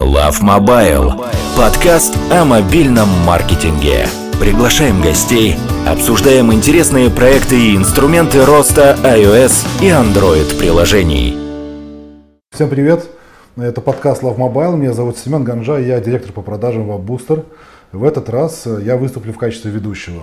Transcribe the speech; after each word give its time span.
Love 0.00 0.40
Mobile. 0.40 1.12
Подкаст 1.58 2.16
о 2.32 2.46
мобильном 2.46 3.06
маркетинге. 3.26 4.06
Приглашаем 4.40 5.02
гостей, 5.02 5.56
обсуждаем 5.86 6.50
интересные 6.54 7.10
проекты 7.10 7.56
и 7.60 7.76
инструменты 7.76 8.42
роста 8.46 8.96
iOS 9.02 9.66
и 9.82 9.88
Android 9.88 10.58
приложений. 10.58 11.36
Всем 12.50 12.70
привет! 12.70 13.10
Это 13.58 13.82
подкаст 13.82 14.22
Love 14.22 14.38
Mobile. 14.38 14.78
Меня 14.78 14.94
зовут 14.94 15.18
Семен 15.18 15.44
Ганжа, 15.44 15.78
я 15.78 16.00
директор 16.00 16.32
по 16.32 16.40
продажам 16.40 16.90
WebBooster. 16.90 17.44
В 17.92 18.02
этот 18.02 18.30
раз 18.30 18.66
я 18.82 18.96
выступлю 18.96 19.34
в 19.34 19.38
качестве 19.38 19.70
ведущего. 19.70 20.22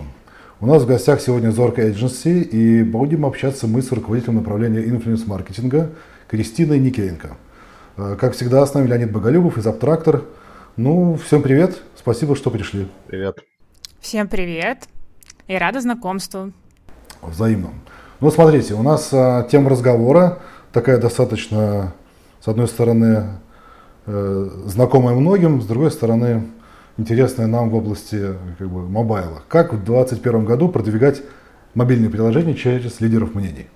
У 0.59 0.65
нас 0.65 0.81
в 0.81 0.87
гостях 0.87 1.21
сегодня 1.21 1.51
Зорка 1.51 1.87
Agency, 1.87 2.41
и 2.41 2.81
будем 2.81 3.27
общаться 3.27 3.67
мы 3.67 3.83
с 3.83 3.91
руководителем 3.91 4.37
направления 4.37 4.81
инфлюенс-маркетинга 4.81 5.91
Кристиной 6.27 6.79
Никеенко. 6.79 7.37
Э, 7.97 8.15
как 8.19 8.33
всегда, 8.33 8.65
с 8.65 8.73
нами 8.73 8.87
Леонид 8.87 9.11
Боголюбов 9.11 9.57
из 9.57 9.65
Аптрактор. 9.65 10.23
Ну, 10.75 11.15
всем 11.15 11.41
привет, 11.41 11.81
спасибо, 11.95 12.35
что 12.35 12.51
пришли. 12.51 12.87
Привет. 13.07 13.39
Всем 13.99 14.27
привет 14.27 14.87
и 15.47 15.57
рада 15.57 15.81
знакомству. 15.81 16.51
Взаимно. 17.23 17.69
Ну, 18.19 18.29
смотрите, 18.29 18.75
у 18.75 18.83
нас 18.83 19.09
а, 19.11 19.47
тема 19.49 19.71
разговора 19.71 20.39
такая 20.71 20.99
достаточно, 20.99 21.93
с 22.39 22.47
одной 22.47 22.67
стороны, 22.67 23.39
э, 24.05 24.49
знакомая 24.65 25.15
многим, 25.15 25.59
с 25.61 25.65
другой 25.65 25.89
стороны, 25.89 26.45
интересная 26.97 27.47
нам 27.47 27.71
в 27.71 27.75
области 27.75 28.35
как 28.59 28.69
бы, 28.69 28.87
мобайла. 28.87 29.41
Как 29.47 29.73
в 29.73 29.83
2021 29.83 30.45
году 30.45 30.69
продвигать 30.69 31.23
мобильные 31.73 32.11
приложения 32.11 32.53
через 32.53 33.01
лидеров 33.01 33.33
мнений? 33.33 33.67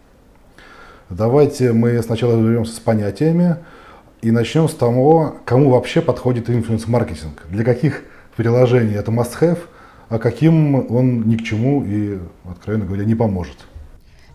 Давайте 1.10 1.74
мы 1.74 2.02
сначала 2.04 2.36
разберемся 2.36 2.76
с 2.76 2.80
понятиями, 2.80 3.58
и 4.22 4.32
начнем 4.32 4.70
с 4.70 4.74
того, 4.74 5.38
кому 5.46 5.72
вообще 5.72 6.02
подходит 6.02 6.50
influence-маркетинг. 6.50 7.44
Для 7.50 7.64
каких 7.64 8.04
приложений 8.36 8.96
это 8.96 9.12
must-have, 9.12 9.60
а 10.10 10.20
каким 10.20 10.92
он 10.92 11.28
ни 11.28 11.38
к 11.38 11.44
чему 11.44 11.84
и, 11.84 12.20
откровенно 12.50 12.86
говоря, 12.86 13.06
не 13.06 13.16
поможет. 13.16 13.58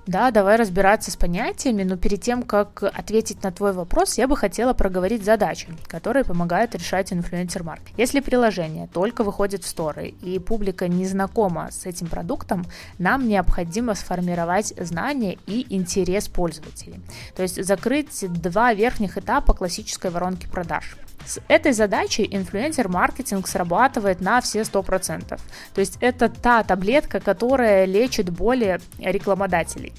Да, 0.07 0.31
давай 0.31 0.55
разбираться 0.57 1.11
с 1.11 1.17
понятиями, 1.17 1.83
но 1.83 1.97
перед 1.97 2.21
тем, 2.23 2.45
как 2.45 2.85
ответить 2.85 3.43
на 3.43 3.51
твой 3.51 3.73
вопрос, 3.73 4.19
я 4.19 4.29
бы 4.29 4.37
хотела 4.37 4.73
проговорить 4.73 5.25
задачи, 5.25 5.67
которые 5.89 6.25
помогают 6.25 6.77
решать 6.77 7.13
инфлюенсер-маркетинг. 7.13 7.93
Если 7.97 8.21
приложение 8.21 8.87
только 8.87 9.25
выходит 9.25 9.65
в 9.65 9.69
сторы 9.69 10.15
и 10.23 10.39
публика 10.39 10.87
не 10.87 11.07
знакома 11.07 11.71
с 11.73 11.87
этим 11.87 12.07
продуктом, 12.07 12.65
нам 12.99 13.27
необходимо 13.27 13.95
сформировать 13.95 14.73
знания 14.79 15.39
и 15.47 15.67
интерес 15.75 16.29
пользователей. 16.29 17.01
То 17.35 17.43
есть 17.43 17.65
закрыть 17.65 18.25
два 18.41 18.75
верхних 18.75 19.19
этапа 19.19 19.55
классической 19.55 20.13
воронки 20.13 20.47
продаж. 20.47 20.97
С 21.27 21.41
этой 21.49 21.73
задачей 21.73 22.25
инфлюенсер-маркетинг 22.31 23.49
срабатывает 23.49 24.21
на 24.21 24.41
все 24.41 24.61
100%. 24.61 25.41
То 25.75 25.81
есть 25.81 25.99
это 26.01 26.29
та 26.29 26.63
таблетка, 26.63 27.19
которая 27.19 27.85
лечит 27.85 28.31
боли 28.31 28.81
рекламодателей. 28.99 29.93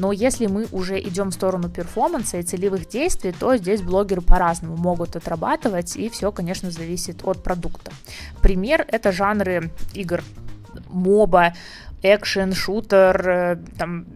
Но 0.00 0.10
если 0.10 0.46
мы 0.46 0.66
уже 0.72 1.00
идем 1.00 1.30
в 1.30 1.34
сторону 1.34 1.70
перформанса 1.70 2.38
и 2.38 2.42
целевых 2.42 2.88
действий, 2.88 3.32
то 3.32 3.56
здесь 3.56 3.80
блогеры 3.80 4.22
по-разному 4.22 4.76
могут 4.76 5.14
отрабатывать, 5.14 5.96
и 5.96 6.08
все, 6.08 6.32
конечно, 6.32 6.72
зависит 6.72 7.24
от 7.24 7.44
продукта. 7.44 7.92
Пример— 8.42 8.84
это 8.88 9.12
жанры 9.12 9.70
игр 9.94 10.24
моба, 10.88 11.54
экшен, 12.02 12.54
шутер, 12.54 13.28
э, 13.28 13.56
там, 13.78 14.06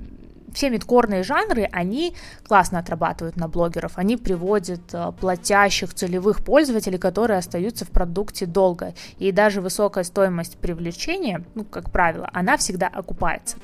все 0.56 0.70
мидкорные 0.70 1.22
жанры, 1.22 1.68
они 1.70 2.14
классно 2.48 2.78
отрабатывают 2.78 3.36
на 3.36 3.46
блогеров, 3.46 3.98
они 3.98 4.16
приводят 4.16 4.80
э, 4.94 5.12
платящих 5.20 5.92
целевых 5.92 6.42
пользователей, 6.42 6.96
которые 6.96 7.38
остаются 7.38 7.84
в 7.84 7.90
продукте 7.90 8.46
долго. 8.46 8.94
И 9.18 9.32
даже 9.32 9.60
высокая 9.60 10.02
стоимость 10.02 10.56
привлечения, 10.56 11.44
ну, 11.54 11.64
как 11.64 11.90
правило, 11.90 12.30
она 12.32 12.56
всегда 12.56 12.86
окупается. 12.88 13.58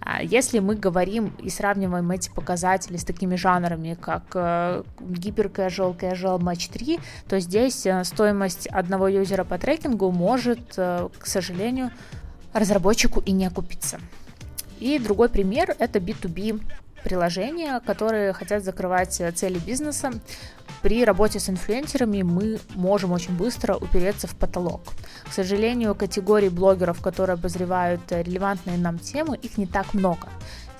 А 0.00 0.22
если 0.22 0.58
мы 0.58 0.74
говорим 0.74 1.32
и 1.42 1.48
сравниваем 1.48 2.10
эти 2.10 2.28
показатели 2.28 2.98
с 2.98 3.04
такими 3.04 3.36
жанрами, 3.36 3.96
как 3.98 4.24
э, 4.34 4.82
гиперкэжуал, 5.00 5.94
casual, 5.98 6.38
match 6.38 6.70
3, 6.70 7.00
то 7.28 7.40
здесь 7.40 7.86
э, 7.86 8.04
стоимость 8.04 8.66
одного 8.66 9.08
юзера 9.08 9.44
по 9.44 9.56
трекингу 9.56 10.10
может, 10.10 10.74
к 10.74 11.24
сожалению, 11.24 11.92
разработчику 12.52 13.20
и 13.20 13.32
не 13.32 13.46
окупиться. 13.46 13.98
И 14.80 14.98
другой 14.98 15.28
пример– 15.28 15.74
это 15.78 15.98
B2B 15.98 16.60
приложения, 17.06 17.80
которые 17.86 18.32
хотят 18.32 18.64
закрывать 18.64 19.20
э, 19.20 19.30
цели 19.30 19.58
бизнеса. 19.58 20.10
При 20.82 21.04
работе 21.04 21.38
с 21.38 21.48
инфлюенсерами 21.48 22.22
мы 22.22 22.58
можем 22.74 23.12
очень 23.12 23.36
быстро 23.36 23.76
упереться 23.76 24.26
в 24.26 24.34
потолок. 24.34 24.80
К 25.28 25.32
сожалению, 25.32 25.94
категорий 25.94 26.48
блогеров, 26.48 27.00
которые 27.00 27.34
обозревают 27.34 28.00
э, 28.10 28.22
релевантные 28.22 28.76
нам 28.76 28.98
темы, 28.98 29.36
их 29.36 29.56
не 29.56 29.66
так 29.66 29.94
много. 29.94 30.28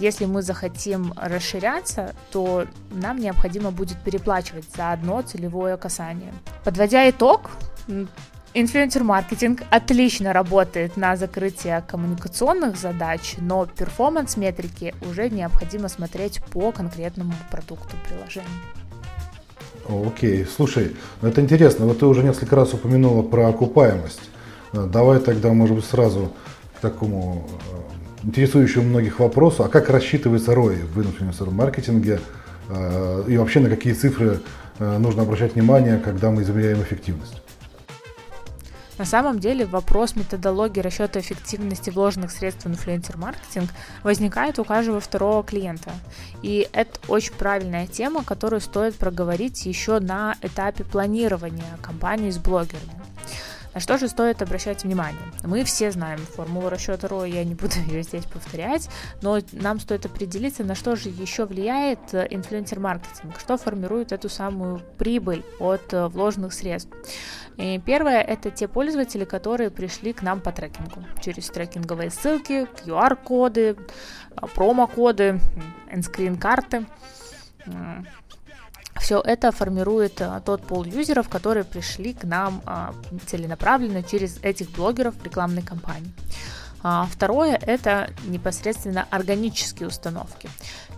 Если 0.01 0.27
мы 0.27 0.43
захотим 0.43 1.13
расширяться, 1.17 2.13
то 2.33 2.67
нам 2.91 3.19
необходимо 3.19 3.71
будет 3.71 3.99
переплачивать 4.03 4.67
за 4.77 4.93
одно 4.93 5.23
целевое 5.23 5.77
касание. 5.77 6.35
Подводя 6.65 7.09
итог, 7.09 7.51
Инфлюенсер-маркетинг 8.59 9.65
отлично 9.69 10.33
работает 10.33 10.97
на 10.97 11.15
закрытие 11.15 11.85
коммуникационных 11.87 12.79
задач, 12.79 13.35
но 13.39 13.67
перформанс-метрики 13.67 14.95
уже 15.07 15.29
необходимо 15.29 15.91
смотреть 15.91 16.41
по 16.53 16.73
конкретному 16.73 17.35
продукту 17.51 17.97
приложения. 18.09 18.49
Окей, 19.87 20.47
слушай, 20.47 20.97
ну 21.21 21.29
это 21.29 21.43
интересно, 21.43 21.85
вот 21.85 21.99
ты 21.99 22.07
уже 22.07 22.23
несколько 22.23 22.57
раз 22.57 22.73
упомянула 22.73 23.21
про 23.21 23.49
окупаемость. 23.49 24.31
Э, 24.73 24.89
давай 24.91 25.21
тогда, 25.21 25.53
может 25.53 25.77
быть, 25.77 25.85
сразу 25.85 26.33
к 26.79 26.81
такому 26.81 27.47
э, 28.23 28.27
интересующему 28.27 28.85
многих 28.85 29.21
вопросу, 29.21 29.65
а 29.65 29.69
как 29.69 29.91
рассчитывается 29.91 30.53
ROI 30.53 30.87
в 30.87 31.03
инфлюенсер-маркетинге 31.03 32.21
э, 32.71 33.25
и 33.29 33.37
вообще 33.37 33.61
на 33.61 33.69
какие 33.69 33.93
цифры 33.93 34.41
нужно 34.79 35.23
обращать 35.25 35.57
внимание, 35.57 35.99
когда 35.99 36.31
мы 36.31 36.43
измеряем 36.43 36.81
эффективность? 36.81 37.43
На 38.99 39.05
самом 39.05 39.39
деле 39.39 39.67
вопрос 39.67 40.17
методологии 40.17 40.81
расчета 40.81 41.21
эффективности 41.21 41.91
вложенных 41.91 42.31
средств 42.31 42.65
в 42.65 42.69
инфлюенсер-маркетинг 42.69 43.71
возникает 44.03 44.59
у 44.59 44.65
каждого 44.65 45.01
второго 45.01 45.45
клиента. 45.45 45.93
И 46.43 46.69
это 46.73 46.99
очень 47.09 47.35
правильная 47.35 47.87
тема, 47.87 48.25
которую 48.25 48.61
стоит 48.61 48.97
проговорить 48.97 49.67
еще 49.67 50.01
на 50.01 50.37
этапе 50.41 50.85
планирования 50.85 51.77
кампании 51.83 52.31
с 52.31 52.39
блогерами. 52.39 53.03
На 53.77 53.81
что 53.81 53.99
же 53.99 54.09
стоит 54.09 54.41
обращать 54.41 54.85
внимание? 54.85 55.21
Мы 55.45 55.63
все 55.63 55.91
знаем 55.91 56.19
формулу 56.19 56.71
расчета 56.71 57.09
ROI, 57.09 57.29
я 57.29 57.45
не 57.45 57.55
буду 57.55 57.75
ее 57.89 58.03
здесь 58.03 58.25
повторять, 58.25 58.89
но 59.21 59.39
нам 59.53 59.81
стоит 59.81 60.07
определиться, 60.07 60.65
на 60.65 60.75
что 60.75 60.97
же 60.97 61.11
еще 61.11 61.45
влияет 61.45 61.99
э, 62.15 62.27
инфлюенсер-маркетинг, 62.31 63.39
что 63.39 63.59
формирует 63.59 64.13
эту 64.13 64.31
самую 64.31 64.81
прибыль 64.97 65.45
от 65.61 65.93
э, 65.93 66.07
вложенных 66.07 66.55
средств. 66.55 66.91
И 67.59 67.79
первое– 67.85 68.23
это 68.23 68.51
те 68.51 68.67
пользователи, 68.67 69.27
которые 69.27 69.69
пришли 69.69 70.15
к 70.15 70.23
нам 70.23 70.41
по 70.41 70.53
трекингу. 70.53 71.05
Через 71.21 71.51
трекинговые 71.51 72.09
ссылки, 72.09 72.67
QR-коды, 72.83 73.77
э, 73.77 74.47
промокоды, 74.55 75.39
эндскрин-карты. 75.91 76.87
Все 79.01 79.21
это 79.21 79.53
формирует 79.53 80.21
а, 80.21 80.41
тот 80.41 80.63
пол 80.63 80.85
юзеров, 80.85 81.29
которые 81.29 81.65
пришли 81.65 82.15
к 82.15 82.25
нам 82.25 82.63
а, 82.67 82.95
целенаправленно 83.27 84.03
через 84.03 84.39
этих 84.43 84.71
блогеров 84.71 85.15
рекламной 85.23 85.63
кампании. 85.63 86.13
А 86.83 87.07
второе– 87.11 87.59
это 87.67 88.11
непосредственно 88.27 89.07
органические 89.11 89.89
установки. 89.89 90.49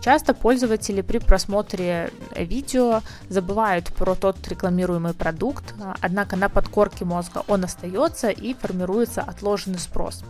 Часто 0.01 0.33
пользователи 0.33 1.01
при 1.01 1.17
просмотре 1.17 2.11
видео 2.35 3.01
забывают 3.27 3.87
про 3.93 4.15
тот 4.15 4.47
рекламируемый 4.47 5.13
продукт, 5.13 5.73
а, 5.81 5.95
однако 5.99 6.35
на 6.35 6.47
подкорке 6.47 7.05
мозга 7.05 7.43
он 7.47 7.65
остается 7.65 8.29
и 8.29 8.53
формируется 8.53 9.21
отложенный 9.21 9.79
спрос. 9.79 10.23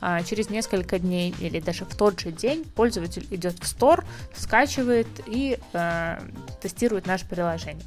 А, 0.00 0.22
через 0.22 0.50
несколько 0.50 0.98
дней 0.98 1.34
или 1.40 1.60
даже 1.60 1.84
в 1.84 1.96
тот 1.96 2.20
же 2.20 2.30
день 2.30 2.64
пользователь 2.64 3.26
идет 3.30 3.58
в 3.58 3.66
стор, 3.66 4.04
скачивает 4.36 5.08
и 5.26 5.58
э, 5.72 6.20
тестирует 6.60 7.06
наше 7.06 7.26
приложение. 7.26 7.84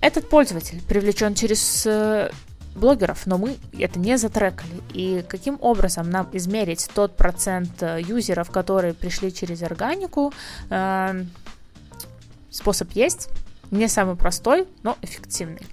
Этот 0.00 0.28
пользователь 0.28 0.82
привлечен 0.82 1.34
через 1.34 1.86
э, 1.86 2.30
блогеров, 2.76 3.26
но 3.26 3.38
мы 3.38 3.56
это 3.78 3.98
не 3.98 4.18
затрекали. 4.18 4.82
И 4.92 5.24
каким 5.28 5.58
образом 5.60 6.10
нам 6.10 6.28
измерить 6.32 6.88
тот 6.94 7.16
процент 7.16 7.82
э, 7.82 8.00
юзеров, 8.00 8.50
которые 8.50 8.94
пришли 8.94 9.32
через 9.32 9.62
органику? 9.62 10.32
Э, 10.70 11.24
способ 12.50 12.90
есть, 12.92 13.28
не 13.70 13.88
самый 13.88 14.16
простой, 14.16 14.66
но 14.82 14.96
эффективный. 15.02 15.66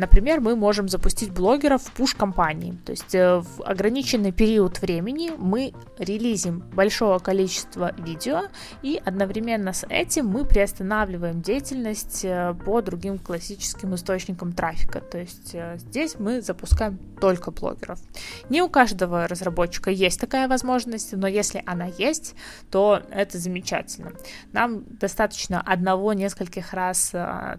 Например, 0.00 0.40
мы 0.40 0.56
можем 0.56 0.88
запустить 0.88 1.30
блогеров 1.30 1.82
в 1.82 1.92
пуш-компании, 1.92 2.74
то 2.86 2.92
есть 2.92 3.14
э, 3.14 3.40
в 3.40 3.62
ограниченный 3.62 4.32
период 4.32 4.80
времени 4.80 5.30
мы 5.36 5.74
релизим 5.98 6.60
большое 6.72 7.20
количество 7.20 7.94
видео, 7.98 8.44
и 8.80 8.98
одновременно 9.04 9.74
с 9.74 9.84
этим 9.90 10.26
мы 10.26 10.46
приостанавливаем 10.46 11.42
деятельность 11.42 12.24
э, 12.24 12.54
по 12.64 12.80
другим 12.80 13.18
классическим 13.18 13.94
источникам 13.94 14.54
трафика, 14.54 15.02
то 15.02 15.18
есть 15.18 15.50
э, 15.52 15.76
здесь 15.76 16.18
мы 16.18 16.40
запускаем 16.40 16.98
только 17.20 17.50
блогеров. 17.50 18.00
Не 18.48 18.62
у 18.62 18.70
каждого 18.70 19.28
разработчика 19.28 19.90
есть 19.90 20.18
такая 20.18 20.48
возможность, 20.48 21.12
но 21.12 21.28
если 21.28 21.62
она 21.66 21.84
есть, 21.84 22.34
то 22.70 23.02
это 23.10 23.36
замечательно. 23.36 24.12
Нам 24.52 24.82
достаточно 24.98 25.60
одного 25.60 26.14
нескольких 26.14 26.72
раз 26.72 27.12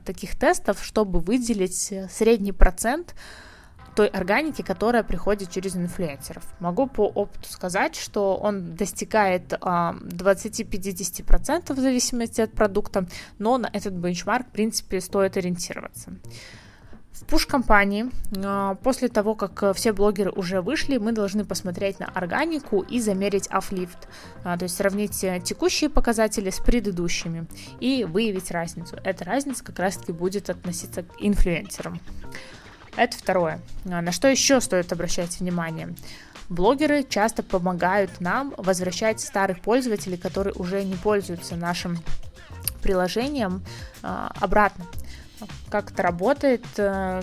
таких 0.03 0.35
тестов, 0.35 0.83
чтобы 0.83 1.19
выделить 1.19 1.93
средний 2.09 2.30
процент 2.53 3.15
той 3.95 4.07
органики, 4.07 4.61
которая 4.61 5.03
приходит 5.03 5.51
через 5.51 5.75
инфлюенсеров. 5.75 6.43
Могу 6.59 6.87
по 6.87 7.07
опыту 7.07 7.49
сказать, 7.49 7.95
что 7.95 8.37
он 8.37 8.75
достигает 8.75 9.53
а, 9.59 9.95
20-50% 10.01 11.73
в 11.73 11.79
зависимости 11.79 12.41
от 12.41 12.53
продукта, 12.53 13.05
но 13.37 13.57
на 13.57 13.69
этот 13.73 13.93
бенчмарк, 13.93 14.47
в 14.47 14.51
принципе, 14.51 15.01
стоит 15.01 15.37
ориентироваться. 15.37 16.13
Пуш-компании, 17.27 18.11
а, 18.43 18.75
после 18.75 19.07
того, 19.07 19.35
как 19.35 19.75
все 19.75 19.93
блогеры 19.93 20.31
уже 20.31 20.61
вышли, 20.61 20.97
мы 20.97 21.11
должны 21.11 21.45
посмотреть 21.45 21.99
на 21.99 22.07
органику 22.07 22.81
и 22.81 22.99
замерить 22.99 23.47
афлифт, 23.47 24.07
а, 24.43 24.57
то 24.57 24.63
есть 24.63 24.75
сравнить 24.75 25.19
текущие 25.43 25.89
показатели 25.89 26.49
с 26.49 26.59
предыдущими 26.59 27.47
и 27.79 28.03
выявить 28.03 28.51
разницу. 28.51 28.97
Эта 29.03 29.23
разница 29.23 29.63
как 29.63 29.79
раз-таки 29.79 30.11
будет 30.11 30.49
относиться 30.49 31.03
к 31.03 31.07
инфлюенсерам. 31.19 31.99
Это 32.97 33.17
второе. 33.17 33.61
А, 33.85 34.01
на 34.01 34.11
что 34.11 34.27
еще 34.27 34.59
стоит 34.59 34.91
обращать 34.91 35.39
внимание? 35.39 35.95
Блогеры 36.49 37.03
часто 37.03 37.43
помогают 37.43 38.19
нам 38.19 38.53
возвращать 38.57 39.21
старых 39.21 39.61
пользователей, 39.61 40.17
которые 40.17 40.53
уже 40.53 40.83
не 40.83 40.95
пользуются 40.95 41.55
нашим 41.55 41.97
приложением, 42.81 43.63
обратно. 44.01 44.85
Как 45.69 45.91
это 45.91 46.03
работает? 46.03 46.65
Э, 46.77 47.21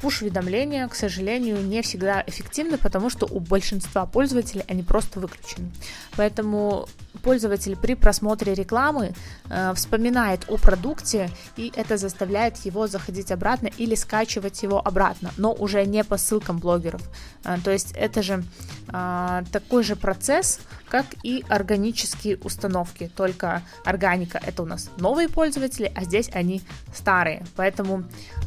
Пуш-уведомления, 0.00 0.88
к 0.88 0.94
сожалению, 0.94 1.62
не 1.62 1.82
всегда 1.82 2.24
эффективны, 2.26 2.78
потому 2.78 3.10
что 3.10 3.26
у 3.26 3.38
большинства 3.38 4.06
пользователей 4.06 4.64
они 4.66 4.82
просто 4.82 5.20
выключены. 5.20 5.70
Поэтому 6.16 6.88
пользователь 7.22 7.76
при 7.76 7.94
просмотре 7.94 8.54
рекламы 8.54 9.12
э, 9.48 9.72
вспоминает 9.74 10.44
о 10.48 10.56
продукте, 10.56 11.30
и 11.56 11.72
это 11.76 11.96
заставляет 11.96 12.56
его 12.58 12.86
заходить 12.86 13.30
обратно 13.30 13.68
или 13.78 13.94
скачивать 13.94 14.62
его 14.62 14.80
обратно, 14.84 15.30
но 15.36 15.52
уже 15.52 15.84
не 15.84 16.04
по 16.04 16.16
ссылкам 16.16 16.58
блогеров. 16.58 17.02
Э, 17.44 17.56
то 17.64 17.70
есть 17.70 17.92
это 17.92 18.22
же 18.22 18.44
э, 18.88 19.42
такой 19.52 19.82
же 19.82 19.96
процесс, 19.96 20.60
как 20.88 21.06
и 21.22 21.44
органические 21.48 22.38
установки, 22.38 23.10
только 23.16 23.62
органика 23.84 24.40
это 24.44 24.62
у 24.62 24.66
нас 24.66 24.90
новые 24.96 25.28
пользователи, 25.28 25.90
а 25.94 26.04
здесь 26.04 26.30
они 26.34 26.62
старые. 26.92 27.44
Поэтому 27.56 28.04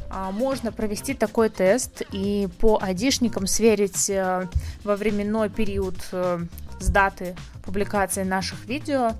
э, 0.10 0.32
можно 0.32 0.72
провести 0.72 1.14
такой 1.14 1.50
тест 1.50 2.02
и 2.12 2.48
по 2.60 2.80
айдишникам 2.82 3.48
сверить 3.48 4.10
э, 4.10 4.48
во 4.84 4.96
временной 4.96 5.50
период 5.50 5.96
э, 6.12 6.40
с 6.80 6.90
даты 6.90 7.36
публикации 7.64 8.24
наших 8.24 8.66
видео, 8.66 9.14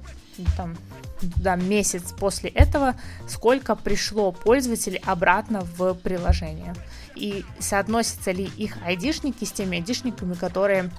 там, 0.58 0.76
да, 1.22 1.56
месяц 1.56 2.14
после 2.18 2.50
этого, 2.50 2.96
сколько 3.28 3.76
пришло 3.76 4.32
пользователей 4.32 5.02
обратно 5.06 5.62
в 5.62 5.94
приложение. 5.96 6.74
И 7.16 7.46
соотносятся 7.60 8.32
ли 8.32 8.46
их 8.58 8.78
айдишники 8.84 9.46
с 9.46 9.52
теми 9.52 9.78
айдишниками, 9.78 10.34
которые 10.34 10.90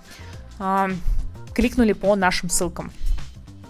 э, 0.58 0.88
кликнули 1.54 1.92
по 1.92 2.14
нашим 2.16 2.48
ссылкам. 2.48 2.92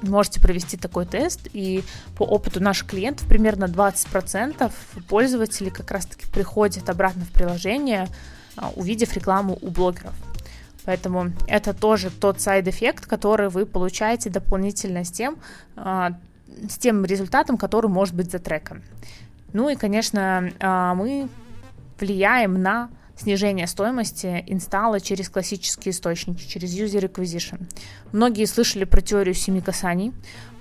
Можете 0.02 0.40
провести 0.40 0.76
такой 0.76 1.06
тест, 1.06 1.48
и 1.52 1.82
по 2.16 2.24
опыту 2.24 2.60
наших 2.60 2.88
клиентов 2.88 3.26
примерно 3.26 3.64
20% 3.64 4.70
пользователей 5.08 5.70
как 5.70 5.90
раз-таки 5.90 6.26
приходят 6.30 6.90
обратно 6.90 7.24
в 7.24 7.30
приложение, 7.30 8.08
увидев 8.76 9.14
рекламу 9.14 9.58
у 9.62 9.70
блогеров. 9.70 10.14
Поэтому 10.84 11.32
это 11.48 11.72
тоже 11.72 12.10
тот 12.10 12.40
side 12.40 12.64
effect, 12.64 13.06
который 13.06 13.48
вы 13.48 13.66
получаете 13.66 14.30
дополнительно 14.30 15.04
с 15.04 15.10
тем, 15.10 15.38
а, 15.76 16.12
с 16.68 16.78
тем 16.78 17.04
результатом, 17.04 17.56
который 17.56 17.90
может 17.90 18.14
быть 18.14 18.30
затрекан. 18.30 18.82
Ну 19.52 19.68
и, 19.68 19.76
конечно, 19.76 20.50
а, 20.60 20.94
мы 20.94 21.28
влияем 21.98 22.60
на 22.60 22.90
снижение 23.16 23.66
стоимости 23.66 24.44
инсталла 24.46 25.00
через 25.00 25.28
классические 25.28 25.92
источники, 25.92 26.46
через 26.46 26.76
User 26.76 27.10
Acquisition. 27.10 27.62
Многие 28.12 28.46
слышали 28.46 28.84
про 28.84 29.00
теорию 29.00 29.34
семи 29.34 29.60
касаний. 29.60 30.12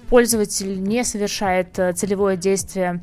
Пользователь 0.09 0.81
не 0.81 1.03
совершает 1.03 1.79
э, 1.79 1.93
целевое 1.93 2.37
действие 2.37 3.01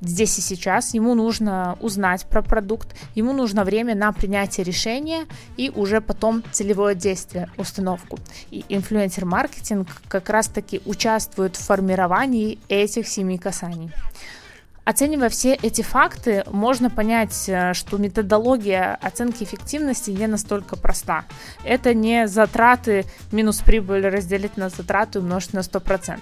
здесь 0.00 0.38
и 0.38 0.42
сейчас, 0.42 0.94
ему 0.94 1.14
нужно 1.14 1.76
узнать 1.80 2.26
про 2.26 2.42
продукт, 2.42 2.94
ему 3.14 3.32
нужно 3.32 3.64
время 3.64 3.94
на 3.94 4.12
принятие 4.12 4.64
решения 4.64 5.26
и 5.56 5.70
уже 5.74 6.00
потом 6.00 6.42
целевое 6.52 6.94
действие, 6.94 7.50
установку. 7.56 8.18
И 8.50 8.64
инфлюенсер-маркетинг 8.68 9.88
как 10.08 10.28
раз-таки 10.30 10.80
участвует 10.84 11.56
в 11.56 11.64
формировании 11.64 12.58
этих 12.68 13.08
семи 13.08 13.38
касаний. 13.38 13.90
Оценивая 14.86 15.30
все 15.30 15.54
эти 15.54 15.82
факты, 15.82 16.44
можно 16.46 16.90
понять, 16.90 17.48
э, 17.48 17.74
что 17.74 17.98
методология 17.98 18.96
оценки 19.02 19.42
эффективности 19.42 20.12
не 20.12 20.28
настолько 20.28 20.76
проста. 20.76 21.24
Это 21.64 21.92
не 21.92 22.28
затраты 22.28 23.04
минус 23.32 23.58
прибыль 23.58 24.06
разделить 24.06 24.56
на 24.56 24.68
затраты 24.68 25.18
умножить 25.18 25.54
на 25.54 25.58
100%. 25.58 26.20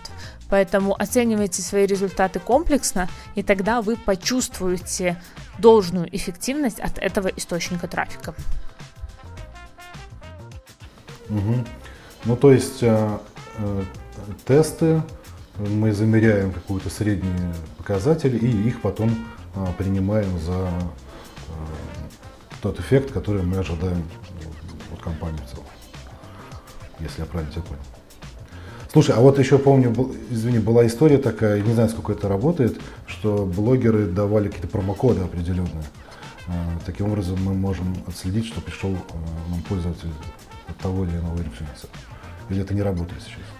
Поэтому 0.48 0.98
оценивайте 0.98 1.60
свои 1.60 1.84
результаты 1.84 2.40
комплексно, 2.40 3.10
и 3.34 3.42
тогда 3.42 3.82
вы 3.82 3.96
почувствуете 3.96 5.20
должную 5.58 6.08
эффективность 6.16 6.80
от 6.80 6.96
этого 6.96 7.28
источника 7.28 7.86
трафика. 7.86 8.34
Угу. 11.28 11.64
Ну, 12.24 12.36
то 12.36 12.50
есть 12.50 12.82
э, 12.82 13.18
э, 13.58 13.82
тесты 14.46 15.02
мы 15.58 15.92
замеряем 15.92 16.52
какую-то 16.52 16.90
средние 16.90 17.54
показатели 17.78 18.36
и 18.36 18.68
их 18.68 18.80
потом 18.80 19.14
а, 19.54 19.72
принимаем 19.78 20.38
за 20.40 20.52
а, 20.52 20.72
тот 22.60 22.80
эффект, 22.80 23.12
который 23.12 23.42
мы 23.42 23.58
ожидаем 23.58 24.04
от 24.92 25.00
компании 25.00 25.38
в 25.38 25.50
целом. 25.50 25.66
Если 26.98 27.20
я 27.20 27.26
правильно 27.26 27.52
тебя 27.52 27.62
понял. 27.62 27.82
Слушай, 28.92 29.16
а 29.16 29.20
вот 29.20 29.38
еще 29.38 29.58
помню, 29.58 29.92
извини, 30.30 30.58
была 30.60 30.86
история 30.86 31.18
такая, 31.18 31.60
не 31.60 31.72
знаю, 31.72 31.88
сколько 31.88 32.12
это 32.12 32.28
работает, 32.28 32.80
что 33.06 33.44
блогеры 33.44 34.06
давали 34.06 34.46
какие-то 34.46 34.68
промокоды 34.68 35.20
определенные. 35.20 35.84
А, 36.48 36.52
таким 36.84 37.06
образом 37.06 37.42
мы 37.42 37.54
можем 37.54 37.96
отследить, 38.06 38.46
что 38.46 38.60
пришел 38.60 38.90
нам 38.90 39.62
пользователь 39.68 40.10
от 40.68 40.76
того 40.78 41.04
или 41.04 41.12
иного 41.12 41.38
инфлюенсера. 41.38 41.90
Или 42.50 42.62
это 42.62 42.74
не 42.74 42.82
работает 42.82 43.22
сейчас? 43.22 43.53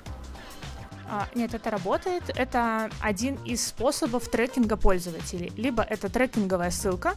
А, 1.15 1.29
нет, 1.37 1.55
это 1.55 1.71
работает. 1.71 2.25
Это 2.35 2.91
один 3.01 3.37
из 3.45 3.65
способов 3.65 4.29
трекинга 4.29 4.77
пользователей. 4.77 5.53
Либо 5.57 5.81
это 5.85 6.09
трекинговая 6.09 6.73
ссылка, 6.73 7.15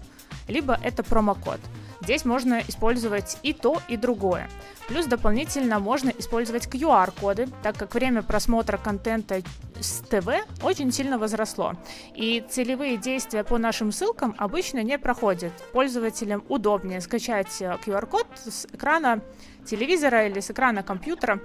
либо 0.48 0.78
это 0.84 1.02
промокод. 1.02 1.60
Здесь 2.02 2.24
можно 2.24 2.62
использовать 2.68 3.40
и 3.42 3.54
то, 3.54 3.82
и 3.88 3.98
другое. 3.98 4.52
Плюс 4.88 5.08
дополнительно 5.08 5.80
можно 5.80 6.10
использовать 6.10 6.68
QR-коды, 6.68 7.50
так 7.64 7.76
как 7.76 7.96
время 7.96 8.22
просмотра 8.22 8.78
контента 8.78 9.42
с 9.80 10.02
ТВ 10.02 10.30
очень 10.62 10.92
сильно 10.92 11.18
возросло. 11.18 11.74
И 12.14 12.46
целевые 12.48 12.98
действия 12.98 13.44
по 13.44 13.58
нашим 13.58 13.92
ссылкам 13.92 14.36
обычно 14.38 14.84
не 14.84 15.00
проходят. 15.00 15.52
Пользователям 15.74 16.44
удобнее 16.50 17.02
скачать 17.02 17.62
QR-код 17.62 18.28
э, 18.46 18.52
с 18.52 18.68
экрана 18.72 19.22
телевизора 19.66 20.28
или 20.28 20.40
с 20.40 20.52
экрана 20.52 20.84
компьютера 20.84 21.42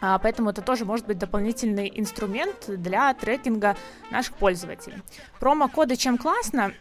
поэтому 0.00 0.50
это 0.50 0.62
тоже 0.62 0.84
может 0.84 1.06
быть 1.06 1.18
дополнительный 1.18 1.92
инструмент 1.94 2.64
для 2.68 3.12
трекинга 3.14 3.76
наших 4.10 4.34
пользователей. 4.36 5.02
Промокоды 5.38 5.96
чем 5.96 6.18
классно, 6.18 6.72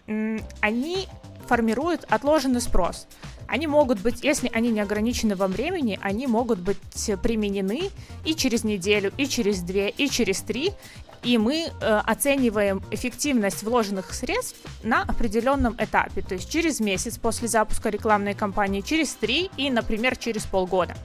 они 0.62 1.08
формируют 1.48 2.06
отложенный 2.10 2.62
спрос. 2.62 3.08
Они 3.48 3.66
могут 3.66 4.00
быть, 4.00 4.24
если 4.24 4.52
они 4.54 4.70
не 4.70 4.80
ограничены 4.80 5.36
во 5.36 5.48
времени, 5.48 5.98
они 6.04 6.28
могут 6.28 6.60
быть 6.60 6.78
применены 7.24 7.90
и 8.24 8.36
через 8.36 8.64
неделю, 8.64 9.12
и 9.18 9.28
через 9.28 9.62
две, 9.62 9.90
и 9.90 10.08
через 10.08 10.42
три, 10.42 10.72
и 11.24 11.38
мы 11.38 11.66
э, 11.66 12.02
оцениваем 12.06 12.84
эффективность 12.92 13.64
вложенных 13.64 14.14
средств 14.14 14.60
на 14.84 15.02
определенном 15.02 15.76
этапе, 15.78 16.22
то 16.22 16.36
есть 16.36 16.50
через 16.50 16.80
месяц 16.80 17.18
после 17.18 17.48
запуска 17.48 17.90
рекламной 17.90 18.36
кампании, 18.36 18.82
через 18.82 19.14
три 19.16 19.50
и, 19.58 19.70
например, 19.70 20.16
через 20.16 20.46
полгода. 20.46 20.96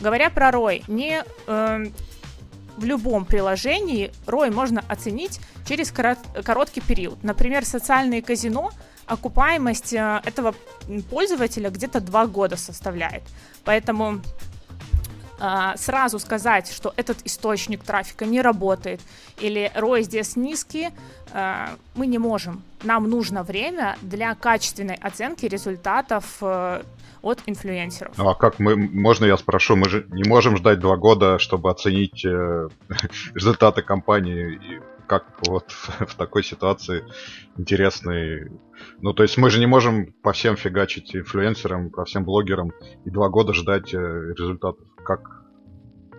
Говоря 0.00 0.30
про 0.30 0.50
ROI, 0.50 0.84
не 0.88 1.22
э, 1.46 1.86
в 2.76 2.84
любом 2.84 3.24
приложении 3.24 4.10
ROI 4.26 4.52
можно 4.52 4.84
оценить 4.88 5.40
через 5.66 5.92
корот, 5.92 6.18
короткий 6.44 6.80
период. 6.80 7.22
Например, 7.22 7.64
социальные 7.64 8.22
казино 8.22 8.70
окупаемость 9.06 9.92
э, 9.92 10.20
этого 10.24 10.54
пользователя 11.10 11.70
где-то 11.70 12.00
2 12.00 12.26
года 12.26 12.56
составляет. 12.56 13.22
Поэтому 13.64 14.20
сразу 15.76 16.18
сказать, 16.18 16.72
что 16.72 16.92
этот 16.96 17.18
источник 17.24 17.82
трафика 17.82 18.24
не 18.24 18.40
работает 18.42 19.00
или 19.40 19.70
ROI 19.74 20.02
здесь 20.02 20.36
низкий, 20.36 20.90
э, 21.32 21.66
мы 21.94 22.06
не 22.06 22.18
можем. 22.18 22.62
Нам 22.82 23.10
нужно 23.10 23.42
время 23.42 23.96
для 24.02 24.34
качественной 24.34 24.94
оценки 24.94 25.46
результатов 25.46 26.42
от 27.22 27.40
инфлюенсеров. 27.46 28.18
А 28.18 28.34
как 28.34 28.58
мы, 28.58 28.76
можно 28.76 29.24
я 29.24 29.36
спрошу, 29.36 29.76
мы 29.76 29.88
же 29.88 30.06
не 30.10 30.28
можем 30.28 30.56
ждать 30.56 30.80
два 30.80 30.96
года, 30.96 31.38
чтобы 31.38 31.70
оценить 31.70 32.24
э, 32.24 32.68
результаты 33.34 33.82
компании, 33.82 34.54
и 34.54 34.80
как 35.06 35.26
вот 35.46 35.70
в 35.72 36.14
такой 36.16 36.42
ситуации 36.42 37.04
интересный... 37.56 38.50
Ну, 39.00 39.12
то 39.12 39.22
есть 39.22 39.38
мы 39.38 39.50
же 39.50 39.60
не 39.60 39.66
можем 39.66 40.12
по 40.22 40.32
всем 40.32 40.56
фигачить 40.56 41.14
инфлюенсерам, 41.14 41.90
по 41.90 42.04
всем 42.04 42.24
блогерам 42.24 42.72
и 43.04 43.10
два 43.10 43.28
года 43.28 43.52
ждать 43.52 43.94
э, 43.94 43.98
результатов. 44.36 44.84
Как 45.04 45.44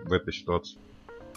в 0.04 0.12
этой 0.12 0.32
ситуации? 0.32 0.78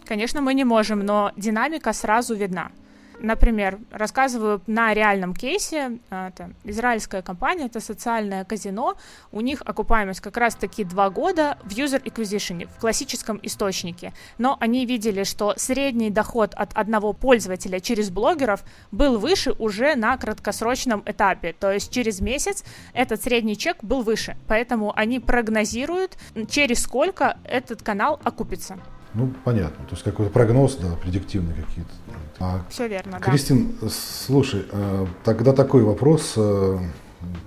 Конечно, 0.05 0.41
мы 0.41 0.53
не 0.53 0.63
можем, 0.63 0.99
но 0.99 1.31
динамика 1.35 1.93
сразу 1.93 2.35
видна. 2.35 2.71
Например, 3.19 3.79
рассказываю 3.91 4.61
на 4.67 4.93
реальном 4.93 5.33
кейсе, 5.33 5.97
это 6.09 6.51
израильская 6.63 7.23
компания, 7.23 7.65
это 7.65 7.79
социальное 7.79 8.45
казино, 8.45 8.95
у 9.31 9.41
них 9.41 9.63
окупаемость 9.65 10.21
как 10.21 10.37
раз-таки 10.37 10.83
два 10.83 11.09
года 11.09 11.57
в 11.63 11.69
user 11.69 12.01
acquisition, 12.03 12.67
в 12.67 12.79
классическом 12.79 13.39
источнике, 13.41 14.13
но 14.37 14.55
они 14.59 14.85
видели, 14.85 15.23
что 15.23 15.53
средний 15.57 16.11
доход 16.11 16.53
от 16.53 16.73
одного 16.73 17.13
пользователя 17.13 17.79
через 17.79 18.11
блогеров 18.11 18.63
был 18.91 19.17
выше 19.17 19.51
уже 19.53 19.95
на 19.95 20.15
краткосрочном 20.17 21.01
этапе, 21.05 21.53
то 21.53 21.71
есть 21.71 21.91
через 21.91 22.21
месяц 22.21 22.63
этот 22.93 23.23
средний 23.23 23.57
чек 23.57 23.83
был 23.83 24.03
выше, 24.03 24.37
поэтому 24.47 24.93
они 24.95 25.19
прогнозируют, 25.19 26.17
через 26.49 26.83
сколько 26.83 27.37
этот 27.43 27.81
канал 27.81 28.19
окупится. 28.23 28.77
Ну, 29.13 29.33
понятно. 29.43 29.83
То 29.85 29.93
есть 29.93 30.03
какой-то 30.03 30.31
прогноз, 30.31 30.75
да, 30.75 30.95
предиктивный 31.01 31.55
какие-то. 31.55 31.91
А, 32.39 32.63
Все 32.69 32.87
верно, 32.87 33.19
Кристин, 33.19 33.75
да. 33.81 33.87
слушай, 33.89 34.65
а, 34.71 35.07
тогда 35.23 35.53
такой 35.53 35.83
вопрос, 35.83 36.33
а, 36.37 36.79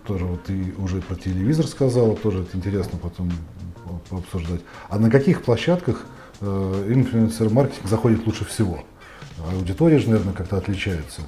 тоже 0.07 0.25
вот 0.25 0.45
ты 0.45 0.75
уже 0.79 1.01
про 1.01 1.15
телевизор 1.15 1.67
сказала, 1.67 2.17
тоже 2.17 2.43
это 2.43 2.57
интересно 2.57 2.99
потом 2.99 3.31
обсуждать. 4.11 4.61
А 4.89 4.99
на 4.99 5.11
каких 5.11 5.43
площадках 5.43 6.07
инфлюенсер-маркетинг 6.41 7.87
заходит 7.89 8.27
лучше 8.27 8.45
всего? 8.45 8.83
Аудитория 9.53 9.99
же, 9.99 10.11
наверное, 10.11 10.33
как-то 10.33 10.57
отличается. 10.57 11.23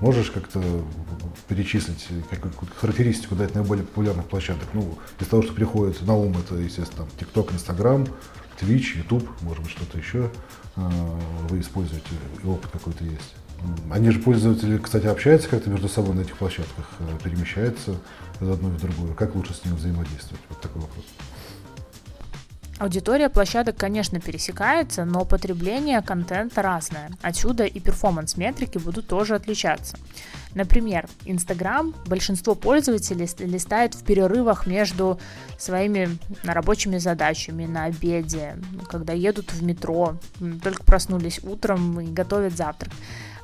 Можешь 0.00 0.30
как-то 0.30 0.62
перечислить 1.48 2.06
какую-то 2.30 2.74
характеристику 2.76 3.34
дать 3.34 3.54
наиболее 3.54 3.84
популярных 3.84 4.26
площадок? 4.26 4.68
Ну, 4.74 4.98
из 5.18 5.26
того, 5.26 5.42
что 5.42 5.52
приходит 5.52 6.00
на 6.02 6.14
ум, 6.14 6.36
это, 6.38 6.56
естественно, 6.56 7.06
там, 7.06 7.44
TikTok, 7.44 7.54
Instagram, 7.54 8.06
Twitch, 8.60 8.96
YouTube, 8.96 9.28
может 9.42 9.62
быть, 9.62 9.72
что-то 9.72 9.98
еще 9.98 10.30
вы 11.48 11.60
используете, 11.60 12.06
опыт 12.44 12.70
какой-то 12.70 13.04
есть. 13.04 13.34
Они 13.90 14.10
же 14.10 14.20
пользователи, 14.20 14.78
кстати, 14.78 15.06
общаются 15.06 15.48
как-то 15.48 15.70
между 15.70 15.88
собой 15.88 16.14
на 16.14 16.20
этих 16.20 16.36
площадках, 16.36 16.86
э, 17.00 17.18
перемещаются 17.24 17.96
из 18.40 18.48
одной 18.48 18.70
в 18.70 18.80
другую. 18.80 19.14
Как 19.14 19.34
лучше 19.34 19.54
с 19.54 19.64
ними 19.64 19.74
взаимодействовать? 19.74 20.40
Вот 20.48 20.60
такой 20.60 20.82
вопрос. 20.82 21.04
Аудитория 22.78 23.28
площадок, 23.28 23.76
конечно, 23.76 24.20
пересекается, 24.20 25.04
но 25.04 25.24
потребление 25.24 26.00
контента 26.00 26.62
разное. 26.62 27.10
Отсюда 27.22 27.64
и 27.64 27.80
перформанс-метрики 27.80 28.78
будут 28.78 29.08
тоже 29.08 29.34
отличаться. 29.34 29.98
Например, 30.58 31.08
Инстаграм 31.24 31.94
большинство 32.06 32.56
пользователей 32.56 33.28
листает 33.46 33.94
в 33.94 34.02
перерывах 34.02 34.66
между 34.66 35.20
своими 35.56 36.18
рабочими 36.42 36.98
задачами 36.98 37.64
на 37.64 37.84
обеде, 37.84 38.56
когда 38.88 39.12
едут 39.12 39.52
в 39.52 39.62
метро, 39.62 40.16
только 40.60 40.82
проснулись 40.82 41.38
утром 41.44 42.00
и 42.00 42.06
готовят 42.06 42.56
завтрак. 42.56 42.92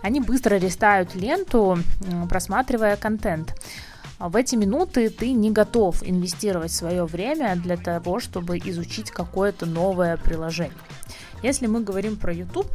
Они 0.02 0.21
быстро 0.21 0.56
листают 0.56 1.14
ленту, 1.14 1.78
просматривая 2.28 2.97
контент. 2.97 3.54
А 4.18 4.28
в 4.28 4.35
эти 4.35 4.56
минуты 4.56 5.09
ты 5.09 5.30
не 5.30 5.52
готов 5.52 6.02
инвестировать 6.02 6.73
свое 6.73 7.04
время 7.04 7.54
для 7.54 7.76
того, 7.76 8.18
чтобы 8.18 8.59
изучить 8.59 9.12
какое-то 9.12 9.66
новое 9.66 10.16
приложение. 10.16 10.75
Если 11.44 11.68
мы 11.68 11.80
говорим 11.80 12.16
про 12.16 12.33
YouTube, 12.35 12.66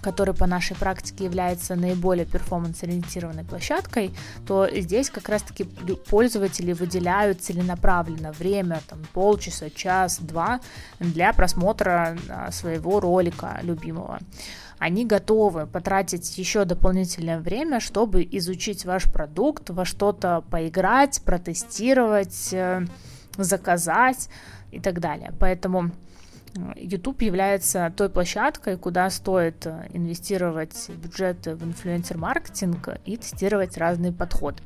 который 0.00 0.34
по 0.34 0.46
нашей 0.46 0.76
практике 0.76 1.24
является 1.24 1.74
наиболее 1.74 2.26
перформанс-ориентированной 2.26 3.44
площадкой, 3.44 4.12
то 4.46 4.68
здесь 4.72 5.10
как 5.10 5.28
раз-таки 5.28 5.64
пользователи 6.08 6.72
выделяют 6.72 7.42
целенаправленно 7.42 8.32
время, 8.32 8.80
там, 8.88 9.00
полчаса, 9.12 9.70
час, 9.70 10.18
два 10.20 10.60
для 11.00 11.32
просмотра 11.32 12.16
а, 12.28 12.50
своего 12.50 13.00
ролика 13.00 13.58
любимого 13.62 14.18
они 14.78 15.06
готовы 15.06 15.66
потратить 15.66 16.36
еще 16.36 16.64
дополнительное 16.64 17.38
время, 17.40 17.80
чтобы 17.80 18.26
изучить 18.32 18.84
ваш 18.84 19.10
продукт, 19.10 19.70
во 19.70 19.84
что-то 19.84 20.44
поиграть, 20.50 21.22
протестировать, 21.24 22.52
э, 22.52 22.84
заказать 23.38 24.28
и 24.70 24.80
так 24.80 25.00
далее. 25.00 25.32
Поэтому 25.38 25.92
YouTube 26.76 27.22
является 27.22 27.92
той 27.96 28.08
площадкой, 28.08 28.76
куда 28.76 29.10
стоит 29.10 29.66
э, 29.66 29.88
инвестировать 29.92 30.88
бюджеты 30.90 31.54
в 31.54 31.62
инфлюенсер-маркетинг 31.64 32.88
и 33.04 33.16
тестировать 33.16 33.76
разные 33.76 34.12
подходы. 34.12 34.62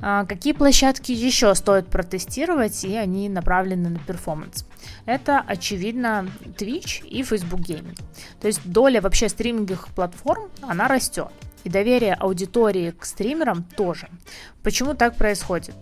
А 0.00 0.26
какие 0.26 0.52
площадки 0.52 1.12
еще 1.12 1.54
стоит 1.54 1.86
протестировать, 1.86 2.84
и 2.84 2.94
они 2.94 3.28
направлены 3.28 3.88
на 3.88 3.98
перформанс? 3.98 4.66
Это, 5.06 5.40
очевидно, 5.40 6.28
Twitch 6.58 7.06
и 7.06 7.22
Facebook 7.22 7.60
Gaming. 7.60 7.98
То 8.40 8.48
есть 8.48 8.60
доля 8.64 9.00
вообще 9.00 9.28
стриминговых 9.28 9.88
платформ, 9.88 10.50
она 10.60 10.88
растет. 10.88 11.28
И 11.62 11.70
доверие 11.70 12.12
аудитории 12.12 12.90
к 12.90 13.06
стримерам 13.06 13.64
тоже. 13.76 14.08
Почему 14.62 14.92
так 14.92 15.16
происходит? 15.16 15.74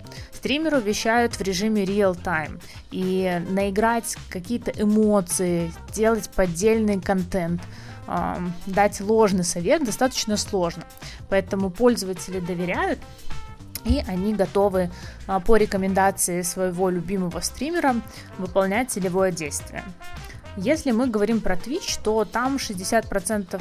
Стримеру 0.42 0.80
вещают 0.80 1.36
в 1.36 1.40
режиме 1.40 1.84
real-time, 1.84 2.60
и 2.90 3.40
наиграть 3.48 4.16
какие-то 4.28 4.72
эмоции, 4.72 5.72
делать 5.94 6.28
поддельный 6.30 7.00
контент, 7.00 7.62
дать 8.66 9.00
ложный 9.00 9.44
совет 9.44 9.84
достаточно 9.84 10.36
сложно. 10.36 10.82
Поэтому 11.28 11.70
пользователи 11.70 12.40
доверяют, 12.40 12.98
и 13.84 14.02
они 14.08 14.34
готовы 14.34 14.90
а, 15.28 15.38
по 15.38 15.54
рекомендации 15.54 16.42
своего 16.42 16.90
любимого 16.90 17.38
стримера 17.38 17.94
выполнять 18.36 18.90
целевое 18.90 19.30
действие. 19.30 19.84
Если 20.56 20.90
мы 20.90 21.06
говорим 21.06 21.40
про 21.40 21.54
Twitch, 21.54 21.98
то 22.02 22.24
там 22.24 22.56
60%, 22.56 23.60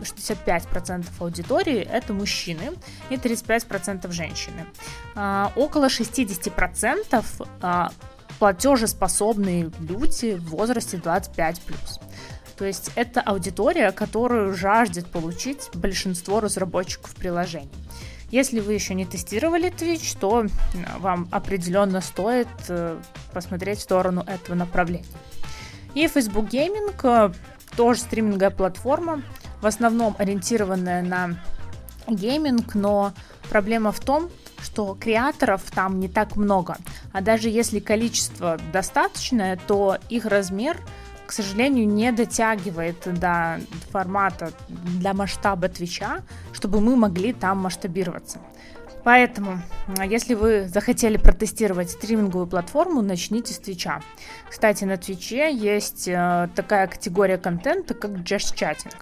65% 0.00 1.06
а, 1.20 1.22
аудитории 1.22 1.80
это 1.80 2.14
мужчины 2.14 2.72
и 3.10 3.14
35% 3.16 4.10
женщины. 4.10 4.66
А, 5.14 5.52
около 5.54 5.88
60% 5.88 7.24
а, 7.60 7.90
платежеспособные 8.38 9.70
люди 9.80 10.34
в 10.36 10.50
возрасте 10.50 10.96
25+. 10.96 11.58
То 12.56 12.64
есть 12.64 12.90
это 12.96 13.20
аудитория, 13.20 13.92
которую 13.92 14.54
жаждет 14.54 15.06
получить 15.06 15.68
большинство 15.74 16.40
разработчиков 16.40 17.14
приложений. 17.14 17.70
Если 18.30 18.60
вы 18.60 18.74
еще 18.74 18.94
не 18.94 19.06
тестировали 19.06 19.70
Twitch, 19.70 20.16
то 20.18 20.46
вам 20.98 21.28
определенно 21.30 22.00
стоит 22.02 22.48
э, 22.68 23.00
посмотреть 23.32 23.78
в 23.78 23.82
сторону 23.82 24.22
этого 24.26 24.54
направления. 24.54 25.06
И 25.94 26.06
Facebook 26.06 26.46
Gaming 26.46 26.94
э, 27.02 27.32
тоже 27.76 28.00
стриминговая 28.00 28.50
платформа, 28.50 29.22
в 29.60 29.66
основном 29.66 30.14
ориентированная 30.18 31.02
на 31.02 31.38
гейминг, 32.06 32.74
но 32.74 33.12
проблема 33.50 33.92
в 33.92 34.00
том, 34.00 34.30
что 34.62 34.96
креаторов 34.98 35.62
там 35.70 36.00
не 36.00 36.08
так 36.08 36.36
много. 36.36 36.76
А 37.12 37.20
даже 37.20 37.48
если 37.48 37.80
количество 37.80 38.58
достаточное, 38.72 39.58
то 39.66 39.98
их 40.08 40.26
размер, 40.26 40.78
к 41.26 41.32
сожалению, 41.32 41.86
не 41.86 42.10
дотягивает 42.12 42.96
до 43.20 43.60
формата, 43.90 44.52
для 44.68 45.14
масштаба 45.14 45.68
Твича, 45.68 46.22
чтобы 46.52 46.80
мы 46.80 46.96
могли 46.96 47.32
там 47.32 47.58
масштабироваться. 47.58 48.40
Поэтому, 49.04 49.60
если 50.04 50.34
вы 50.34 50.68
захотели 50.68 51.16
протестировать 51.16 51.90
стриминговую 51.90 52.46
платформу, 52.46 53.02
начните 53.02 53.54
с 53.54 53.58
Твича. 53.58 54.02
Кстати, 54.48 54.84
на 54.84 54.96
Твиче 54.96 55.54
есть 55.54 56.08
э, 56.08 56.48
такая 56.54 56.86
категория 56.88 57.38
контента, 57.38 57.94
как 57.94 58.10
Just 58.10 58.54
Chatting, 58.54 58.94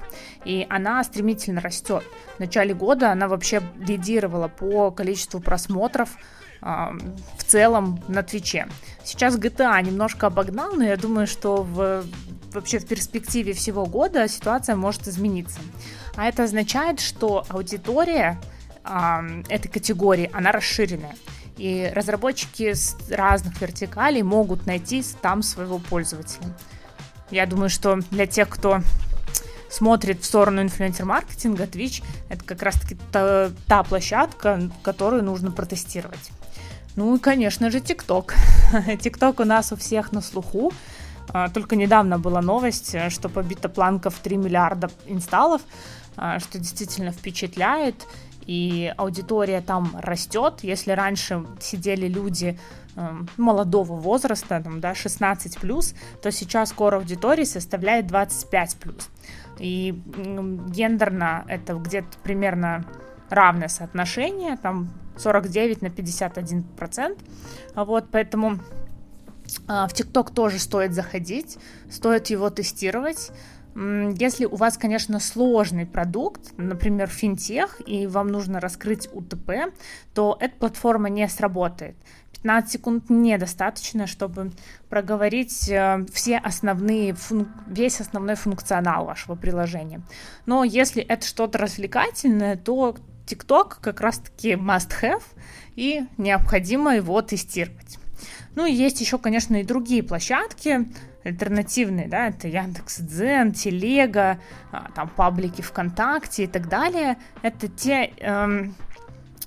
и 0.44 0.66
она 0.68 1.02
стремительно 1.02 1.60
растет. 1.60 2.04
В 2.36 2.40
начале 2.40 2.74
года 2.74 3.10
она 3.10 3.28
вообще 3.28 3.62
лидировала 3.78 4.48
по 4.48 4.90
количеству 4.90 5.40
просмотров 5.40 6.10
э, 6.62 6.66
в 7.38 7.44
целом 7.44 8.02
на 8.08 8.22
Твиче. 8.22 8.68
Сейчас 9.02 9.38
GTA 9.38 9.82
немножко 9.82 10.26
обогнал, 10.26 10.74
но 10.74 10.84
я 10.84 10.96
думаю, 10.96 11.26
что 11.26 11.62
в, 11.62 12.04
вообще 12.52 12.78
в 12.78 12.86
перспективе 12.86 13.54
всего 13.54 13.86
года 13.86 14.28
ситуация 14.28 14.76
может 14.76 15.08
измениться. 15.08 15.60
А 16.16 16.28
это 16.28 16.44
означает, 16.44 17.00
что 17.00 17.44
аудитория 17.48 18.38
этой 19.48 19.68
категории, 19.68 20.30
она 20.32 20.52
расширенная. 20.52 21.16
И 21.56 21.90
разработчики 21.94 22.74
с 22.74 22.96
разных 23.10 23.60
вертикалей 23.60 24.22
могут 24.22 24.66
найти 24.66 25.02
там 25.22 25.42
своего 25.42 25.78
пользователя. 25.78 26.54
Я 27.30 27.46
думаю, 27.46 27.70
что 27.70 27.96
для 28.10 28.26
тех, 28.26 28.48
кто 28.48 28.82
смотрит 29.68 30.22
в 30.22 30.24
сторону 30.24 30.62
инфлюенсер-маркетинга, 30.62 31.64
Twitch— 31.64 32.04
это 32.28 32.44
как 32.44 32.62
раз-таки 32.62 32.96
та, 33.10 33.50
та 33.66 33.82
площадка, 33.82 34.70
которую 34.82 35.24
нужно 35.24 35.50
протестировать. 35.50 36.30
Ну 36.94 37.16
и, 37.16 37.18
конечно 37.18 37.70
же, 37.70 37.78
TikTok. 37.78 38.34
TikTok 38.72 39.34
у 39.42 39.44
нас 39.44 39.72
у 39.72 39.76
всех 39.76 40.12
на 40.12 40.20
слуху. 40.20 40.72
А, 41.28 41.48
только 41.48 41.76
недавно 41.76 42.18
была 42.18 42.40
новость, 42.40 42.96
что 43.10 43.28
побита 43.28 43.68
планка 43.68 44.10
в 44.10 44.18
3 44.18 44.36
миллиарда 44.36 44.90
инсталлов, 45.06 45.62
а, 46.16 46.38
что 46.38 46.58
действительно 46.58 47.12
впечатляет 47.12 48.06
и 48.46 48.92
аудитория 48.96 49.60
там 49.60 49.90
растет. 50.00 50.60
Если 50.62 50.92
раньше 50.92 51.44
сидели 51.60 52.06
люди 52.06 52.58
э, 52.94 53.08
молодого 53.36 53.94
возраста, 53.94 54.60
там, 54.62 54.80
да, 54.80 54.94
16 54.94 55.58
плюс, 55.58 55.94
то 56.22 56.30
сейчас 56.30 56.70
скоро 56.70 56.96
аудитория 56.96 57.44
составляет 57.44 58.06
25 58.06 58.76
плюс. 58.76 59.08
И 59.58 60.00
гендерно 60.68 61.44
это 61.48 61.74
где-то 61.74 62.18
примерно 62.22 62.84
равное 63.30 63.68
соотношение, 63.68 64.56
там 64.56 64.90
49 65.16 65.82
на 65.82 65.90
51 65.90 66.62
процент. 66.62 67.18
Вот, 67.74 68.06
поэтому 68.12 68.58
э, 69.68 69.86
в 69.88 69.92
ТикТок 69.92 70.30
тоже 70.30 70.58
стоит 70.58 70.92
заходить, 70.92 71.58
стоит 71.90 72.28
его 72.28 72.50
тестировать. 72.50 73.32
Если 74.18 74.47
у 74.47 74.56
вас, 74.56 74.78
конечно, 74.78 75.21
сложный 75.21 75.85
продукт, 75.85 76.52
например, 76.56 77.09
финтех, 77.09 77.83
и 77.87 78.06
вам 78.06 78.28
нужно 78.28 78.59
раскрыть 78.59 79.06
УТП, 79.12 79.50
то 80.14 80.38
эта 80.40 80.56
платформа 80.56 81.11
не 81.11 81.28
сработает. 81.28 81.95
15 82.33 82.71
секунд 82.73 83.11
недостаточно, 83.11 84.06
чтобы 84.06 84.52
проговорить 84.88 85.68
э, 85.68 86.06
все 86.11 86.38
основные, 86.38 87.14
весь 87.66 88.00
основной 88.00 88.37
функционал 88.37 89.04
вашего 89.04 89.35
приложения. 89.35 90.00
Но 90.47 90.64
если 90.64 91.02
это 91.02 91.26
что-то 91.26 91.59
развлекательное, 91.59 92.56
то 92.56 92.97
TikTok 93.26 93.78
как 93.83 94.00
раз-таки 94.00 94.52
must-have, 94.52 95.23
и 95.75 96.04
необходимо 96.16 96.97
его 96.97 97.21
тестировать. 97.21 97.99
Ну 98.54 98.64
и 98.64 98.73
есть 98.73 99.00
еще, 99.00 99.18
конечно, 99.18 99.56
и 99.56 99.64
другие 99.64 100.02
площадки, 100.02 100.88
альтернативные, 101.26 102.09
да, 102.09 102.28
это 102.28 102.49
Яндекс 102.49 103.00
Дзен, 103.00 103.52
Телега, 103.52 104.38
а, 104.73 104.90
там 104.95 105.09
паблики 105.09 105.62
ВКонтакте 105.62 106.45
и 106.45 106.47
так 106.47 106.68
далее. 106.68 107.16
Это 107.42 107.68
те 107.68 108.12
эм, 108.18 108.75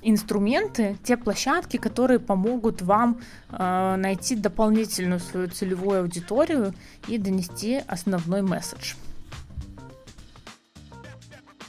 инструменты, 0.02 0.98
те 1.04 1.18
площадки, 1.18 1.78
которые 1.78 2.20
помогут 2.20 2.82
вам 2.82 3.20
э, 3.52 3.96
найти 3.98 4.36
дополнительную 4.36 5.20
свою 5.20 5.48
целевую 5.48 6.02
аудиторию 6.02 6.74
и 7.08 7.18
донести 7.18 7.82
основной 7.88 8.42
месседж. 8.42 8.94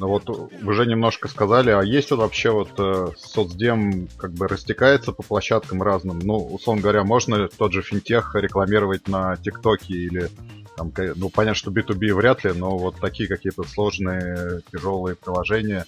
Ну 0.01 0.09
вот 0.09 0.31
уже 0.31 0.87
немножко 0.87 1.29
сказали, 1.29 1.71
а 1.71 1.83
есть 1.83 2.11
вот 2.11 2.21
вообще 2.21 2.51
вот 2.51 2.71
э, 2.79 3.09
соцдем 3.19 4.09
как 4.17 4.33
бы 4.33 4.49
растекается 4.49 5.13
по 5.13 5.23
площадкам 5.23 5.83
разным? 5.83 6.21
Ну, 6.21 6.39
условно 6.39 6.81
говоря, 6.81 7.05
можно 7.05 7.49
тот 7.49 7.75
же 7.75 7.83
финтех 7.83 8.35
рекламировать 8.35 9.09
на 9.09 9.37
ТикТоке 9.37 9.93
или 9.93 10.31
там, 10.75 10.91
ну, 11.17 11.29
понятно, 11.29 11.55
что 11.55 11.71
B2B 11.71 12.15
вряд 12.15 12.45
ли, 12.45 12.53
но 12.55 12.79
вот 12.79 12.97
такие 12.99 13.29
какие-то 13.29 13.63
сложные, 13.65 14.63
тяжелые 14.73 15.17
приложения 15.17 15.85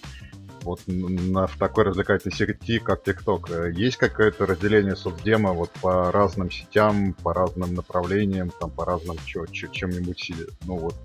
вот 0.61 0.81
на, 0.87 1.47
в 1.47 1.57
такой 1.57 1.85
развлекательной 1.85 2.37
сети, 2.37 2.81
как 2.81 3.09
TikTok, 3.09 3.51
э, 3.51 3.73
есть 3.73 3.97
какое-то 3.97 4.45
разделение 4.45 4.95
соцдема 4.95 5.55
вот 5.55 5.71
по 5.81 6.13
разным 6.13 6.51
сетям, 6.51 7.15
по 7.15 7.33
разным 7.33 7.75
направлениям, 7.75 8.53
там, 8.61 8.71
по 8.71 8.85
разным 8.85 9.17
чем-нибудь, 9.25 10.33
ну 10.67 10.77
вот, 10.77 10.97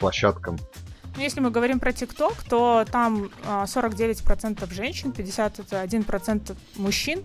площадкам? 0.00 0.58
Ну, 1.16 1.22
если 1.22 1.40
мы 1.40 1.50
говорим 1.50 1.80
про 1.80 1.92
ТикТок, 1.92 2.42
то 2.42 2.84
там 2.90 3.30
49% 3.44 4.58
а, 4.62 4.74
женщин, 4.74 5.14
51% 5.16 6.56
мужчин. 6.76 7.24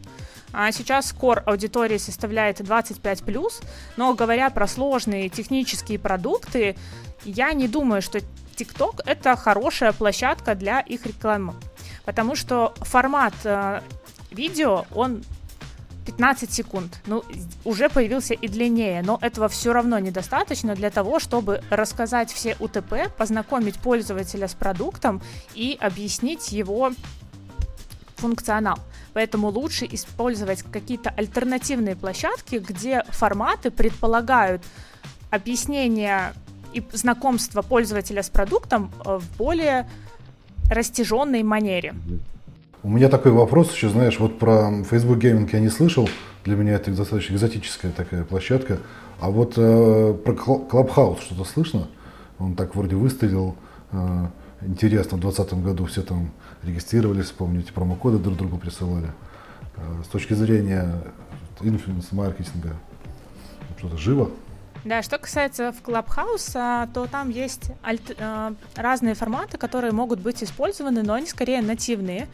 А 0.53 0.71
сейчас 0.71 1.13
core 1.13 1.43
аудитории 1.45 1.98
составляет 1.98 2.62
25+, 2.62 3.63
но 3.98 4.13
говоря 4.13 4.50
про 4.50 4.68
сложные 4.68 5.29
технические 5.29 6.00
продукты, 6.00 6.77
я 7.24 7.53
не 7.53 7.68
думаю, 7.68 8.01
что 8.01 8.20
TikTok 8.55 9.01
это 9.05 9.35
хорошая 9.35 9.92
площадка 9.92 10.55
для 10.55 10.79
их 10.81 11.05
рекламы, 11.05 11.53
потому 12.05 12.35
что 12.35 12.74
формат 12.81 13.33
э, 13.44 13.81
видео, 14.29 14.85
он 14.94 15.24
15 16.05 16.51
секунд. 16.51 17.00
Ну, 17.05 17.24
уже 17.64 17.90
появился 17.90 18.33
и 18.33 18.48
длиннее, 18.48 19.01
но 19.03 19.18
этого 19.22 19.48
все 19.48 19.74
равно 19.74 20.00
недостаточно 20.00 20.75
для 20.75 20.90
того, 20.90 21.20
чтобы 21.20 21.61
рассказать 21.70 22.31
все 22.31 22.55
УТП, 22.59 23.11
познакомить 23.18 23.75
пользователя 23.77 24.48
с 24.48 24.53
продуктом 24.53 25.22
и 25.53 25.77
объяснить 25.79 26.51
его 26.51 26.92
функционал. 28.16 28.79
Поэтому 29.14 29.50
лучше 29.50 29.87
использовать 29.92 30.64
какие-то 30.64 31.09
альтернативные 31.09 31.96
площадки, 31.96 32.55
где 32.55 33.03
форматы 33.09 33.72
предполагают 33.72 34.64
объяснение 35.29 36.33
и 36.74 36.83
знакомство 36.94 37.61
пользователя 37.61 38.24
с 38.24 38.29
продуктом 38.29 38.92
э, 39.05 39.18
в 39.18 39.37
более 39.37 39.90
растяженной 40.70 41.44
манере. 41.44 41.94
У 42.83 42.89
меня 42.89 43.09
такой 43.09 43.31
вопрос 43.31 43.72
еще, 43.72 43.89
знаешь, 43.89 44.20
вот 44.20 44.39
про 44.39 44.83
Facebook 44.83 45.20
Gaming 45.20 45.48
я 45.53 45.59
не 45.59 45.70
слышал. 45.70 46.09
Для 46.44 46.55
меня 46.55 46.74
это 46.74 46.89
достаточно 46.89 47.35
экзотическая 47.35 47.91
такая 47.91 48.24
площадка. 48.24 48.79
А 49.20 49.29
вот 49.29 49.53
э, 49.55 50.15
про 50.25 50.33
Clubhouse 50.33 51.22
что-то 51.22 51.44
слышно? 51.44 51.87
Он 52.39 52.55
так 52.55 52.75
вроде 52.75 52.96
выстрелил. 52.96 53.55
Э, 53.91 54.29
интересно, 54.61 55.17
в 55.17 55.22
2020 55.22 55.63
году 55.63 55.85
все 55.85 56.01
там 56.01 56.31
регистрировались, 56.63 57.27
помните, 57.27 57.72
промокоды 57.72 58.17
друг 58.17 58.35
другу 58.35 58.57
присылали. 58.57 59.11
Э, 59.77 59.81
с 60.03 60.07
точки 60.07 60.33
зрения 60.33 61.03
инфлюенс-маркетинга, 61.61 62.74
что-то 63.77 63.98
живо? 63.98 64.31
Да, 64.83 65.03
что 65.03 65.20
касается 65.20 65.72
в 65.72 65.81
Clubhouse, 65.87 66.89
то 66.94 67.05
там 67.05 67.29
есть 67.29 67.70
альт- 67.83 68.15
э, 68.17 68.53
разные 68.75 69.13
форматы, 69.13 69.57
которые 69.57 69.91
могут 69.91 70.20
быть 70.20 70.44
использованы, 70.44 71.03
но 71.03 71.13
они 71.13 71.27
скорее 71.27 71.61
нативные. 71.61 72.27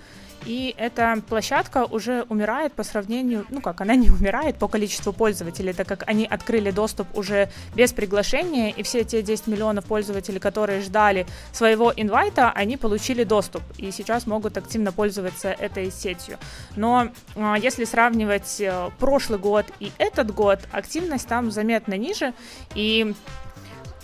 И 0.46 0.74
эта 0.78 1.22
площадка 1.28 1.86
уже 1.86 2.26
умирает 2.30 2.74
по 2.74 2.84
сравнению, 2.84 3.46
ну 3.50 3.60
как, 3.60 3.82
она 3.82 3.96
не 3.96 4.10
умирает 4.10 4.58
по 4.58 4.68
количеству 4.68 5.12
пользователей, 5.12 5.74
так 5.74 5.88
как 5.88 6.04
они 6.08 6.26
открыли 6.26 6.72
доступ 6.72 7.08
уже 7.18 7.50
без 7.76 7.92
приглашения, 7.92 8.70
и 8.70 8.84
все 8.84 9.04
те 9.04 9.22
10 9.22 9.48
миллионов 9.48 9.86
пользователей, 9.86 10.40
которые 10.40 10.82
ждали 10.82 11.26
своего 11.52 11.92
инвайта, 11.96 12.52
они 12.52 12.78
получили 12.78 13.24
доступ, 13.24 13.62
и 13.78 13.92
сейчас 13.92 14.26
могут 14.26 14.58
активно 14.58 14.92
пользоваться 14.92 15.50
этой 15.50 15.92
сетью. 15.92 16.38
Но 16.76 17.10
а, 17.36 17.58
если 17.58 17.84
сравнивать 17.84 18.62
э, 18.62 18.90
прошлый 19.00 19.40
год 19.40 19.66
и 19.80 19.92
этот 19.98 20.34
год, 20.34 20.60
активность 20.72 21.28
там 21.28 21.52
заметно 21.52 21.96
ниже, 21.96 22.34
и 22.76 23.14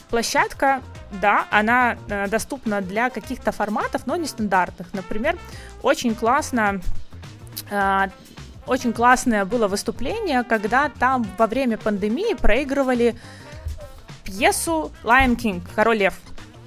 площадка, 0.10 0.82
да, 1.22 1.48
она 1.52 1.98
э, 2.08 2.28
доступна 2.28 2.82
для 2.82 3.10
каких-то 3.10 3.52
форматов, 3.52 4.06
но 4.06 4.15
не 4.15 4.28
стандартных. 4.28 4.93
Например, 4.93 5.38
очень 5.82 6.15
классно 6.15 6.82
э, 7.69 8.08
очень 8.65 8.93
классное 8.93 9.43
было 9.46 9.67
выступление, 9.67 10.43
когда 10.43 10.89
там 10.89 11.26
во 11.38 11.48
время 11.48 11.78
пандемии 11.78 12.34
проигрывали 12.34 13.15
пьесу 14.24 14.91
Lion 15.04 15.36
King, 15.36 15.62
Король 15.76 15.98
Лев. 15.98 16.13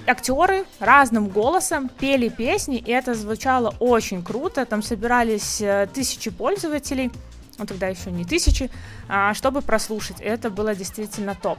Актеры 0.06 0.64
разным 0.78 1.28
голосом 1.28 1.88
пели 1.88 2.28
песни, 2.28 2.76
и 2.76 2.92
это 2.92 3.14
звучало 3.14 3.74
очень 3.80 4.22
круто. 4.22 4.64
Там 4.64 4.82
собирались 4.82 5.60
э, 5.60 5.88
тысячи 5.92 6.30
пользователей, 6.30 7.10
ну 7.58 7.66
тогда 7.66 7.88
еще 7.88 8.10
не 8.10 8.24
тысячи, 8.24 8.70
а, 9.08 9.34
чтобы 9.34 9.62
прослушать. 9.62 10.20
Это 10.20 10.50
было 10.50 10.74
действительно 10.74 11.34
топ. 11.34 11.58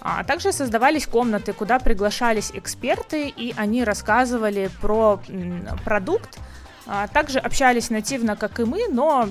А 0.00 0.24
также 0.24 0.52
создавались 0.52 1.06
комнаты, 1.06 1.52
куда 1.52 1.78
приглашались 1.78 2.50
эксперты, 2.54 3.28
и 3.28 3.54
они 3.56 3.84
рассказывали 3.84 4.70
про 4.80 5.20
продукт. 5.84 6.38
А 6.86 7.08
также 7.08 7.40
общались 7.40 7.90
нативно, 7.90 8.36
как 8.36 8.60
и 8.60 8.64
мы, 8.64 8.86
но 8.88 9.28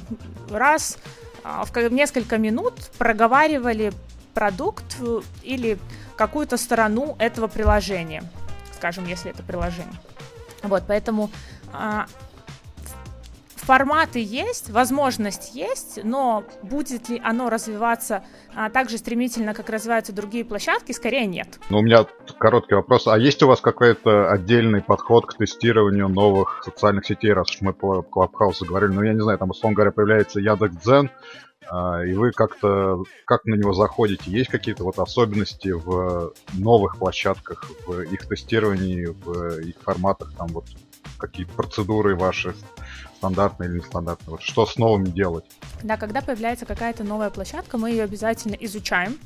раз 0.50 0.98
в 1.44 1.90
несколько 1.90 2.38
минут 2.38 2.74
проговаривали 2.98 3.94
продукт 4.34 4.98
или 5.44 5.78
какую-то 6.18 6.58
сторону 6.58 7.16
этого 7.20 7.48
приложения, 7.48 8.24
скажем, 8.76 9.08
если 9.08 9.32
это 9.32 9.44
приложение. 9.44 10.00
Вот, 10.64 10.84
поэтому 10.88 11.32
форматы 13.66 14.24
есть, 14.24 14.70
возможность 14.70 15.56
есть, 15.56 16.00
но 16.04 16.44
будет 16.62 17.10
ли 17.10 17.22
оно 17.24 17.50
развиваться 17.50 18.24
а, 18.56 18.70
так 18.70 18.90
же 18.90 18.98
стремительно, 18.98 19.54
как 19.54 19.70
развиваются 19.70 20.14
другие 20.14 20.46
площадки, 20.46 20.92
скорее 20.92 21.26
нет. 21.26 21.60
Ну, 21.70 21.80
у 21.80 21.82
меня 21.82 22.06
короткий 22.38 22.76
вопрос. 22.76 23.08
А 23.08 23.18
есть 23.18 23.42
у 23.44 23.48
вас 23.48 23.60
какой-то 23.62 24.32
отдельный 24.32 24.82
подход 24.82 25.26
к 25.26 25.34
тестированию 25.36 26.08
новых 26.08 26.62
социальных 26.64 27.06
сетей, 27.06 27.34
раз 27.34 27.50
уж 27.50 27.62
мы 27.62 27.74
по 27.74 28.04
Клабхаусу 28.04 28.66
говорили? 28.66 28.94
Ну, 28.94 29.04
я 29.04 29.14
не 29.14 29.22
знаю, 29.22 29.40
там, 29.40 29.50
условно 29.50 29.76
говоря, 29.76 29.92
появляется 29.92 30.40
Яндекс.Дзен, 30.40 31.10
а, 31.68 32.06
и 32.06 32.14
вы 32.14 32.32
как-то, 32.32 33.04
как 33.26 33.46
на 33.46 33.56
него 33.56 33.74
заходите? 33.74 34.30
Есть 34.30 34.52
какие-то 34.52 34.84
вот 34.84 35.00
особенности 35.00 35.70
в 35.70 36.34
новых 36.54 36.98
площадках, 36.98 37.66
в 37.88 38.02
их 38.02 38.28
тестировании, 38.28 39.06
в 39.06 39.60
их 39.60 39.76
форматах, 39.82 40.34
там 40.38 40.48
вот 40.50 40.66
какие 41.18 41.46
процедуры 41.46 42.16
ваши 42.16 42.54
стандартные 43.26 43.70
или 43.70 43.78
нестандартные? 43.78 44.32
Вот 44.32 44.42
что 44.42 44.66
с 44.66 44.78
новыми 44.78 45.06
делать? 45.06 45.46
Да, 45.84 45.98
когда 45.98 46.22
появляется 46.22 46.66
какая-то 46.66 47.04
новая 47.04 47.30
площадка, 47.30 47.78
мы 47.78 47.90
ее 47.90 48.04
обязательно 48.04 48.56
изучаем. 48.56 49.18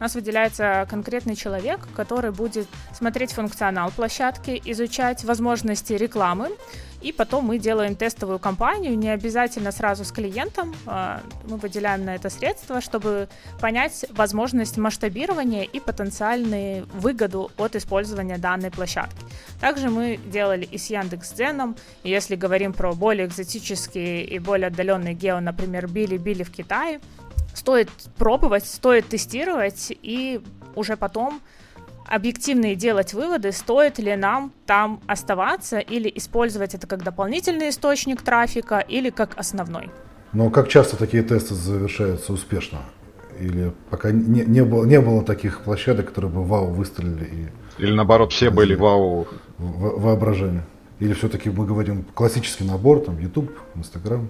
У 0.00 0.02
нас 0.02 0.14
выделяется 0.14 0.86
конкретный 0.88 1.36
человек, 1.36 1.86
который 1.94 2.30
будет 2.30 2.66
смотреть 2.94 3.32
функционал 3.32 3.90
площадки, 3.90 4.58
изучать 4.64 5.24
возможности 5.24 5.92
рекламы, 5.92 6.48
и 7.02 7.12
потом 7.12 7.44
мы 7.44 7.58
делаем 7.58 7.94
тестовую 7.94 8.38
кампанию, 8.38 8.96
не 8.96 9.10
обязательно 9.10 9.72
сразу 9.72 10.06
с 10.06 10.12
клиентом, 10.12 10.74
а, 10.86 11.20
мы 11.46 11.58
выделяем 11.58 12.06
на 12.06 12.14
это 12.14 12.30
средства, 12.30 12.80
чтобы 12.80 13.28
понять 13.60 14.06
возможность 14.10 14.78
масштабирования 14.78 15.64
и 15.64 15.80
потенциальную 15.80 16.86
выгоду 16.94 17.50
от 17.58 17.76
использования 17.76 18.38
данной 18.38 18.70
площадки. 18.70 19.22
Также 19.60 19.90
мы 19.90 20.18
делали 20.32 20.64
и 20.64 20.78
с 20.78 20.88
Яндекс.Дзеном, 20.88 21.76
если 22.04 22.36
говорим 22.36 22.72
про 22.72 22.94
более 22.94 23.26
экзотические 23.26 24.24
и 24.24 24.38
более 24.38 24.68
отдаленные 24.68 25.12
гео, 25.12 25.40
например, 25.40 25.88
Били-Били 25.88 26.42
в 26.42 26.50
Китае, 26.50 27.00
стоит 27.54 27.90
пробовать, 28.16 28.64
стоит 28.66 29.08
тестировать 29.08 29.92
и 30.02 30.40
уже 30.74 30.96
потом 30.96 31.40
объективные 32.06 32.74
делать 32.74 33.14
выводы, 33.14 33.52
стоит 33.52 33.98
ли 33.98 34.16
нам 34.16 34.52
там 34.66 35.00
оставаться 35.06 35.78
или 35.78 36.12
использовать 36.16 36.74
это 36.74 36.86
как 36.86 37.04
дополнительный 37.04 37.68
источник 37.70 38.22
трафика 38.22 38.80
или 38.80 39.10
как 39.10 39.38
основной. 39.38 39.90
Но 40.32 40.50
как 40.50 40.68
часто 40.68 40.96
такие 40.96 41.22
тесты 41.22 41.54
завершаются 41.54 42.32
успешно? 42.32 42.80
Или 43.38 43.72
пока 43.90 44.10
не, 44.10 44.44
не, 44.44 44.64
было, 44.64 44.84
не 44.84 45.00
было 45.00 45.24
таких 45.24 45.62
площадок, 45.62 46.08
которые 46.08 46.30
бы 46.30 46.44
вау 46.44 46.66
выстрелили? 46.66 47.24
И, 47.78 47.82
Или 47.82 47.92
наоборот, 47.92 48.32
все 48.32 48.50
были 48.50 48.74
вау? 48.74 49.26
В, 49.56 50.00
воображение. 50.00 50.64
Или 50.98 51.14
все-таки 51.14 51.48
мы 51.48 51.64
говорим 51.64 52.04
классический 52.14 52.64
набор, 52.64 53.00
там, 53.00 53.18
YouTube, 53.18 53.50
Instagram, 53.76 54.28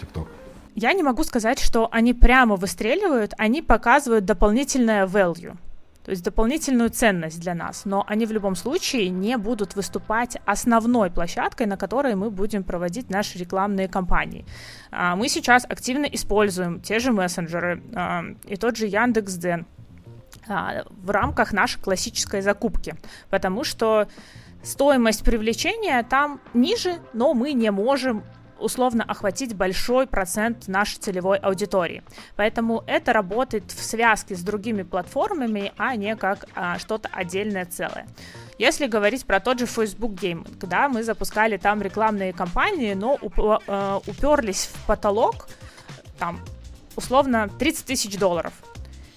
TikTok? 0.00 0.28
Я 0.74 0.92
не 0.92 1.02
могу 1.02 1.24
сказать, 1.24 1.58
что 1.58 1.88
они 1.90 2.14
прямо 2.14 2.56
выстреливают, 2.56 3.34
они 3.38 3.62
показывают 3.62 4.24
дополнительное 4.24 5.06
value 5.06 5.56
то 6.04 6.12
есть 6.12 6.24
дополнительную 6.24 6.90
ценность 6.90 7.40
для 7.40 7.54
нас, 7.54 7.84
но 7.84 8.04
они 8.08 8.26
в 8.26 8.32
любом 8.32 8.56
случае 8.56 9.10
не 9.10 9.36
будут 9.36 9.76
выступать 9.76 10.38
основной 10.46 11.10
площадкой, 11.10 11.66
на 11.66 11.76
которой 11.76 12.14
мы 12.14 12.30
будем 12.30 12.64
проводить 12.64 13.10
наши 13.10 13.38
рекламные 13.38 13.86
кампании. 13.86 14.44
А, 14.90 15.14
мы 15.14 15.28
сейчас 15.28 15.64
активно 15.64 16.06
используем 16.06 16.80
те 16.80 16.98
же 16.98 17.12
мессенджеры 17.12 17.82
а, 17.94 18.24
и 18.44 18.56
тот 18.56 18.76
же 18.76 18.86
Яндекс.Дзен 18.86 19.66
а, 20.48 20.84
в 20.88 21.10
рамках 21.10 21.52
нашей 21.52 21.80
классической 21.80 22.40
закупки, 22.40 22.96
потому 23.28 23.62
что 23.62 24.08
стоимость 24.62 25.22
привлечения 25.22 26.02
там 26.02 26.40
ниже, 26.54 26.98
но 27.12 27.34
мы 27.34 27.52
не 27.52 27.70
можем 27.70 28.24
условно 28.60 29.04
охватить 29.04 29.54
большой 29.54 30.06
процент 30.06 30.68
нашей 30.68 30.98
целевой 30.98 31.38
аудитории. 31.38 32.02
Поэтому 32.36 32.84
это 32.86 33.12
работает 33.12 33.70
в 33.70 33.82
связке 33.82 34.36
с 34.36 34.40
другими 34.40 34.82
платформами, 34.82 35.72
а 35.76 35.96
не 35.96 36.16
как 36.16 36.46
а, 36.54 36.78
что-то 36.78 37.08
отдельное 37.12 37.64
целое. 37.64 38.06
Если 38.58 38.86
говорить 38.86 39.24
про 39.24 39.40
тот 39.40 39.58
же 39.58 39.66
Facebook 39.66 40.12
Game, 40.12 40.46
когда 40.58 40.88
мы 40.88 41.02
запускали 41.02 41.56
там 41.56 41.80
рекламные 41.80 42.34
кампании, 42.34 42.92
но 42.92 43.16
уп- 43.16 43.62
э, 43.66 44.00
уперлись 44.06 44.66
в 44.66 44.86
потолок, 44.86 45.48
там, 46.18 46.40
условно, 46.94 47.48
30 47.58 47.86
тысяч 47.86 48.18
долларов. 48.18 48.52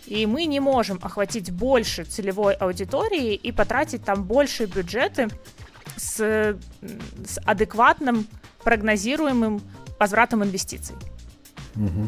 И 0.05 0.25
мы 0.25 0.45
не 0.45 0.61
можем 0.61 0.99
охватить 1.01 1.51
больше 1.51 2.05
целевой 2.05 2.53
аудитории 2.53 3.35
и 3.35 3.51
потратить 3.51 4.05
там 4.05 4.23
больше 4.23 4.65
бюджеты 4.65 5.27
с, 5.97 6.15
с 6.15 7.39
адекватным 7.45 8.27
прогнозируемым 8.63 9.61
возвратом 9.99 10.43
инвестиций. 10.43 10.95
Угу. 11.75 12.07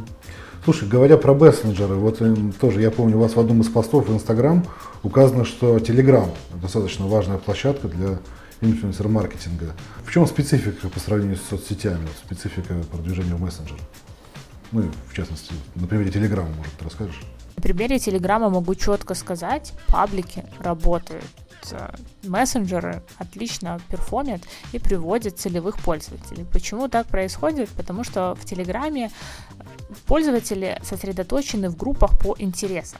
Слушай, 0.63 0.89
говоря 0.89 1.17
про 1.17 1.33
мессенджеры, 1.33 1.95
вот 1.95 2.21
э, 2.21 2.35
тоже 2.59 2.81
я 2.81 2.89
помню, 2.89 3.17
у 3.17 3.19
вас 3.19 3.35
в 3.35 3.39
одном 3.39 3.61
из 3.61 3.67
постов 3.67 4.07
в 4.07 4.13
Инстаграм 4.13 4.65
указано, 5.03 5.45
что 5.45 5.77
Telegram 5.77 6.29
достаточно 6.59 7.05
важная 7.05 7.37
площадка 7.37 7.87
для 7.87 8.17
инфлюенсер-маркетинга. 8.61 9.73
В 10.03 10.11
чем 10.11 10.25
специфика 10.25 10.89
по 10.89 10.99
сравнению 10.99 11.37
с 11.37 11.41
соцсетями, 11.49 12.07
специфика 12.25 12.73
продвижения 12.91 13.35
в 13.35 13.41
мессенджер? 13.41 13.77
Ну, 14.71 14.85
в 15.07 15.13
частности, 15.13 15.53
на 15.75 15.87
примере 15.87 16.11
Телеграма, 16.11 16.49
может, 16.57 16.73
расскажешь? 16.81 17.21
На 17.57 17.61
примере 17.61 17.99
Телеграма 17.99 18.49
могу 18.49 18.73
четко 18.75 19.13
сказать, 19.13 19.73
паблики 19.87 20.45
работают 20.59 21.25
мессенджеры 22.23 23.03
отлично 23.17 23.79
перформят 23.89 24.41
и 24.73 24.79
приводят 24.79 25.39
целевых 25.39 25.77
пользователей. 25.79 26.45
Почему 26.51 26.87
так 26.87 27.07
происходит? 27.07 27.69
Потому 27.69 28.03
что 28.03 28.35
в 28.35 28.45
Телеграме 28.45 29.11
пользователи 30.07 30.79
сосредоточены 30.83 31.69
в 31.69 31.77
группах 31.77 32.19
по 32.19 32.35
интересам. 32.37 32.99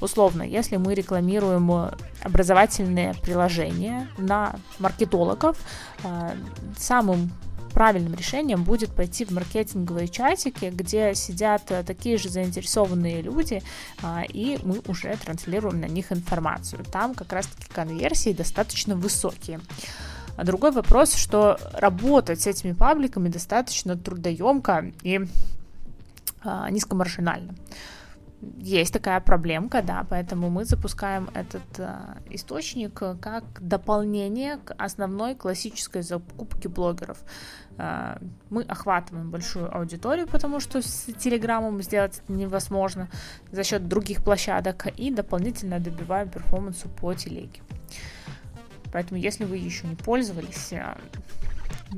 Условно, 0.00 0.42
если 0.42 0.76
мы 0.76 0.94
рекламируем 0.94 1.94
образовательные 2.22 3.14
приложения 3.22 4.08
на 4.18 4.56
маркетологов, 4.78 5.56
э, 6.02 6.36
самым 6.76 7.30
правильным 7.74 8.14
решением 8.14 8.62
будет 8.62 8.94
пойти 8.94 9.24
в 9.24 9.32
маркетинговые 9.32 10.08
чатики, 10.08 10.70
где 10.72 11.14
сидят 11.14 11.70
э, 11.70 11.82
такие 11.82 12.16
же 12.16 12.28
заинтересованные 12.28 13.20
люди, 13.20 13.62
а, 14.00 14.22
и 14.26 14.58
мы 14.62 14.80
уже 14.86 15.14
транслируем 15.16 15.80
на 15.80 15.86
них 15.86 16.12
информацию. 16.12 16.84
Там 16.84 17.14
как 17.14 17.32
раз-таки 17.32 17.66
конверсии 17.72 18.32
достаточно 18.32 18.94
высокие. 18.94 19.60
А 20.36 20.44
другой 20.44 20.70
вопрос, 20.70 21.14
что 21.14 21.58
работать 21.72 22.40
с 22.40 22.46
этими 22.46 22.72
пабликами 22.72 23.28
достаточно 23.28 23.96
трудоемко 23.96 24.92
и 25.02 25.20
а, 26.42 26.70
низкомаржинально 26.70 27.54
есть 28.58 28.92
такая 28.92 29.20
проблемка, 29.20 29.82
да, 29.82 30.06
поэтому 30.08 30.50
мы 30.50 30.64
запускаем 30.64 31.28
этот 31.34 31.62
э, 31.78 31.96
источник 32.30 32.94
как 33.20 33.44
дополнение 33.60 34.58
к 34.58 34.74
основной 34.74 35.34
классической 35.34 36.02
закупке 36.02 36.68
блогеров. 36.68 37.18
Э, 37.78 38.16
мы 38.50 38.62
охватываем 38.62 39.30
большую 39.30 39.74
аудиторию, 39.74 40.26
потому 40.26 40.60
что 40.60 40.80
с 40.82 41.06
Телеграмом 41.18 41.82
сделать 41.82 42.20
это 42.24 42.32
невозможно 42.32 43.08
за 43.50 43.64
счет 43.64 43.88
других 43.88 44.22
площадок, 44.22 44.86
и 44.96 45.10
дополнительно 45.10 45.80
добиваем 45.80 46.28
перформансу 46.28 46.88
по 46.88 47.14
телеге. 47.14 47.60
Поэтому, 48.92 49.18
если 49.18 49.44
вы 49.44 49.56
еще 49.56 49.86
не 49.86 49.96
пользовались 49.96 50.72
э, 50.72 50.94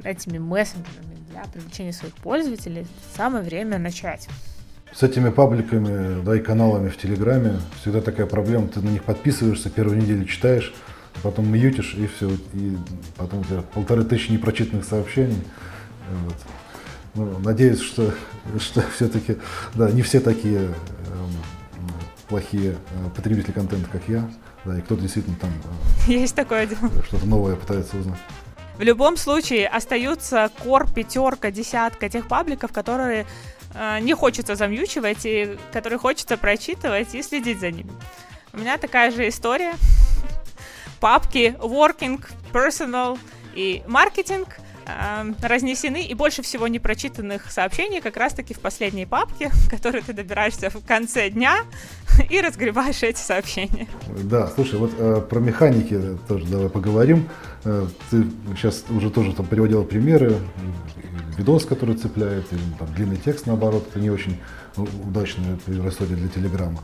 этими 0.02 0.38
мессенджерами 0.38 1.16
для 1.30 1.44
привлечения 1.44 1.92
своих 1.92 2.14
пользователей, 2.14 2.86
самое 3.14 3.44
время 3.44 3.78
начать 3.78 4.28
с 4.92 5.02
этими 5.02 5.28
пабликами, 5.28 6.22
да, 6.24 6.36
и 6.36 6.40
каналами 6.40 6.88
в 6.88 6.96
Телеграме 6.96 7.60
всегда 7.80 8.00
такая 8.00 8.26
проблема. 8.26 8.68
Ты 8.68 8.80
на 8.80 8.88
них 8.88 9.04
подписываешься, 9.04 9.68
первую 9.68 9.98
неделю 10.00 10.24
читаешь, 10.24 10.72
потом 11.22 11.50
мьютишь, 11.50 11.94
и 11.94 12.06
все. 12.06 12.30
И 12.54 12.76
потом 13.16 13.40
у 13.40 13.44
тебя 13.44 13.62
полторы 13.62 14.04
тысячи 14.04 14.30
непрочитанных 14.30 14.84
сообщений. 14.84 15.42
Вот. 16.24 16.36
Ну, 17.14 17.38
надеюсь, 17.38 17.80
что, 17.80 18.12
что 18.58 18.82
все-таки, 18.94 19.36
да, 19.74 19.90
не 19.90 20.02
все 20.02 20.20
такие 20.20 20.60
э, 20.60 20.72
плохие 22.28 22.72
э, 22.72 23.10
потребители 23.14 23.52
контента, 23.52 23.88
как 23.90 24.02
я, 24.08 24.28
да, 24.64 24.78
и 24.78 24.80
кто-то 24.82 25.02
действительно 25.02 25.36
там 25.36 25.50
э, 26.06 26.12
Есть 26.12 26.34
такое 26.34 26.66
дело. 26.66 26.90
что-то 27.06 27.26
новое 27.26 27.56
пытается 27.56 27.96
узнать. 27.96 28.18
В 28.78 28.82
любом 28.82 29.16
случае 29.16 29.68
остаются 29.68 30.50
кор, 30.62 30.86
пятерка, 30.92 31.50
десятка 31.50 32.10
тех 32.10 32.28
пабликов, 32.28 32.72
которые 32.72 33.26
э, 33.72 34.00
не 34.00 34.12
хочется 34.12 34.54
замьючивать 34.54 35.24
и 35.24 35.56
которые 35.72 35.98
хочется 35.98 36.36
прочитывать 36.36 37.14
и 37.14 37.22
следить 37.22 37.60
за 37.60 37.70
ними. 37.70 37.90
У 38.52 38.58
меня 38.58 38.76
такая 38.76 39.10
же 39.10 39.26
история. 39.28 39.74
Папки 41.00 41.56
working, 41.60 42.24
personal 42.52 43.18
и 43.54 43.82
маркетинг 43.86 44.48
э, 44.86 45.32
разнесены, 45.42 46.02
и 46.02 46.14
больше 46.14 46.42
всего 46.42 46.68
непрочитанных 46.68 47.50
сообщений 47.50 48.00
как 48.00 48.16
раз-таки 48.16 48.54
в 48.54 48.60
последней 48.60 49.06
папке, 49.06 49.48
в 49.52 49.70
которой 49.70 50.02
ты 50.02 50.12
добираешься 50.12 50.70
в 50.70 50.84
конце 50.86 51.30
дня 51.30 51.58
и 52.30 52.40
разгребаешь 52.40 53.02
эти 53.02 53.20
сообщения. 53.20 53.88
Да, 54.24 54.48
слушай, 54.48 54.78
вот 54.78 54.92
э, 54.98 55.22
про 55.28 55.40
механики 55.40 56.18
тоже 56.28 56.46
давай 56.46 56.68
поговорим. 56.68 57.28
Э, 57.64 57.86
ты 58.10 58.24
сейчас 58.56 58.84
уже 58.90 59.10
тоже 59.10 59.32
там 59.32 59.46
приводил 59.46 59.84
примеры, 59.84 60.36
видос, 61.36 61.64
который 61.64 61.96
цепляет, 61.96 62.52
или 62.52 62.60
там 62.78 62.92
длинный 62.94 63.16
текст, 63.18 63.46
наоборот, 63.46 63.86
это 63.90 64.00
не 64.00 64.10
очень 64.10 64.40
удачная 64.76 65.58
история 65.66 66.16
для 66.16 66.28
Телеграма. 66.28 66.80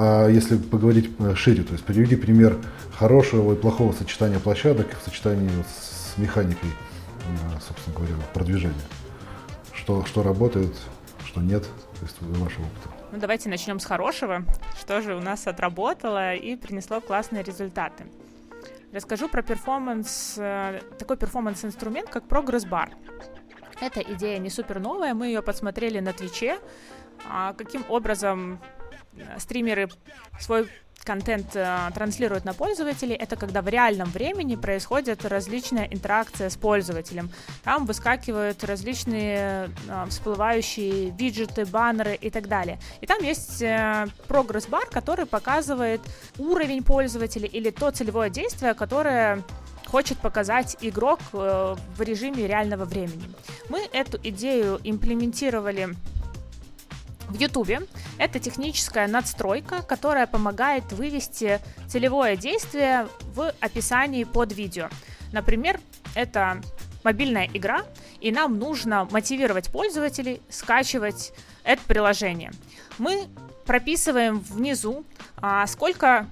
А 0.00 0.28
если 0.28 0.56
поговорить 0.56 1.10
э, 1.18 1.34
шире, 1.34 1.64
то 1.64 1.72
есть 1.72 1.84
приведи 1.84 2.14
пример 2.14 2.56
хорошего 2.96 3.52
и 3.52 3.56
плохого 3.56 3.92
сочетания 3.92 4.38
площадок 4.38 4.86
в 4.96 5.04
сочетании 5.04 5.50
с 5.68 6.16
механикой, 6.16 6.70
э, 6.70 7.60
собственно 7.60 7.96
говоря, 7.96 8.14
продвижения. 8.32 8.76
Что, 9.72 10.04
что 10.04 10.22
работает, 10.22 10.72
что 11.26 11.40
нет, 11.40 11.64
то 11.64 12.06
есть 12.06 12.16
вашего 12.20 12.66
опыта. 12.66 12.90
Ну, 13.10 13.18
давайте 13.18 13.48
начнем 13.48 13.80
с 13.80 13.84
хорошего. 13.84 14.44
Что 14.78 15.02
же 15.02 15.16
у 15.16 15.20
нас 15.20 15.48
отработало 15.48 16.32
и 16.32 16.54
принесло 16.54 17.00
классные 17.00 17.42
результаты. 17.42 18.04
Расскажу 18.92 19.28
про 19.28 19.42
перформанс, 19.42 20.36
э, 20.36 20.80
такой 20.96 21.16
перформанс-инструмент, 21.16 22.08
как 22.08 22.22
Bar. 22.28 22.90
Эта 23.80 24.00
идея 24.00 24.38
не 24.38 24.50
супер 24.50 24.78
новая, 24.78 25.12
мы 25.12 25.26
ее 25.26 25.42
подсмотрели 25.42 25.98
на 25.98 26.12
Твиче. 26.12 26.60
А 27.28 27.52
каким 27.54 27.84
образом 27.88 28.60
стримеры 29.38 29.88
свой 30.40 30.68
контент 31.04 31.56
э, 31.56 31.90
транслируют 31.94 32.44
на 32.44 32.52
пользователей, 32.52 33.14
это 33.14 33.36
когда 33.36 33.62
в 33.62 33.68
реальном 33.68 34.10
времени 34.10 34.56
происходит 34.56 35.24
различная 35.24 35.86
интеракция 35.86 36.50
с 36.50 36.56
пользователем. 36.56 37.30
Там 37.64 37.86
выскакивают 37.86 38.62
различные 38.64 39.70
э, 39.88 40.04
всплывающие 40.08 41.10
виджеты, 41.10 41.64
баннеры 41.64 42.14
и 42.14 42.30
так 42.30 42.48
далее. 42.48 42.78
И 43.00 43.06
там 43.06 43.22
есть 43.22 43.62
э, 43.62 44.06
прогресс-бар, 44.26 44.86
который 44.90 45.24
показывает 45.24 46.00
уровень 46.36 46.82
пользователя 46.82 47.46
или 47.46 47.70
то 47.70 47.90
целевое 47.90 48.28
действие, 48.28 48.74
которое 48.74 49.42
хочет 49.86 50.18
показать 50.18 50.76
игрок 50.82 51.20
э, 51.32 51.76
в 51.96 52.02
режиме 52.02 52.46
реального 52.46 52.84
времени. 52.84 53.24
Мы 53.70 53.88
эту 53.92 54.18
идею 54.22 54.78
имплементировали 54.84 55.94
в 57.28 57.34
YouTube. 57.38 57.88
Это 58.18 58.38
техническая 58.38 59.06
надстройка, 59.06 59.82
которая 59.82 60.26
помогает 60.26 60.92
вывести 60.92 61.60
целевое 61.86 62.36
действие 62.36 63.08
в 63.34 63.52
описании 63.60 64.24
под 64.24 64.52
видео. 64.52 64.88
Например, 65.32 65.80
это 66.14 66.60
мобильная 67.04 67.48
игра, 67.52 67.84
и 68.20 68.32
нам 68.32 68.58
нужно 68.58 69.06
мотивировать 69.10 69.70
пользователей 69.70 70.42
скачивать 70.48 71.32
это 71.64 71.82
приложение. 71.86 72.50
Мы 72.98 73.28
прописываем 73.66 74.40
внизу, 74.40 75.04
а, 75.36 75.66
сколько 75.66 76.26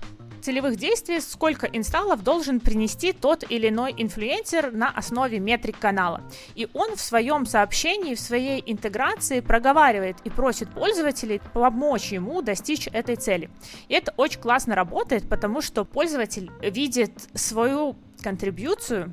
целевых 0.47 0.77
действий, 0.77 1.21
сколько 1.21 1.67
инсталлов 1.67 2.23
должен 2.23 2.61
принести 2.61 3.13
тот 3.13 3.45
или 3.49 3.69
иной 3.69 3.93
инфлюенсер 3.99 4.71
на 4.71 4.91
основе 4.91 5.41
метрик 5.41 5.77
канала. 5.77 6.23
И 6.55 6.69
он 6.73 6.95
в 6.95 7.01
своем 7.01 7.47
сообщении, 7.47 8.15
в 8.15 8.21
своей 8.21 8.63
интеграции 8.65 9.41
проговаривает 9.41 10.19
и 10.23 10.31
просит 10.31 10.71
пользователей 10.71 11.41
помочь 11.53 12.13
ему 12.13 12.43
достичь 12.43 12.87
этой 12.87 13.17
цели. 13.17 13.51
И 13.89 13.95
это 13.95 14.15
очень 14.17 14.41
классно 14.41 14.77
работает, 14.77 15.29
потому 15.29 15.61
что 15.63 15.85
пользователь 15.85 16.53
видит 16.63 17.11
свою 17.35 17.97
контрибьюцию 18.23 19.13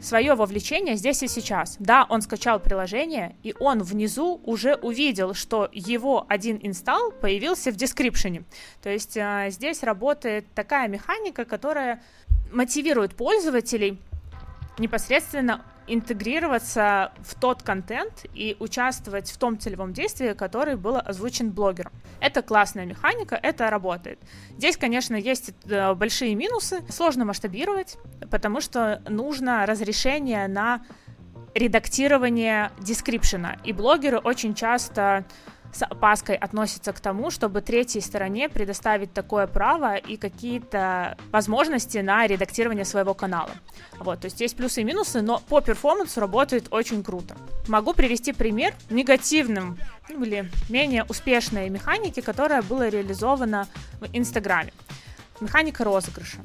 свое 0.00 0.34
вовлечение 0.34 0.96
здесь 0.96 1.22
и 1.22 1.28
сейчас. 1.28 1.76
Да, 1.78 2.06
он 2.08 2.22
скачал 2.22 2.60
приложение, 2.60 3.36
и 3.42 3.54
он 3.58 3.82
внизу 3.82 4.40
уже 4.44 4.74
увидел, 4.76 5.34
что 5.34 5.68
его 5.72 6.26
один 6.28 6.58
инсталл 6.62 7.12
появился 7.12 7.70
в 7.70 7.76
дескрипшене. 7.76 8.44
То 8.82 8.90
есть 8.90 9.16
а, 9.16 9.50
здесь 9.50 9.82
работает 9.82 10.46
такая 10.54 10.88
механика, 10.88 11.44
которая 11.44 12.02
мотивирует 12.52 13.14
пользователей 13.14 13.98
непосредственно 14.78 15.64
интегрироваться 15.88 17.12
в 17.20 17.34
тот 17.34 17.62
контент 17.62 18.26
и 18.34 18.56
участвовать 18.60 19.30
в 19.30 19.38
том 19.38 19.58
целевом 19.58 19.92
действии, 19.92 20.34
который 20.34 20.76
был 20.76 20.96
озвучен 20.96 21.50
блогером. 21.50 21.92
Это 22.20 22.42
классная 22.42 22.84
механика, 22.84 23.38
это 23.42 23.70
работает. 23.70 24.18
Здесь, 24.56 24.76
конечно, 24.76 25.16
есть 25.16 25.52
э, 25.64 25.94
большие 25.94 26.34
минусы. 26.34 26.82
Сложно 26.90 27.24
масштабировать, 27.24 27.96
потому 28.30 28.60
что 28.60 29.02
нужно 29.08 29.64
разрешение 29.66 30.46
на 30.46 30.82
редактирование 31.54 32.70
дескрипшена. 32.80 33.56
И 33.64 33.72
блогеры 33.72 34.18
очень 34.18 34.54
часто 34.54 35.24
с 35.72 35.82
опаской 35.84 36.36
относятся 36.36 36.92
к 36.92 37.00
тому, 37.00 37.30
чтобы 37.30 37.60
третьей 37.60 38.00
стороне 38.00 38.48
предоставить 38.48 39.12
такое 39.12 39.46
право 39.46 39.96
и 39.96 40.16
какие-то 40.16 41.16
возможности 41.30 41.98
на 41.98 42.26
редактирование 42.26 42.84
своего 42.84 43.14
канала. 43.14 43.50
Вот, 43.98 44.20
то 44.20 44.26
есть 44.26 44.40
есть 44.40 44.56
плюсы 44.56 44.80
и 44.80 44.84
минусы, 44.84 45.20
но 45.22 45.40
по 45.48 45.60
перформансу 45.60 46.20
работает 46.20 46.68
очень 46.70 47.02
круто. 47.02 47.36
Могу 47.68 47.94
привести 47.94 48.32
пример 48.32 48.74
негативным 48.90 49.78
ну, 50.08 50.24
или 50.24 50.50
менее 50.68 51.04
успешной 51.04 51.68
механики, 51.68 52.20
которая 52.20 52.62
была 52.62 52.88
реализована 52.88 53.68
в 54.00 54.06
Инстаграме. 54.12 54.72
Механика 55.40 55.84
розыгрыша 55.84 56.38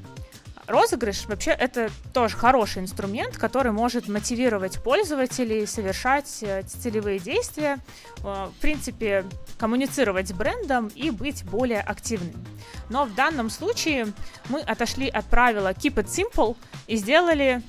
розыгрыш 0.67 1.25
вообще 1.27 1.51
это 1.51 1.89
тоже 2.13 2.35
хороший 2.35 2.81
инструмент, 2.81 3.37
который 3.37 3.71
может 3.71 4.07
мотивировать 4.07 4.81
пользователей 4.81 5.65
совершать 5.67 6.39
э, 6.41 6.63
целевые 6.63 7.19
действия, 7.19 7.79
э, 8.19 8.21
в 8.23 8.61
принципе, 8.61 9.25
коммуницировать 9.57 10.29
с 10.29 10.33
брендом 10.33 10.87
и 10.87 11.09
быть 11.09 11.43
более 11.45 11.81
активными. 11.81 12.45
Но 12.89 13.05
в 13.05 13.13
данном 13.15 13.49
случае 13.49 14.07
мы 14.49 14.61
отошли 14.61 15.07
от 15.07 15.25
правила 15.25 15.73
keep 15.73 15.95
it 15.95 16.05
simple 16.05 16.55
и 16.87 16.95
сделали 16.95 17.61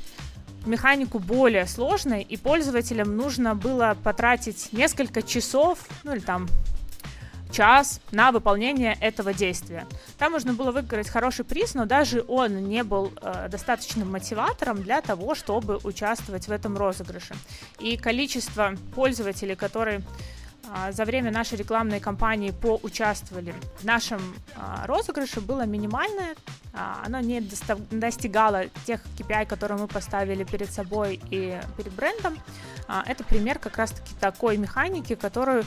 механику 0.67 1.19
более 1.19 1.67
сложной, 1.67 2.23
и 2.23 2.37
пользователям 2.37 3.17
нужно 3.17 3.55
было 3.55 3.97
потратить 4.03 4.73
несколько 4.73 5.23
часов, 5.23 5.79
ну 6.05 6.13
или 6.13 6.21
там 6.21 6.49
час 7.55 8.01
на 8.11 8.33
выполнение 8.33 8.99
этого 9.01 9.33
действия. 9.33 9.87
Там 10.19 10.33
можно 10.33 10.55
было 10.55 10.73
выиграть 10.73 11.09
хороший 11.09 11.45
приз, 11.45 11.75
но 11.75 11.87
даже 11.87 12.25
он 12.27 12.65
не 12.65 12.83
был 12.83 13.13
э, 13.23 13.49
достаточным 13.49 14.11
мотиватором 14.11 14.83
для 14.83 15.01
того, 15.01 15.35
чтобы 15.35 15.79
участвовать 15.85 16.49
в 16.49 16.53
этом 16.53 16.77
розыгрыше. 16.77 17.35
И 17.79 17.97
количество 17.97 18.75
пользователей, 18.95 19.55
которые 19.55 20.03
э, 20.65 20.93
за 20.93 21.05
время 21.05 21.31
нашей 21.31 21.57
рекламной 21.57 22.01
кампании 22.01 22.51
поучаствовали 22.51 23.55
в 23.81 23.85
нашем 23.85 24.21
э, 24.57 24.87
розыгрыше 24.87 25.41
было 25.41 25.65
минимальное. 25.65 26.35
Э, 26.73 27.07
оно 27.07 27.21
не 27.21 27.41
достигало 27.41 28.65
тех 28.85 29.01
KPI, 29.17 29.47
которые 29.47 29.79
мы 29.79 29.87
поставили 29.87 30.43
перед 30.43 30.73
собой 30.73 31.21
и 31.31 31.61
перед 31.77 31.93
брендом. 31.93 32.37
Э, 32.89 33.03
это 33.07 33.23
пример 33.23 33.61
как 33.61 33.77
раз-таки 33.77 34.13
такой 34.19 34.57
механики, 34.57 35.15
которую 35.15 35.65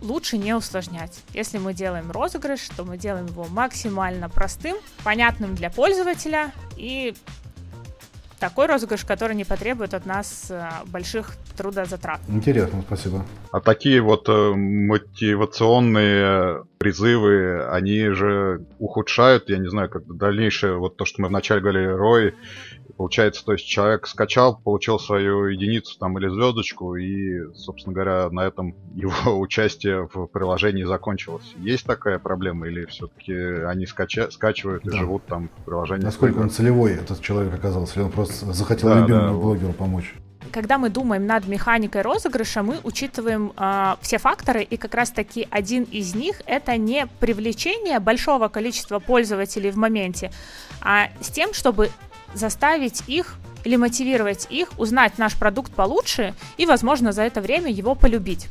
лучше 0.00 0.38
не 0.38 0.54
усложнять. 0.54 1.22
Если 1.34 1.58
мы 1.58 1.74
делаем 1.74 2.10
розыгрыш, 2.10 2.68
то 2.76 2.84
мы 2.84 2.98
делаем 2.98 3.26
его 3.26 3.46
максимально 3.46 4.28
простым, 4.28 4.76
понятным 5.04 5.54
для 5.54 5.70
пользователя 5.70 6.52
и 6.76 7.14
такой 8.40 8.66
розыгрыш, 8.66 9.04
который 9.04 9.36
не 9.36 9.44
потребует 9.44 9.94
от 9.94 10.06
нас 10.06 10.50
э, 10.50 10.68
больших 10.86 11.36
трудозатрат. 11.56 12.18
Интересно, 12.28 12.82
спасибо. 12.86 13.24
А 13.52 13.60
такие 13.60 14.00
вот 14.00 14.28
э, 14.28 14.52
мотивационные 14.54 16.64
призывы, 16.78 17.68
они 17.68 18.08
же 18.08 18.64
ухудшают, 18.78 19.50
я 19.50 19.58
не 19.58 19.68
знаю, 19.68 19.90
как 19.90 20.06
дальнейшее, 20.16 20.78
вот 20.78 20.96
то, 20.96 21.04
что 21.04 21.20
мы 21.20 21.28
вначале 21.28 21.60
говорили, 21.60 21.88
Рой, 21.88 22.34
получается, 23.00 23.42
то 23.46 23.52
есть 23.52 23.64
человек 23.66 24.06
скачал, 24.06 24.58
получил 24.58 24.98
свою 24.98 25.46
единицу 25.46 25.98
там 25.98 26.18
или 26.18 26.28
звездочку, 26.28 26.96
и, 26.96 27.50
собственно 27.54 27.94
говоря, 27.94 28.28
на 28.28 28.40
этом 28.40 28.74
его 28.94 29.40
участие 29.40 30.06
в 30.12 30.26
приложении 30.26 30.84
закончилось. 30.84 31.54
Есть 31.56 31.86
такая 31.86 32.18
проблема, 32.18 32.68
или 32.68 32.84
все-таки 32.84 33.32
они 33.32 33.86
скача- 33.86 34.30
скачивают 34.30 34.84
да. 34.84 34.94
и 34.94 34.98
живут 34.98 35.24
там 35.24 35.48
в 35.48 35.64
приложении? 35.64 36.04
Насколько 36.04 36.40
он 36.40 36.50
целевой, 36.50 36.92
этот 36.92 37.22
человек 37.22 37.54
оказался, 37.54 37.94
или 37.94 38.04
он 38.04 38.12
просто 38.12 38.52
захотел 38.52 38.90
да, 38.90 39.00
любимому 39.00 39.28
да, 39.28 39.32
блогеру 39.32 39.72
помочь? 39.72 40.14
когда 40.52 40.78
мы 40.78 40.90
думаем 40.90 41.26
над 41.26 41.46
механикой 41.46 42.02
розыгрыша, 42.02 42.64
мы 42.64 42.80
учитываем 42.82 43.52
э, 43.56 43.94
все 44.00 44.18
факторы, 44.18 44.64
и 44.64 44.76
как 44.76 44.94
раз-таки 44.94 45.46
один 45.48 45.84
из 45.84 46.16
них 46.16 46.42
это 46.44 46.76
не 46.76 47.06
привлечение 47.06 48.00
большого 48.00 48.48
количества 48.48 48.98
пользователей 48.98 49.70
в 49.70 49.76
моменте, 49.76 50.32
а 50.80 51.10
с 51.20 51.28
тем, 51.28 51.54
чтобы 51.54 51.90
заставить 52.34 53.02
их 53.06 53.36
или 53.64 53.76
мотивировать 53.76 54.46
их 54.50 54.70
узнать 54.78 55.18
наш 55.18 55.36
продукт 55.36 55.72
получше 55.72 56.34
и, 56.56 56.66
возможно, 56.66 57.12
за 57.12 57.22
это 57.22 57.40
время 57.40 57.70
его 57.70 57.94
полюбить. 57.94 58.48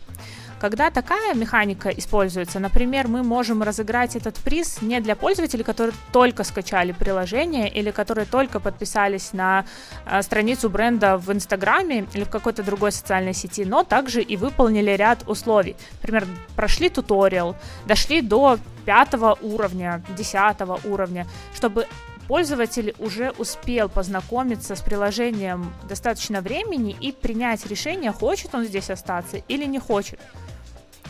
Когда 0.60 0.92
такая 0.92 1.34
механика 1.36 1.90
используется, 1.90 2.60
например, 2.60 3.08
мы 3.08 3.24
можем 3.24 3.64
разыграть 3.64 4.18
этот 4.18 4.36
приз 4.36 4.82
не 4.82 5.00
для 5.00 5.16
пользователей, 5.16 5.64
которые 5.64 5.96
только 6.12 6.44
скачали 6.44 6.92
приложение 6.92 7.70
или 7.70 7.92
которые 7.92 8.26
только 8.26 8.60
подписались 8.60 9.32
на 9.32 9.66
э, 10.06 10.22
страницу 10.22 10.70
бренда 10.70 11.18
в 11.18 11.32
Инстаграме 11.32 12.08
или 12.14 12.26
в 12.26 12.30
какой-то 12.30 12.62
другой 12.62 12.92
социальной 12.92 13.34
сети, 13.34 13.64
но 13.64 13.84
также 13.84 14.22
и 14.22 14.36
выполнили 14.36 14.92
ряд 14.92 15.24
условий. 15.28 15.78
Например, 16.02 16.28
прошли 16.58 16.90
туториал, 16.90 17.56
дошли 17.86 18.22
до 18.22 18.60
пятого 18.86 19.38
уровня, 19.42 20.04
десятого 20.18 20.80
уровня, 20.84 21.26
чтобы 21.54 21.88
пользователь 22.30 22.94
уже 23.00 23.32
успел 23.32 23.90
познакомиться 23.90 24.76
с 24.76 24.82
приложением 24.82 25.74
достаточно 25.90 26.42
времени 26.42 26.96
и 27.02 27.12
принять 27.12 27.66
решение, 27.66 28.12
хочет 28.12 28.54
он 28.54 28.66
здесь 28.66 28.92
остаться 28.92 29.38
или 29.48 29.66
не 29.66 29.80
хочет. 29.80 30.20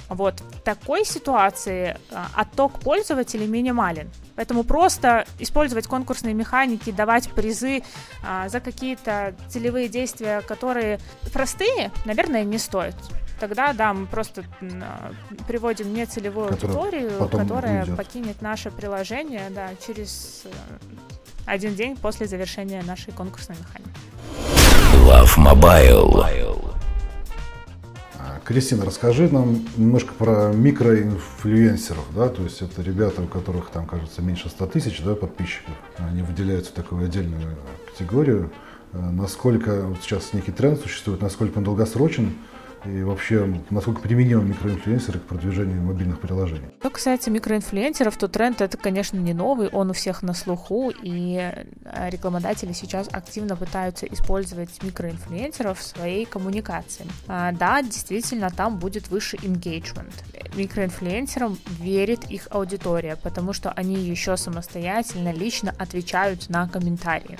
Вот 0.07 0.39
в 0.39 0.61
такой 0.61 1.03
ситуации 1.05 1.97
а, 2.11 2.29
отток 2.33 2.79
пользователей 2.79 3.47
минимален. 3.47 4.09
Поэтому 4.35 4.63
просто 4.63 5.25
использовать 5.39 5.87
конкурсные 5.87 6.33
механики, 6.33 6.89
давать 6.89 7.29
призы 7.31 7.83
а, 8.23 8.47
за 8.47 8.61
какие-то 8.61 9.35
целевые 9.49 9.89
действия, 9.89 10.39
которые 10.41 10.99
простые, 11.33 11.91
наверное, 12.05 12.45
не 12.45 12.57
стоит. 12.57 12.95
Тогда, 13.39 13.73
да, 13.73 13.93
мы 13.93 14.05
просто 14.05 14.43
а, 14.61 15.11
приводим 15.47 15.93
нецелевую 15.93 16.49
аудиторию, 16.49 17.29
которая 17.29 17.81
уйдет. 17.81 17.97
покинет 17.97 18.41
наше 18.41 18.71
приложение 18.71 19.49
да, 19.49 19.69
через 19.85 20.43
э, 20.45 20.49
один 21.49 21.75
день 21.75 21.97
после 21.97 22.27
завершения 22.27 22.81
нашей 22.83 23.11
конкурсной 23.13 23.57
механики. 23.57 23.89
Love 25.07 25.37
Mobile. 25.37 26.09
Кристина, 28.49 28.83
расскажи 28.83 29.29
нам 29.29 29.63
немножко 29.77 30.11
про 30.15 30.51
микроинфлюенсеров, 30.51 32.03
да, 32.15 32.29
то 32.29 32.41
есть 32.41 32.63
это 32.63 32.81
ребята, 32.81 33.21
у 33.21 33.27
которых 33.27 33.69
там, 33.69 33.85
кажется, 33.85 34.23
меньше 34.23 34.49
100 34.49 34.65
тысяч, 34.65 35.03
да, 35.03 35.13
подписчиков, 35.13 35.75
они 35.99 36.23
выделяются 36.23 36.71
в 36.71 36.73
такую 36.73 37.05
отдельную 37.05 37.55
категорию. 37.91 38.51
Э, 38.93 38.97
насколько 39.11 39.83
вот 39.83 39.99
сейчас 40.01 40.33
некий 40.33 40.51
тренд 40.51 40.81
существует, 40.81 41.21
насколько 41.21 41.59
он 41.59 41.63
долгосрочен, 41.63 42.33
и 42.85 43.03
вообще, 43.03 43.61
насколько 43.69 44.01
применимы 44.01 44.43
микроинфлюенсеры 44.43 45.19
к 45.19 45.23
продвижению 45.23 45.81
мобильных 45.81 46.19
приложений? 46.19 46.69
Что 46.79 46.89
касается 46.89 47.31
микроинфлюенсеров, 47.31 48.17
то 48.17 48.27
тренд 48.27 48.61
это, 48.61 48.77
конечно, 48.77 49.17
не 49.17 49.33
новый, 49.33 49.69
он 49.69 49.89
у 49.89 49.93
всех 49.93 50.21
на 50.21 50.33
слуху, 50.33 50.91
и 51.01 51.37
э, 51.37 52.09
рекламодатели 52.09 52.73
сейчас 52.73 53.09
активно 53.11 53.55
пытаются 53.55 54.05
использовать 54.05 54.81
микроинфлюенсеров 54.83 55.79
в 55.79 55.83
своей 55.83 56.25
коммуникации. 56.25 57.05
А, 57.27 57.51
да, 57.51 57.81
действительно, 57.81 58.49
там 58.49 58.77
будет 58.77 59.09
выше 59.09 59.37
engagement. 59.37 60.13
Микроинфлюенсерам 60.55 61.57
верит 61.79 62.29
их 62.31 62.47
аудитория, 62.49 63.15
потому 63.15 63.53
что 63.53 63.71
они 63.71 63.95
еще 63.95 64.37
самостоятельно, 64.37 65.31
лично 65.31 65.73
отвечают 65.77 66.49
на 66.49 66.67
комментарии. 66.67 67.37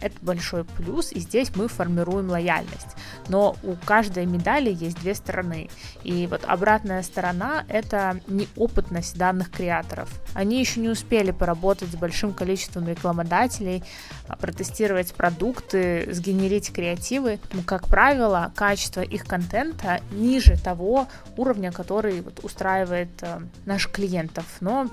Это 0.00 0.16
большой 0.22 0.64
плюс, 0.64 1.12
и 1.12 1.20
здесь 1.20 1.54
мы 1.54 1.68
формируем 1.68 2.30
лояльность. 2.30 2.96
Но 3.28 3.56
у 3.62 3.74
каждой 3.74 4.26
медали 4.26 4.72
есть 4.72 5.00
две 5.00 5.14
стороны. 5.14 5.68
И 6.02 6.26
вот 6.26 6.44
обратная 6.44 7.02
сторона— 7.02 7.64
это 7.68 8.20
неопытность 8.26 9.16
данных 9.16 9.50
креаторов. 9.50 10.08
Они 10.34 10.60
еще 10.60 10.80
не 10.80 10.88
успели 10.88 11.30
поработать 11.30 11.90
с 11.90 11.96
большим 11.96 12.32
количеством 12.32 12.88
рекламодателей, 12.88 13.82
а, 14.28 14.36
протестировать 14.36 15.14
продукты, 15.14 16.08
сгенерить 16.12 16.72
креативы. 16.72 17.38
Ну, 17.52 17.62
как 17.62 17.86
правило, 17.86 18.52
качество 18.54 19.00
их 19.00 19.24
контента 19.24 20.00
ниже 20.10 20.56
того 20.58 21.08
уровня, 21.36 21.72
который 21.72 22.20
вот 22.20 22.44
устраивает 22.44 23.10
э, 23.22 23.40
наших 23.64 23.92
клиентов. 23.92 24.44
Но 24.60 24.88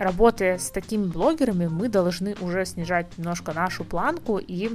работая 0.00 0.56
с 0.56 0.70
такими 0.70 1.04
блогерами, 1.04 1.66
мы 1.66 1.90
должны 1.90 2.34
уже 2.40 2.64
снижать 2.64 3.06
немножко 3.18 3.52
нашу 3.52 3.84
планку 3.84 4.38
и 4.38 4.70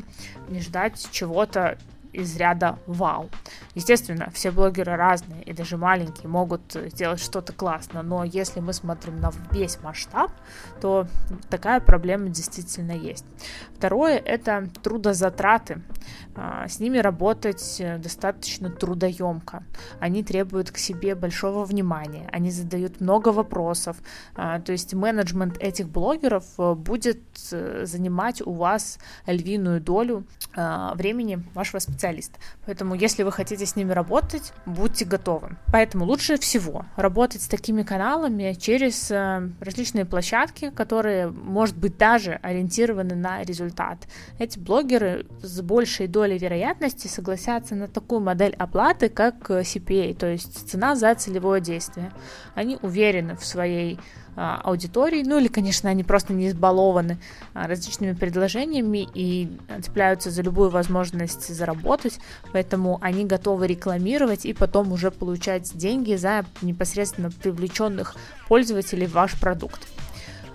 не 0.49 0.59
ждать 0.61 1.07
чего-то 1.11 1.79
из 2.13 2.37
ряда 2.37 2.77
вау. 2.85 3.29
Естественно, 3.75 4.29
все 4.33 4.51
блогеры 4.51 4.95
разные, 4.95 5.43
и 5.43 5.53
даже 5.53 5.77
маленькие 5.77 6.29
могут 6.29 6.73
сделать 6.73 7.19
что-то 7.19 7.53
классно, 7.53 8.01
но 8.01 8.23
если 8.23 8.61
мы 8.61 8.73
смотрим 8.73 9.19
на 9.19 9.31
весь 9.51 9.79
масштаб, 9.83 10.31
то 10.81 11.07
такая 11.49 11.79
проблема 11.79 12.29
действительно 12.29 12.93
есть. 12.93 13.25
Второе– 13.77 14.17
это 14.25 14.69
трудозатраты. 14.81 15.81
А, 16.35 16.67
с 16.67 16.79
ними 16.79 16.97
работать 16.97 17.81
достаточно 17.99 18.69
трудоемко. 18.69 19.63
Они 19.99 20.23
требуют 20.23 20.71
к 20.71 20.77
себе 20.77 21.15
большого 21.15 21.65
внимания, 21.65 22.27
они 22.31 22.51
задают 22.51 23.01
много 23.01 23.29
вопросов. 23.29 23.97
А, 24.35 24.59
то 24.59 24.71
есть 24.71 24.93
менеджмент 24.93 25.57
этих 25.59 25.89
блогеров 25.89 26.45
э, 26.57 26.73
будет 26.73 27.21
э, 27.51 27.85
занимать 27.85 28.41
у 28.45 28.51
вас 28.51 28.99
львиную 29.25 29.81
долю 29.81 30.25
а, 30.55 30.93
времени 30.95 31.43
вашего 31.53 31.79
специалиста. 31.79 32.39
Поэтому, 32.65 32.95
если 32.95 33.23
вы 33.23 33.31
хотите 33.31 33.64
с 33.65 33.75
ними 33.75 33.91
работать, 33.91 34.53
будьте 34.65 35.05
готовы. 35.05 35.57
Поэтому 35.71 36.05
лучше 36.05 36.37
всего 36.37 36.85
работать 36.95 37.41
с 37.41 37.47
такими 37.47 37.83
каналами 37.83 38.55
через 38.59 39.11
э, 39.11 39.49
различные 39.59 40.05
площадки, 40.05 40.69
которые, 40.69 41.27
может 41.27 41.77
быть, 41.77 41.97
даже 41.97 42.39
ориентированы 42.41 43.15
на 43.15 43.43
результат. 43.43 43.99
Эти 44.39 44.59
блогеры 44.59 45.25
с 45.41 45.61
большей 45.61 46.07
долей 46.07 46.37
вероятности 46.37 47.07
согласятся 47.07 47.75
на 47.75 47.87
такую 47.87 48.21
модель 48.21 48.55
оплаты, 48.57 49.09
как 49.09 49.49
CPA, 49.49 50.13
то 50.15 50.27
есть 50.27 50.69
цена 50.69 50.95
за 50.95 51.13
целевое 51.15 51.61
действие. 51.61 52.11
Они 52.53 52.77
уверены 52.81 53.35
в 53.35 53.45
своей 53.45 53.99
а, 54.35 54.61
аудитории, 54.63 55.23
ну 55.23 55.37
или, 55.37 55.47
конечно, 55.47 55.89
они 55.89 56.03
просто 56.03 56.33
не 56.33 56.49
избалованы 56.49 57.17
а, 57.53 57.67
различными 57.67 58.13
предложениями 58.13 59.07
и 59.13 59.49
цепляются 59.81 60.29
за 60.31 60.41
любую 60.41 60.69
возможность 60.69 61.47
заработать, 61.53 62.19
поэтому 62.51 62.99
они 63.01 63.25
готовы 63.25 63.67
рекламировать 63.67 64.45
и 64.45 64.53
потом 64.53 64.91
уже 64.91 65.11
получать 65.11 65.75
деньги 65.77 66.15
за 66.15 66.45
непосредственно 66.61 67.31
привлеченных 67.31 68.15
пользователей 68.47 69.07
в 69.07 69.13
ваш 69.13 69.39
продукт. 69.39 69.94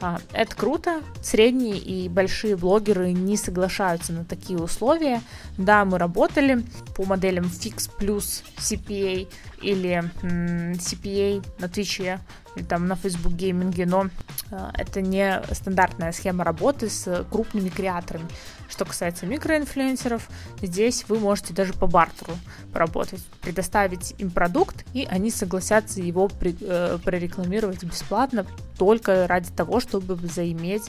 А, 0.03 0.19
это 0.33 0.57
круто. 0.57 1.03
Средние 1.23 1.79
и 1.79 2.09
большие 2.09 2.57
блогеры 2.57 3.13
не 3.13 3.37
соглашаются 3.37 4.13
на 4.13 4.25
такие 4.25 4.59
условия. 4.59 5.21
Да, 5.59 5.85
мы 5.85 5.99
работали 5.99 6.65
по 6.97 7.05
моделям 7.05 7.45
Fix 7.45 7.91
плюс 7.99 8.43
CPA 8.57 9.29
или 9.61 10.03
CPA 10.23 11.47
на 11.59 11.67
Twitch 11.67 12.19
или 12.57 12.65
там 12.65 12.89
на 12.89 12.97
Facebook 12.97 13.35
гейминге, 13.35 13.87
но 13.87 14.07
э, 14.51 14.71
это 14.75 15.01
не 15.03 15.41
стандартная 15.53 16.13
схема 16.13 16.45
работы 16.45 16.89
с 16.89 17.25
крупными 17.31 17.69
креаторами. 17.69 18.27
Что 18.71 18.85
касается 18.85 19.27
микроинфлюенсеров, 19.27 20.29
здесь 20.63 21.05
вы 21.09 21.19
можете 21.19 21.53
даже 21.53 21.73
по 21.73 21.89
бартеру 21.89 22.33
поработать, 22.73 23.21
предоставить 23.41 24.15
им 24.19 24.31
продукт, 24.31 24.87
и 24.95 25.07
они 25.11 25.31
согласятся 25.31 26.01
его 26.01 26.29
при, 26.29 26.57
э, 26.61 26.99
прорекламировать 27.05 27.83
бесплатно 27.83 28.47
только 28.79 29.27
ради 29.27 29.51
того, 29.51 29.81
чтобы 29.81 30.15
заиметь 30.29 30.89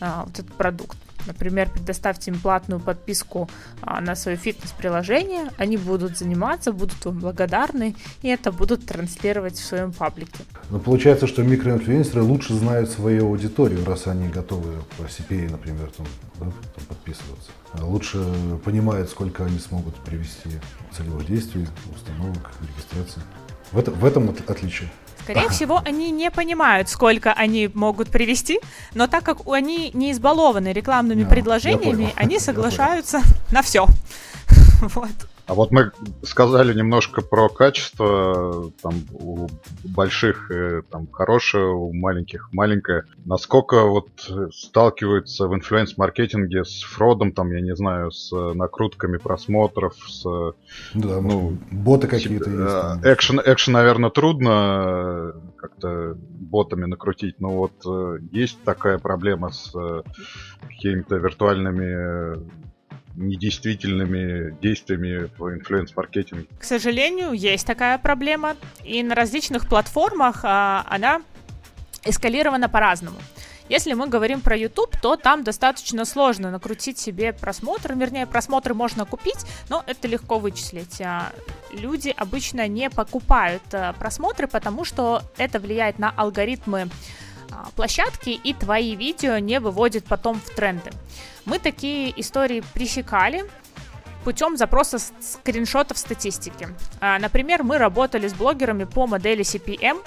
э, 0.00 0.10
вот 0.24 0.38
этот 0.38 0.52
продукт. 0.54 0.98
Например, 1.26 1.70
предоставьте 1.70 2.30
им 2.30 2.38
платную 2.38 2.80
подписку 2.80 3.48
а, 3.80 4.00
на 4.00 4.14
свое 4.16 4.36
фитнес-приложение, 4.36 5.50
они 5.56 5.76
будут 5.76 6.18
заниматься, 6.18 6.72
будут 6.72 7.04
вам 7.04 7.18
благодарны, 7.18 7.94
и 8.22 8.28
это 8.28 8.52
будут 8.52 8.86
транслировать 8.86 9.54
в 9.54 9.64
своем 9.64 9.92
паблике. 9.92 10.44
Но 10.70 10.78
получается, 10.78 11.26
что 11.26 11.42
микроинфлюенсеры 11.42 12.22
лучше 12.22 12.54
знают 12.54 12.90
свою 12.90 13.26
аудиторию, 13.26 13.84
раз 13.84 14.06
они 14.06 14.28
готовы 14.28 14.72
по 14.96 15.02
CPA, 15.02 15.50
например, 15.50 15.90
там, 15.96 16.06
да, 16.38 16.44
там 16.46 16.84
подписываться. 16.88 17.50
А 17.74 17.84
лучше 17.84 18.22
понимают, 18.64 19.10
сколько 19.10 19.44
они 19.44 19.58
смогут 19.58 19.94
привести 19.96 20.50
целевых 20.92 21.26
действий, 21.26 21.66
установок, 21.94 22.50
регистрации. 22.60 23.22
В, 23.70 23.78
это, 23.78 23.90
в 23.90 24.04
этом 24.04 24.34
отличие. 24.46 24.90
Скорее 25.22 25.48
всего, 25.50 25.80
они 25.84 26.10
не 26.10 26.30
понимают, 26.30 26.88
сколько 26.88 27.32
они 27.32 27.70
могут 27.74 28.10
привести, 28.10 28.60
но 28.94 29.06
так 29.06 29.24
как 29.24 29.46
они 29.46 29.90
не 29.94 30.10
избалованы 30.10 30.72
рекламными 30.72 31.24
предложениями, 31.24 32.12
они 32.16 32.38
соглашаются 32.40 33.22
на 33.50 33.62
все. 33.62 33.86
Вот. 34.82 35.10
А 35.46 35.54
вот 35.54 35.72
мы 35.72 35.90
сказали 36.22 36.72
немножко 36.72 37.20
про 37.20 37.48
качество, 37.48 38.70
там 38.80 38.94
у 39.12 39.48
больших 39.84 40.50
э, 40.50 40.82
там 40.90 41.08
хорошее, 41.08 41.66
у 41.66 41.92
маленьких 41.92 42.52
маленькое. 42.52 43.04
Насколько 43.24 43.82
вот 43.82 44.08
сталкиваются 44.52 45.48
в 45.48 45.54
инфлюенс-маркетинге 45.54 46.64
с 46.64 46.82
фродом, 46.82 47.32
там, 47.32 47.50
я 47.50 47.60
не 47.60 47.74
знаю, 47.74 48.12
с 48.12 48.32
накрутками 48.32 49.16
просмотров, 49.16 49.94
с... 50.08 50.22
Да, 50.94 51.20
ну, 51.20 51.58
боты 51.70 52.06
какие-то 52.06 52.50
есть. 52.50 53.04
Экшен, 53.04 53.40
экшен, 53.44 53.72
наверное, 53.72 54.10
трудно 54.10 55.34
как-то 55.56 56.16
ботами 56.16 56.84
накрутить, 56.86 57.40
но 57.40 57.50
вот 57.50 57.72
э, 57.86 58.18
есть 58.30 58.62
такая 58.64 58.98
проблема 58.98 59.50
с 59.50 59.72
э, 59.74 60.02
какими-то 60.68 61.16
виртуальными 61.16 62.38
недействительными 63.16 64.56
действиями 64.60 65.30
в 65.38 65.54
инфлюенс-маркетинге? 65.54 66.46
К 66.58 66.64
сожалению, 66.64 67.32
есть 67.32 67.66
такая 67.66 67.98
проблема, 67.98 68.56
и 68.84 69.02
на 69.02 69.14
различных 69.14 69.68
платформах 69.68 70.40
а, 70.44 70.86
она 70.88 71.22
эскалирована 72.04 72.68
по-разному. 72.68 73.18
Если 73.68 73.94
мы 73.94 74.08
говорим 74.08 74.40
про 74.40 74.56
YouTube, 74.56 74.96
то 75.00 75.16
там 75.16 75.44
достаточно 75.44 76.04
сложно 76.04 76.50
накрутить 76.50 76.98
себе 76.98 77.32
просмотр, 77.32 77.94
вернее, 77.94 78.26
просмотры 78.26 78.74
можно 78.74 79.06
купить, 79.06 79.46
но 79.68 79.82
это 79.86 80.08
легко 80.08 80.38
вычислить. 80.38 81.00
А, 81.00 81.32
люди 81.72 82.12
обычно 82.16 82.66
не 82.68 82.90
покупают 82.90 83.62
а, 83.72 83.92
просмотры, 83.94 84.46
потому 84.46 84.84
что 84.84 85.22
это 85.38 85.58
влияет 85.58 85.98
на 85.98 86.10
алгоритмы 86.10 86.90
а, 87.50 87.68
площадки, 87.76 88.30
и 88.30 88.52
твои 88.52 88.96
видео 88.96 89.38
не 89.38 89.60
выводят 89.60 90.04
потом 90.04 90.40
в 90.40 90.54
тренды. 90.54 90.90
Мы 91.44 91.58
такие 91.58 92.18
истории 92.20 92.62
пресекали, 92.74 93.44
путем 94.24 94.56
запроса 94.56 94.98
скриншотов 94.98 95.98
статистики. 95.98 96.68
Например, 97.00 97.62
мы 97.62 97.78
работали 97.78 98.28
с 98.28 98.34
блогерами 98.34 98.84
по 98.84 99.06
модели 99.06 99.42
CPM, 99.42 100.00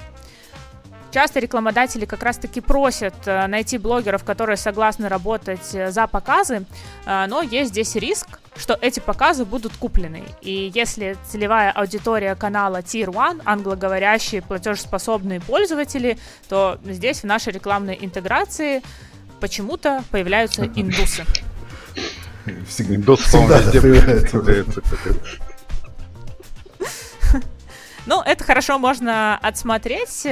часто 1.15 1.39
рекламодатели 1.39 2.03
как 2.03 2.23
раз-таки 2.23 2.59
просят 2.59 3.15
э, 3.25 3.47
найти 3.47 3.77
блогеров, 3.77 4.25
которые 4.25 4.57
согласны 4.57 5.07
работать 5.07 5.73
э, 5.73 5.89
за 5.89 6.07
показы, 6.07 6.65
э, 7.05 7.25
но 7.29 7.41
есть 7.41 7.71
здесь 7.71 7.95
риск, 7.95 8.41
что 8.57 8.77
эти 8.81 8.99
показы 8.99 9.45
будут 9.45 9.77
куплены. 9.77 10.23
И 10.41 10.73
если 10.75 11.15
целевая 11.25 11.71
аудитория 11.71 12.35
канала 12.35 12.81
Tier 12.81 13.09
1, 13.15 13.43
англоговорящие 13.45 14.41
платежеспособные 14.41 15.39
пользователи, 15.39 16.17
то 16.49 16.79
здесь 16.83 17.21
в 17.21 17.23
нашей 17.23 17.53
рекламной 17.53 17.97
интеграции 18.01 18.83
почему-то 19.39 20.03
появляются 20.11 20.65
индусы. 20.75 21.25
Индус, 22.77 23.21
всегда 23.21 23.59
появляется. 23.81 24.81
Ну, 28.07 28.21
это 28.21 28.43
хорошо 28.43 28.77
можно 28.77 29.35
отсмотреть. 29.39 30.27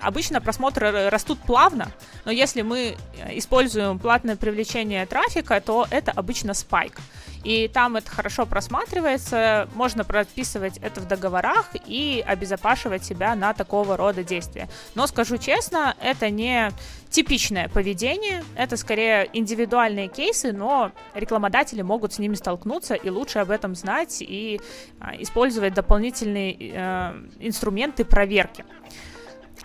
Обычно 0.00 0.40
просмотры 0.40 1.08
растут 1.08 1.38
плавно, 1.40 1.90
но 2.24 2.30
если 2.30 2.62
мы 2.62 2.96
э, 3.18 3.38
используем 3.38 3.98
платное 3.98 4.36
привлечение 4.36 5.06
трафика, 5.06 5.60
то 5.60 5.86
это 5.90 6.12
обычно 6.12 6.54
спайк. 6.54 6.98
И 7.46 7.68
там 7.68 7.94
это 7.94 8.10
хорошо 8.10 8.44
просматривается, 8.44 9.68
можно 9.74 10.02
прописывать 10.04 10.78
это 10.78 11.00
в 11.00 11.06
договорах 11.06 11.70
и 11.86 12.24
обезопашивать 12.26 13.04
себя 13.04 13.36
на 13.36 13.54
такого 13.54 13.96
рода 13.96 14.24
действия. 14.24 14.68
Но 14.96 15.06
скажу 15.06 15.36
честно, 15.36 15.94
это 16.00 16.28
не 16.28 16.72
типичное 17.08 17.68
поведение, 17.68 18.42
это 18.56 18.76
скорее 18.76 19.30
индивидуальные 19.32 20.08
кейсы, 20.08 20.52
но 20.52 20.90
рекламодатели 21.14 21.82
могут 21.82 22.14
с 22.14 22.18
ними 22.18 22.34
столкнуться, 22.34 22.94
и 22.94 23.10
лучше 23.10 23.38
об 23.38 23.52
этом 23.52 23.76
знать 23.76 24.16
и 24.22 24.60
а, 24.98 25.14
использовать 25.16 25.72
дополнительные 25.72 26.56
э, 26.58 27.22
инструменты 27.38 28.04
проверки. 28.04 28.64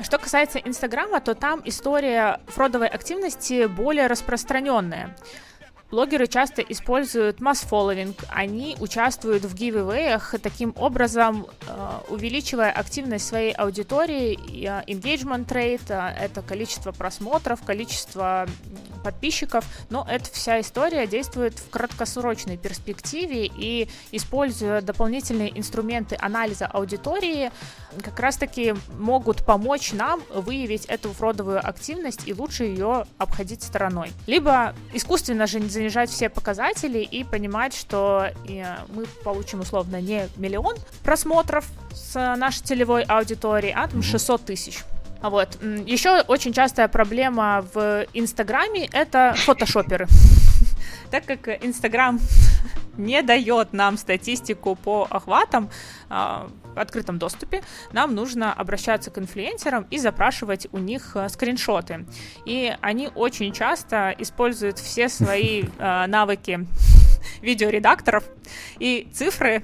Что 0.02 0.18
касается 0.18 0.60
Инстаграма, 0.60 1.22
то 1.22 1.36
там 1.36 1.62
история 1.66 2.40
фродовой 2.48 2.88
активности 2.88 3.68
более 3.68 4.08
распространенная. 4.08 5.16
Блогеры 5.92 6.26
часто 6.28 6.62
используют 6.62 7.42
масс-фолловинг, 7.42 8.16
они 8.30 8.78
участвуют 8.80 9.44
в 9.44 9.54
гивэвеях, 9.54 10.36
таким 10.42 10.74
образом 10.78 11.46
э, 11.68 11.90
увеличивая 12.08 12.72
активность 12.72 13.28
своей 13.28 13.52
аудитории, 13.52 14.40
э, 14.66 14.86
engagement 14.88 15.48
rate, 15.48 15.82
э, 15.90 16.16
это 16.18 16.42
количество 16.44 16.94
просмотров, 16.94 17.62
количество 17.64 18.48
подписчиков, 19.04 19.66
но 19.90 20.06
эта 20.10 20.32
вся 20.32 20.60
история 20.62 21.08
действует 21.08 21.58
в 21.60 21.70
краткосрочной 21.70 22.58
перспективе 22.58 23.46
и 23.46 23.90
используя 24.12 24.82
дополнительные 24.82 25.58
инструменты 25.58 26.18
анализа 26.20 26.68
аудитории, 26.68 27.52
как 28.04 28.20
раз-таки 28.20 28.76
могут 28.98 29.46
помочь 29.46 29.92
нам 29.94 30.22
выявить 30.34 30.86
эту 30.86 31.12
фродовую 31.12 31.66
активность 31.66 32.28
и 32.28 32.34
лучше 32.34 32.64
ее 32.64 33.06
обходить 33.18 33.64
стороной. 33.64 34.12
Либо 34.28 34.74
искусственно 34.94 35.48
же 35.48 35.60
занижать 35.62 36.10
все 36.10 36.30
показатели 36.30 37.00
и 37.00 37.24
понимать, 37.24 37.76
что 37.76 38.28
мы 38.90 39.06
получим 39.24 39.62
условно 39.62 40.00
не 40.00 40.28
миллион 40.38 40.76
просмотров 41.04 41.68
с 41.94 42.14
нашей 42.36 42.64
целевой 42.64 43.04
аудитории, 43.04 43.74
а 43.76 43.88
там 43.88 44.02
600 44.02 44.46
тысяч. 44.46 44.84
Вот. 45.22 45.58
Еще 45.86 46.22
очень 46.22 46.54
частая 46.54 46.88
проблема 46.88 47.66
в 47.74 48.06
Инстаграме— 48.14 48.88
это 48.92 49.34
фотошоперы. 49.38 50.08
Так 51.12 51.26
как 51.26 51.66
Инстаграм 51.66 52.20
не 52.98 53.22
дает 53.22 53.74
нам 53.74 53.98
статистику 53.98 54.76
по 54.76 55.06
охватам 55.10 55.70
а, 56.10 56.50
в 56.74 56.80
открытом 56.80 57.20
доступе, 57.20 57.64
нам 57.92 58.16
нужно 58.16 58.54
обращаться 58.54 59.12
к 59.12 59.18
инфлюенсерам 59.18 59.88
и 59.92 59.98
запрашивать 59.98 60.68
у 60.72 60.78
них 60.78 61.16
а, 61.16 61.28
скриншоты. 61.28 62.06
И 62.46 62.74
они 62.80 63.10
очень 63.14 63.52
часто 63.52 64.16
используют 64.18 64.80
все 64.80 65.10
свои 65.10 65.66
а, 65.80 66.08
навыки 66.08 66.66
видеоредакторов, 67.42 68.24
и 68.80 69.10
цифры 69.14 69.64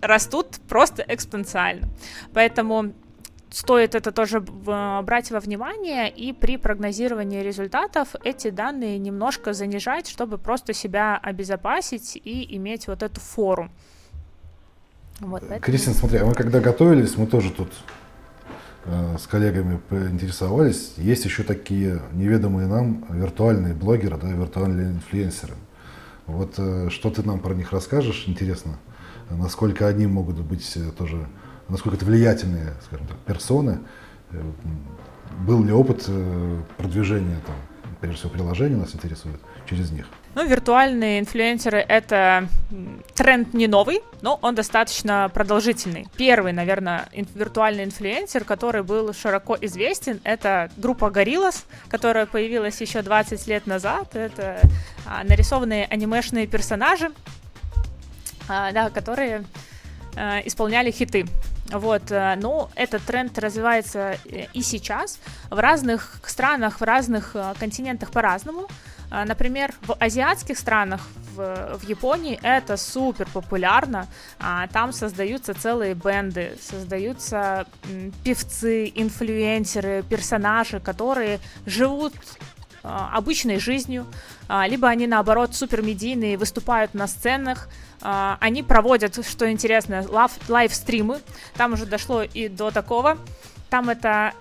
растут 0.00 0.58
просто 0.66 1.04
экспоненциально. 1.06 1.88
Поэтому 2.32 2.94
стоит 3.56 3.94
это 3.94 4.12
тоже 4.12 4.40
брать 4.40 5.30
во 5.30 5.40
внимание 5.40 6.10
и 6.10 6.34
при 6.34 6.58
прогнозировании 6.58 7.42
результатов 7.42 8.14
эти 8.22 8.50
данные 8.50 8.98
немножко 8.98 9.54
занижать, 9.54 10.08
чтобы 10.08 10.36
просто 10.36 10.74
себя 10.74 11.18
обезопасить 11.22 12.20
и 12.22 12.56
иметь 12.56 12.86
вот 12.86 13.02
эту 13.02 13.18
фору. 13.18 13.70
Вот, 15.20 15.40
поэтому... 15.40 15.60
Кристина, 15.60 15.94
смотри, 15.94 16.18
а 16.18 16.26
мы 16.26 16.34
когда 16.34 16.60
готовились, 16.60 17.16
мы 17.16 17.26
тоже 17.26 17.50
тут 17.50 17.72
э, 18.84 19.16
с 19.18 19.26
коллегами 19.26 19.80
поинтересовались. 19.88 20.92
Есть 20.98 21.24
еще 21.24 21.42
такие 21.42 22.02
неведомые 22.12 22.68
нам 22.68 23.06
виртуальные 23.08 23.72
блогеры, 23.72 24.18
да, 24.18 24.28
виртуальные 24.28 24.90
инфлюенсеры. 24.90 25.54
Вот 26.26 26.56
э, 26.58 26.90
что 26.90 27.10
ты 27.10 27.22
нам 27.22 27.40
про 27.40 27.54
них 27.54 27.72
расскажешь, 27.72 28.24
интересно, 28.26 28.78
насколько 29.30 29.86
они 29.88 30.06
могут 30.06 30.38
быть 30.40 30.76
э, 30.76 30.90
тоже 30.90 31.26
насколько 31.68 31.96
это 31.96 32.06
влиятельные, 32.06 32.74
скажем 32.84 33.06
так, 33.06 33.16
персоны. 33.18 33.80
Э, 34.30 34.42
был 35.46 35.62
ли 35.64 35.72
опыт 35.72 36.04
э, 36.08 36.62
продвижения, 36.76 37.40
там, 37.46 37.56
прежде 38.00 38.18
всего, 38.18 38.30
приложений 38.30 38.76
нас 38.76 38.94
интересует 38.94 39.40
через 39.68 39.90
них? 39.90 40.06
Ну, 40.36 40.46
виртуальные 40.46 41.20
инфлюенсеры— 41.20 41.78
это 41.88 42.46
тренд 43.14 43.54
не 43.54 43.66
новый, 43.68 44.02
но 44.20 44.38
он 44.42 44.54
достаточно 44.54 45.30
продолжительный. 45.32 46.08
Первый, 46.14 46.52
наверное, 46.52 47.08
ин- 47.12 47.26
виртуальный 47.34 47.84
инфлюенсер, 47.84 48.44
который 48.44 48.82
был 48.82 49.14
широко 49.14 49.56
известен, 49.62 50.20
это 50.24 50.70
группа 50.76 51.06
Gorillaz, 51.06 51.64
которая 51.88 52.26
появилась 52.26 52.78
еще 52.82 53.00
20 53.00 53.46
лет 53.46 53.66
назад. 53.66 54.14
Это 54.14 54.60
а, 55.06 55.24
нарисованные 55.24 55.86
анимешные 55.86 56.46
персонажи, 56.46 57.10
а, 58.46 58.72
да, 58.72 58.90
которые 58.90 59.42
а, 60.16 60.40
исполняли 60.44 60.90
хиты. 60.90 61.24
Вот, 61.70 62.10
э, 62.10 62.36
но 62.36 62.70
этот 62.74 63.02
тренд 63.02 63.36
развивается 63.38 64.16
э, 64.24 64.46
и 64.52 64.62
сейчас 64.62 65.18
в 65.50 65.58
разных 65.58 66.20
странах, 66.24 66.80
в 66.80 66.84
разных 66.84 67.32
э, 67.34 67.54
континентах 67.58 68.10
по-разному. 68.10 68.68
Например, 69.08 69.72
в 69.82 69.94
азиатских 70.00 70.58
странах, 70.58 71.00
в, 71.36 71.78
в 71.78 71.88
Японии 71.88 72.40
это 72.42 72.76
супер 72.76 73.28
популярно. 73.32 74.08
Там 74.72 74.92
создаются 74.92 75.54
целые 75.54 75.94
бенды, 75.94 76.58
создаются 76.60 77.68
певцы, 78.24 78.90
инфлюенсеры, 78.92 80.02
персонажи, 80.02 80.80
которые 80.80 81.38
живут 81.66 82.14
обычной 82.82 83.60
жизнью, 83.60 84.08
либо 84.66 84.88
они 84.88 85.06
наоборот 85.06 85.54
супермедийные, 85.54 86.36
выступают 86.36 86.92
на 86.94 87.06
сценах, 87.06 87.68
а, 87.68 87.85
они 88.00 88.62
проводят, 88.62 89.26
что 89.26 89.50
интересно, 89.50 90.04
лайв-стримы. 90.48 91.20
Там 91.54 91.72
уже 91.72 91.86
дошло 91.86 92.22
и 92.22 92.48
до 92.48 92.70
такого. 92.70 93.18
Там 93.70 93.90
это 93.90 94.32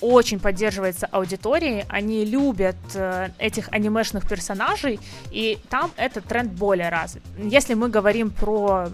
очень 0.00 0.38
поддерживается 0.38 1.06
аудиторией, 1.10 1.84
они 1.88 2.24
любят 2.24 2.76
э, 2.94 3.30
этих 3.38 3.68
анимешных 3.72 4.28
персонажей, 4.28 5.00
и 5.30 5.58
там 5.68 5.90
этот 5.96 6.24
тренд 6.24 6.52
более 6.52 6.88
развит. 6.88 7.22
Если 7.36 7.74
мы 7.74 7.88
говорим 7.88 8.30
про 8.30 8.88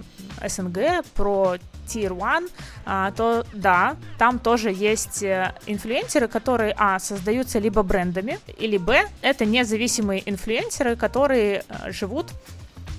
СНГ, 0.47 1.05
про 1.15 1.57
Tier 1.87 2.13
1, 2.13 2.49
а, 2.87 3.11
то 3.13 3.45
да, 3.53 3.97
там 4.19 4.39
тоже 4.39 4.73
есть 4.73 5.23
э, 5.23 5.55
инфлюенсеры, 5.67 6.29
которые, 6.29 6.75
а, 6.79 6.99
создаются 6.99 7.59
либо 7.59 7.83
брендами, 7.83 8.39
или, 8.59 8.79
б, 8.79 9.07
это 9.21 9.45
независимые 9.45 10.23
инфлюенсеры, 10.29 10.97
которые 10.97 11.65
э, 11.69 11.93
живут 11.93 12.33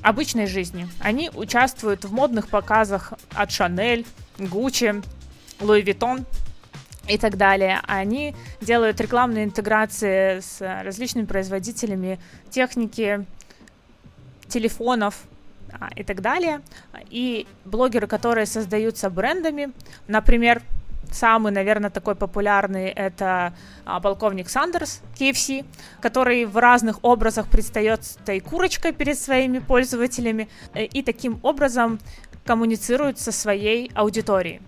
обычной 0.06 0.45
жизни. 0.45 0.88
Они 0.99 1.32
участвуют 1.34 2.06
в 2.06 2.14
модных 2.14 2.47
показах 2.47 3.14
от 3.34 3.49
Chanel, 3.49 4.06
Gucci, 4.38 5.03
Louis 5.60 5.84
Vuitton 5.84 6.26
и 7.08 7.18
так 7.18 7.38
далее. 7.38 7.82
Они 7.88 8.36
делают 8.62 9.01
рекламные 9.01 9.45
интеграции 9.45 10.41
с 10.41 10.62
различными 10.62 11.26
производителями 11.26 12.20
техники, 12.51 13.26
телефонов 14.47 15.24
а, 15.72 15.89
и 15.95 16.03
так 16.03 16.22
далее. 16.22 16.62
И 17.10 17.47
блогеры, 17.66 18.06
которые 18.06 18.45
создаются 18.45 19.10
брендами, 19.10 19.72
например, 20.08 20.62
Самый, 21.16 21.53
наверное, 21.53 21.89
такой 21.89 22.13
популярный 22.13 22.89
это 22.89 23.53
а, 23.86 24.01
полковник 24.01 24.49
Сандерс, 24.49 24.99
KFC, 25.18 25.66
который 26.01 26.43
в 26.43 26.57
разных 26.57 26.99
образах 27.03 27.47
предстает 27.47 28.03
с 28.03 28.18
этой 28.18 28.41
курочкой 28.41 28.91
перед 28.91 29.18
своими 29.18 29.59
пользователями 29.59 30.49
э, 30.74 30.84
и 30.84 31.01
таким 31.03 31.39
образом 31.41 31.99
коммуницирует 32.43 33.18
со 33.18 33.32
своей 33.32 33.89
аудиторией. 33.95 34.61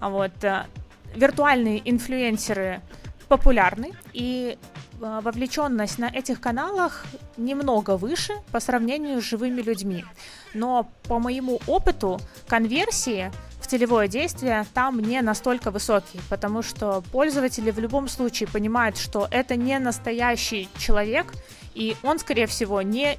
А 0.00 0.08
вот 0.08 0.42
э, 0.42 0.66
виртуальные 1.14 1.88
инфлюенсеры 1.88 2.80
популярны, 3.28 3.92
и 4.12 4.58
э, 5.00 5.20
вовлеченность 5.22 6.00
на 6.00 6.06
этих 6.06 6.40
каналах 6.40 7.06
немного 7.36 7.96
выше 7.96 8.32
по 8.50 8.58
сравнению 8.58 9.22
с 9.22 9.24
живыми 9.24 9.62
людьми. 9.62 10.04
Но 10.52 10.90
по 11.04 11.20
моему 11.20 11.60
опыту 11.68 12.20
конверсии 12.48 13.30
в 13.62 13.66
целевое 13.66 14.08
действие 14.08 14.66
там 14.74 15.00
не 15.00 15.22
настолько 15.22 15.70
высокий, 15.70 16.20
потому 16.28 16.62
что 16.62 17.02
пользователи 17.12 17.70
в 17.70 17.78
любом 17.78 18.08
случае 18.08 18.48
понимают, 18.48 18.98
что 18.98 19.28
это 19.30 19.56
не 19.56 19.78
настоящий 19.78 20.68
человек, 20.78 21.32
и 21.74 21.96
он, 22.02 22.18
скорее 22.18 22.46
всего, 22.46 22.82
не 22.82 23.18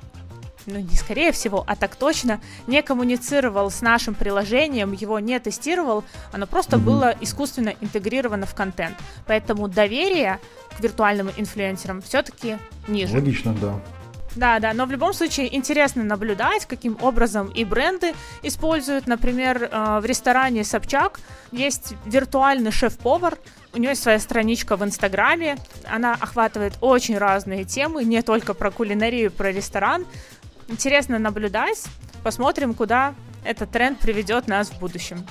ну 0.66 0.80
не 0.80 0.96
скорее 0.96 1.32
всего, 1.32 1.64
а 1.68 1.76
так 1.76 1.96
точно, 1.96 2.40
не 2.68 2.82
коммуницировал 2.82 3.70
с 3.70 3.82
нашим 3.82 4.16
приложением, 4.16 4.94
его 4.94 5.20
не 5.20 5.38
тестировал, 5.40 6.04
оно 6.32 6.48
просто 6.48 6.78
mm-hmm. 6.78 6.86
было 6.86 7.16
искусственно 7.22 7.74
интегрировано 7.82 8.46
в 8.46 8.56
контент. 8.56 8.96
Поэтому 9.28 9.68
доверие 9.68 10.40
к 10.78 10.80
виртуальным 10.80 11.30
инфлюенсерам 11.36 12.02
все-таки 12.02 12.58
ниже. 12.88 13.14
Логично, 13.14 13.54
да. 13.54 13.80
Да, 14.36 14.60
да, 14.60 14.74
но 14.74 14.86
в 14.86 14.92
любом 14.92 15.14
случае 15.14 15.56
интересно 15.56 16.04
наблюдать, 16.04 16.66
каким 16.66 16.98
образом 17.02 17.50
и 17.50 17.64
бренды 17.64 18.14
используют. 18.42 19.06
Например, 19.06 19.70
э, 19.72 20.00
в 20.00 20.06
ресторане 20.06 20.64
Собчак 20.64 21.20
есть 21.52 21.94
виртуальный 22.06 22.72
шеф-повар, 22.72 23.38
у 23.74 23.78
нее 23.78 23.92
есть 23.92 24.04
своя 24.04 24.20
страничка 24.20 24.76
в 24.76 24.84
Инстаграме, 24.84 25.58
она 25.86 26.14
охватывает 26.14 26.74
очень 26.82 27.18
разные 27.18 27.64
темы, 27.64 28.04
не 28.04 28.22
только 28.22 28.54
про 28.54 28.72
кулинарию, 28.72 29.32
про 29.32 29.52
ресторан. 29.52 30.06
Интересно 30.68 31.20
наблюдать, 31.20 31.84
посмотрим, 32.24 32.74
куда 32.74 33.14
этот 33.44 33.72
тренд 33.72 34.00
приведет 34.00 34.48
нас 34.48 34.70
в 34.70 34.80
будущем. 34.80 35.26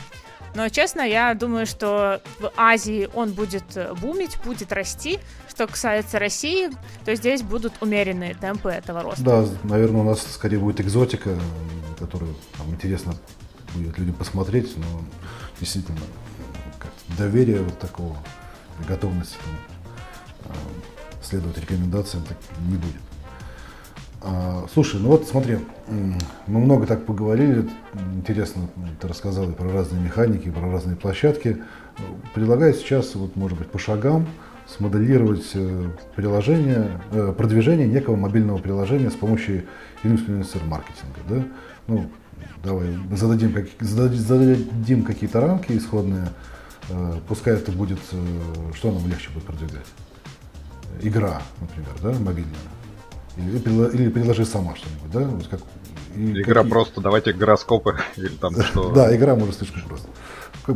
Но, 0.55 0.69
честно, 0.69 1.01
я 1.01 1.35
думаю, 1.35 1.67
что 1.67 2.21
в 2.39 2.53
Азии 2.57 3.09
он 3.15 3.33
будет 3.33 3.65
э, 3.75 3.95
бумить, 3.95 4.39
будет 4.45 4.73
расти. 4.73 5.19
Что 5.49 5.67
касается 5.67 6.19
России, 6.19 6.71
то 7.05 7.15
здесь 7.15 7.43
будут 7.43 7.73
умеренные 7.81 8.35
темпы 8.35 8.71
этого 8.71 9.03
роста. 9.03 9.23
Да, 9.23 9.47
наверное, 9.65 10.03
у 10.03 10.05
нас 10.05 10.23
скорее 10.23 10.59
будет 10.59 10.81
экзотика, 10.81 11.39
которую 11.99 12.35
там, 12.59 12.69
интересно 12.71 13.15
будет 13.75 13.97
людям 13.99 14.15
посмотреть, 14.15 14.77
но 14.77 15.05
действительно 15.59 16.01
доверия 17.17 17.61
вот 17.61 17.79
такого, 17.79 18.17
готовности 18.89 19.37
там, 19.45 20.53
э, 20.55 21.23
следовать 21.23 21.59
рекомендациям 21.59 22.25
так 22.25 22.37
не 22.69 22.77
будет. 22.77 23.01
А, 24.25 24.67
слушай, 24.73 25.01
ну 25.01 25.09
вот 25.09 25.27
смотри, 25.27 25.59
мы 25.89 26.61
много 26.61 26.87
так 26.87 27.05
поговорили, 27.07 27.69
интересно, 28.15 28.69
ты 29.01 29.09
рассказал 29.09 29.51
и 29.51 29.53
про 29.53 29.69
разные 29.69 30.01
механики, 30.01 30.47
и 30.47 30.51
про 30.51 30.71
разные 30.71 30.97
площадки. 30.97 31.59
Предлагаю 32.33 32.73
сейчас, 32.73 33.17
вот, 33.17 33.35
может 33.35 33.59
быть, 33.59 33.69
по 33.69 33.79
шагам 33.79 34.27
смоделировать 34.69 35.51
э, 35.55 35.91
приложение, 36.15 37.01
э, 37.11 37.35
продвижение 37.37 37.89
некого 37.89 38.15
мобильного 38.15 38.59
приложения 38.59 39.11
с 39.11 39.15
помощью 39.15 39.65
инфлюенсер-маркетинга. 40.05 41.21
Да? 41.29 41.45
Ну, 41.89 42.11
давай 42.63 42.97
зададим, 43.11 43.53
как, 43.53 43.67
зададим 43.81 45.03
какие-то 45.03 45.41
рамки 45.41 45.73
исходные, 45.73 46.29
э, 46.89 47.15
пускай 47.29 47.55
это 47.55 47.73
будет, 47.73 47.99
что 48.75 48.93
нам 48.93 49.07
легче 49.09 49.31
будет 49.35 49.45
продвигать? 49.45 49.87
Игра, 51.01 51.43
например, 51.61 51.93
да, 52.03 52.13
мобильная 52.25 52.55
или, 53.37 53.95
или 53.95 54.09
предложи 54.11 54.45
сама 54.45 54.77
что-нибудь, 54.77 55.11
да? 55.11 55.21
Вот 55.21 55.47
как, 55.49 55.61
игра 56.17 56.63
какие... 56.63 56.71
просто, 56.71 57.01
давайте 57.01 57.33
гороскопы 57.33 57.99
или 58.17 58.29
там 58.29 58.61
что. 58.63 58.93
Да, 58.93 59.15
игра 59.15 59.35
может 59.35 59.57
слишком 59.57 59.83
просто. 59.83 60.09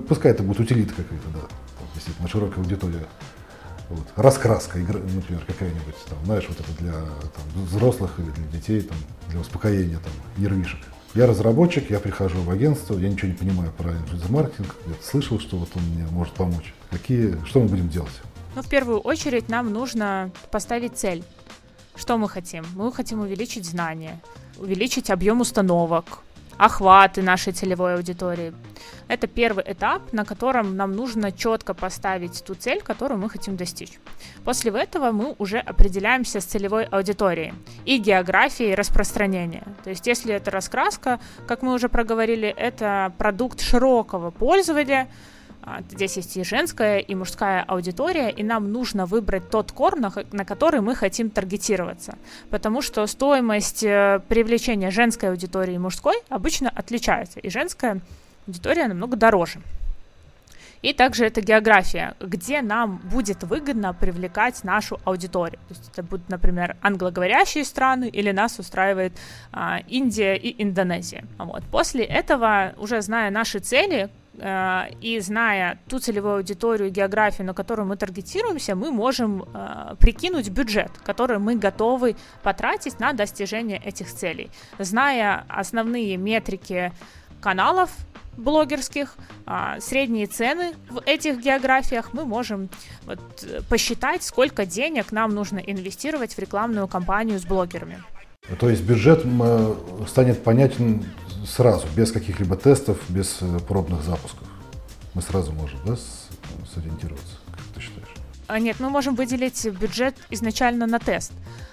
Пускай 0.08 0.32
это 0.32 0.42
будет 0.42 0.60
утилита 0.60 0.94
какая-то, 0.94 1.28
да. 1.34 1.40
Действительно, 1.94 2.28
широкая 2.28 2.58
аудитория. 2.58 3.06
Вот. 3.88 4.04
Раскраска, 4.16 4.82
игра, 4.82 4.98
например, 4.98 5.42
какая-нибудь, 5.46 5.94
там, 6.08 6.18
знаешь, 6.24 6.44
вот 6.48 6.58
это 6.58 6.82
для 6.82 6.92
там, 6.92 7.64
взрослых 7.66 8.18
или 8.18 8.30
для 8.30 8.58
детей, 8.58 8.80
там, 8.80 8.96
для 9.28 9.40
успокоения 9.40 9.98
там, 9.98 10.12
нервишек. 10.42 10.80
Я 11.14 11.26
разработчик, 11.26 11.88
я 11.90 12.00
прихожу 12.00 12.42
в 12.42 12.50
агентство, 12.50 12.98
я 12.98 13.08
ничего 13.08 13.28
не 13.28 13.34
понимаю 13.34 13.72
про 13.72 13.92
маркетинг, 14.28 14.74
я 14.86 14.92
слышал, 15.02 15.38
что 15.40 15.56
вот 15.56 15.70
он 15.74 15.82
мне 15.84 16.06
может 16.10 16.34
помочь. 16.34 16.74
Какие, 16.90 17.42
что 17.46 17.60
мы 17.60 17.68
будем 17.68 17.88
делать? 17.88 18.12
Ну, 18.54 18.62
в 18.62 18.68
первую 18.68 18.98
очередь 18.98 19.48
нам 19.48 19.72
нужно 19.72 20.30
поставить 20.50 20.96
цель. 20.96 21.22
Что 21.96 22.18
мы 22.18 22.28
хотим? 22.28 22.64
Мы 22.74 22.92
хотим 22.92 23.20
увеличить 23.20 23.64
знания, 23.64 24.20
увеличить 24.58 25.10
объем 25.10 25.40
установок, 25.40 26.20
охваты 26.58 27.22
нашей 27.22 27.52
целевой 27.52 27.94
аудитории. 27.94 28.52
Это 29.08 29.26
первый 29.26 29.64
этап, 29.66 30.12
на 30.12 30.24
котором 30.24 30.76
нам 30.76 30.92
нужно 30.92 31.32
четко 31.32 31.74
поставить 31.74 32.44
ту 32.44 32.54
цель, 32.54 32.82
которую 32.82 33.18
мы 33.18 33.30
хотим 33.30 33.56
достичь. 33.56 33.98
После 34.44 34.70
этого 34.72 35.10
мы 35.10 35.34
уже 35.38 35.58
определяемся 35.58 36.40
с 36.40 36.44
целевой 36.44 36.84
аудиторией 36.84 37.54
и 37.84 37.98
географией 37.98 38.74
распространения. 38.74 39.64
То 39.84 39.90
есть 39.90 40.06
если 40.06 40.34
это 40.34 40.50
раскраска, 40.50 41.18
как 41.46 41.62
мы 41.62 41.72
уже 41.72 41.88
проговорили, 41.88 42.48
это 42.48 43.12
продукт 43.16 43.60
широкого 43.60 44.30
пользователя, 44.30 45.08
здесь 45.90 46.16
есть 46.16 46.36
и 46.36 46.44
женская, 46.44 46.98
и 46.98 47.14
мужская 47.14 47.62
аудитория, 47.62 48.30
и 48.30 48.42
нам 48.42 48.72
нужно 48.72 49.06
выбрать 49.06 49.50
тот 49.50 49.72
кор, 49.72 49.96
на, 49.98 50.10
который 50.44 50.80
мы 50.80 50.94
хотим 50.94 51.30
таргетироваться. 51.30 52.16
Потому 52.50 52.82
что 52.82 53.06
стоимость 53.06 53.82
э, 53.82 54.20
привлечения 54.28 54.90
женской 54.90 55.30
аудитории 55.30 55.74
и 55.74 55.78
мужской 55.78 56.16
обычно 56.28 56.70
отличается, 56.70 57.40
и 57.40 57.50
женская 57.50 58.00
аудитория 58.46 58.86
намного 58.88 59.16
дороже. 59.16 59.60
И 60.82 60.92
также 60.92 61.24
это 61.24 61.40
география, 61.40 62.14
где 62.20 62.62
нам 62.62 62.98
будет 62.98 63.42
выгодно 63.42 63.92
привлекать 63.92 64.62
нашу 64.62 65.00
аудиторию. 65.04 65.58
То 65.68 65.74
есть 65.74 65.90
это 65.92 66.02
будут, 66.04 66.28
например, 66.28 66.76
англоговорящие 66.80 67.64
страны 67.64 68.08
или 68.08 68.30
нас 68.30 68.58
устраивает 68.60 69.12
а, 69.52 69.80
Индия 69.88 70.36
и 70.36 70.62
Индонезия. 70.62 71.24
Вот. 71.38 71.64
После 71.72 72.04
этого, 72.04 72.74
уже 72.76 73.00
зная 73.00 73.30
наши 73.30 73.58
цели, 73.58 74.10
и 74.38 75.20
зная 75.20 75.78
ту 75.88 75.98
целевую 75.98 76.36
аудиторию, 76.36 76.90
географию, 76.90 77.46
на 77.46 77.54
которую 77.54 77.86
мы 77.86 77.96
таргетируемся, 77.96 78.74
мы 78.74 78.90
можем 78.90 79.42
э, 79.42 79.94
прикинуть 79.98 80.50
бюджет, 80.50 80.90
который 81.04 81.38
мы 81.38 81.56
готовы 81.56 82.16
потратить 82.42 83.00
на 83.00 83.12
достижение 83.12 83.80
этих 83.82 84.12
целей. 84.12 84.50
Зная 84.78 85.44
основные 85.48 86.16
метрики 86.16 86.92
каналов 87.40 87.90
блогерских, 88.36 89.14
э, 89.46 89.80
средние 89.80 90.26
цены 90.26 90.74
в 90.90 91.00
этих 91.06 91.40
географиях, 91.40 92.12
мы 92.12 92.26
можем 92.26 92.68
вот, 93.06 93.20
посчитать, 93.70 94.22
сколько 94.22 94.66
денег 94.66 95.12
нам 95.12 95.34
нужно 95.34 95.58
инвестировать 95.58 96.34
в 96.34 96.38
рекламную 96.38 96.88
кампанию 96.88 97.38
с 97.38 97.44
блогерами. 97.44 98.02
То 98.60 98.68
есть 98.68 98.82
бюджет 98.82 99.24
станет 100.06 100.44
понятен 100.44 101.04
сразу, 101.44 101.86
без 101.96 102.12
каких-либо 102.12 102.56
тестов, 102.56 102.98
без 103.08 103.38
э, 103.40 103.58
пробных 103.60 104.02
запусков. 104.02 104.46
Мы 105.14 105.22
сразу 105.22 105.52
можем 105.52 105.78
да, 105.84 105.96
сориентироваться, 106.72 107.36
как 107.50 107.64
ты 107.74 107.80
считаешь? 107.80 108.08
А, 108.46 108.58
нет, 108.58 108.78
мы 108.78 108.90
можем 108.90 109.14
выделить 109.14 109.66
бюджет 109.66 110.14
изначально 110.30 110.86
на 110.86 110.98
тест. 110.98 111.32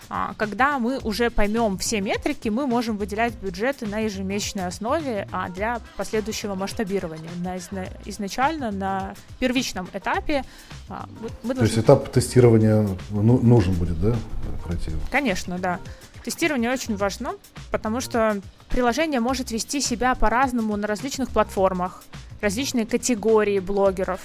А, 0.09 0.33
когда 0.37 0.79
мы 0.79 0.99
уже 0.99 1.29
поймем 1.29 1.77
все 1.77 2.01
метрики, 2.01 2.49
мы 2.49 2.67
можем 2.67 2.97
выделять 2.97 3.33
бюджеты 3.35 3.85
на 3.85 3.99
ежемесячной 3.99 4.67
основе 4.67 5.27
а 5.31 5.49
для 5.49 5.81
последующего 5.97 6.55
масштабирования. 6.55 7.29
На, 7.37 7.57
изначально 8.05 8.71
на 8.71 9.15
первичном 9.39 9.87
этапе 9.93 10.43
мы, 10.89 10.97
мы 11.43 11.49
То 11.49 11.61
должны... 11.61 11.63
есть 11.63 11.77
этап 11.77 12.11
тестирования 12.11 12.87
ну, 13.09 13.39
нужен 13.39 13.73
будет, 13.73 13.99
да, 13.99 14.15
пройти? 14.63 14.91
Конечно, 15.11 15.57
да. 15.57 15.79
Тестирование 16.23 16.71
очень 16.71 16.95
важно, 16.95 17.33
потому 17.69 17.99
что 17.99 18.41
приложение 18.69 19.19
может 19.19 19.51
вести 19.51 19.81
себя 19.81 20.15
по-разному 20.15 20.77
на 20.77 20.87
различных 20.87 21.29
платформах, 21.29 22.03
различные 22.41 22.85
категории 22.85 23.59
блогеров, 23.59 24.21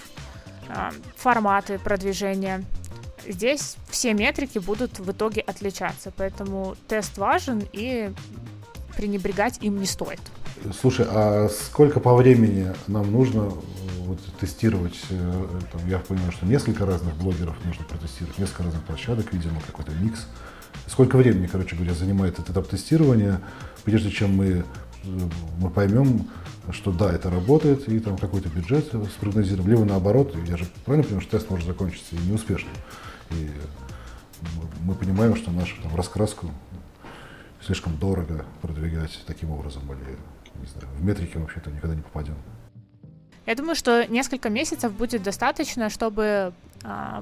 а, 0.68 0.92
форматы 1.16 1.78
продвижения. 1.78 2.64
Здесь 3.26 3.76
все 3.90 4.14
метрики 4.14 4.58
будут 4.58 5.00
в 5.00 5.10
итоге 5.10 5.40
отличаться, 5.40 6.12
поэтому 6.16 6.76
тест 6.86 7.18
важен 7.18 7.62
и 7.72 8.12
пренебрегать 8.96 9.58
им 9.60 9.78
не 9.80 9.86
стоит. 9.86 10.20
Слушай, 10.80 11.06
а 11.08 11.48
сколько 11.48 12.00
по 12.00 12.14
времени 12.14 12.72
нам 12.86 13.10
нужно 13.12 13.52
вот, 14.00 14.18
тестировать? 14.40 14.98
Э, 15.10 15.60
там, 15.72 15.86
я 15.88 15.98
понимаю, 15.98 16.32
что 16.32 16.46
несколько 16.46 16.86
разных 16.86 17.14
блогеров 17.14 17.56
нужно 17.64 17.84
протестировать, 17.84 18.38
несколько 18.38 18.64
разных 18.64 18.82
площадок, 18.84 19.32
видимо, 19.32 19.60
какой-то 19.66 19.92
микс. 19.92 20.26
Сколько 20.88 21.16
времени, 21.16 21.46
короче 21.46 21.76
говоря, 21.76 21.94
занимает 21.94 22.34
этот 22.34 22.50
этап 22.50 22.68
тестирования, 22.68 23.40
прежде 23.84 24.10
чем 24.10 24.36
мы, 24.36 24.64
мы 25.58 25.70
поймем, 25.70 26.28
что 26.70 26.92
да, 26.92 27.12
это 27.12 27.30
работает, 27.30 27.88
и 27.88 27.98
там 28.00 28.18
какой-то 28.18 28.48
бюджет 28.48 28.92
спрогнозируем, 29.16 29.68
либо 29.68 29.84
наоборот, 29.84 30.34
я 30.46 30.56
же 30.56 30.66
правильно 30.84 31.04
понимаю, 31.04 31.22
что 31.22 31.38
тест 31.38 31.50
может 31.50 31.66
закончиться 31.66 32.16
и 32.16 32.28
неуспешно. 32.28 32.70
И 33.30 33.50
мы 34.82 34.94
понимаем, 34.94 35.36
что 35.36 35.50
нашу 35.50 35.80
там, 35.82 35.94
раскраску 35.96 36.50
слишком 37.64 37.96
дорого 37.96 38.44
продвигать 38.62 39.18
таким 39.26 39.50
образом, 39.50 39.82
или 39.92 40.16
не 40.60 40.66
знаю, 40.66 40.88
в 40.96 41.04
метрике 41.04 41.38
вообще-то 41.38 41.70
никогда 41.70 41.94
не 41.94 42.02
попадем. 42.02 42.34
Я 43.46 43.54
думаю, 43.54 43.74
что 43.74 44.06
несколько 44.06 44.50
месяцев 44.50 44.92
будет 44.92 45.22
достаточно, 45.22 45.88
чтобы 45.88 46.52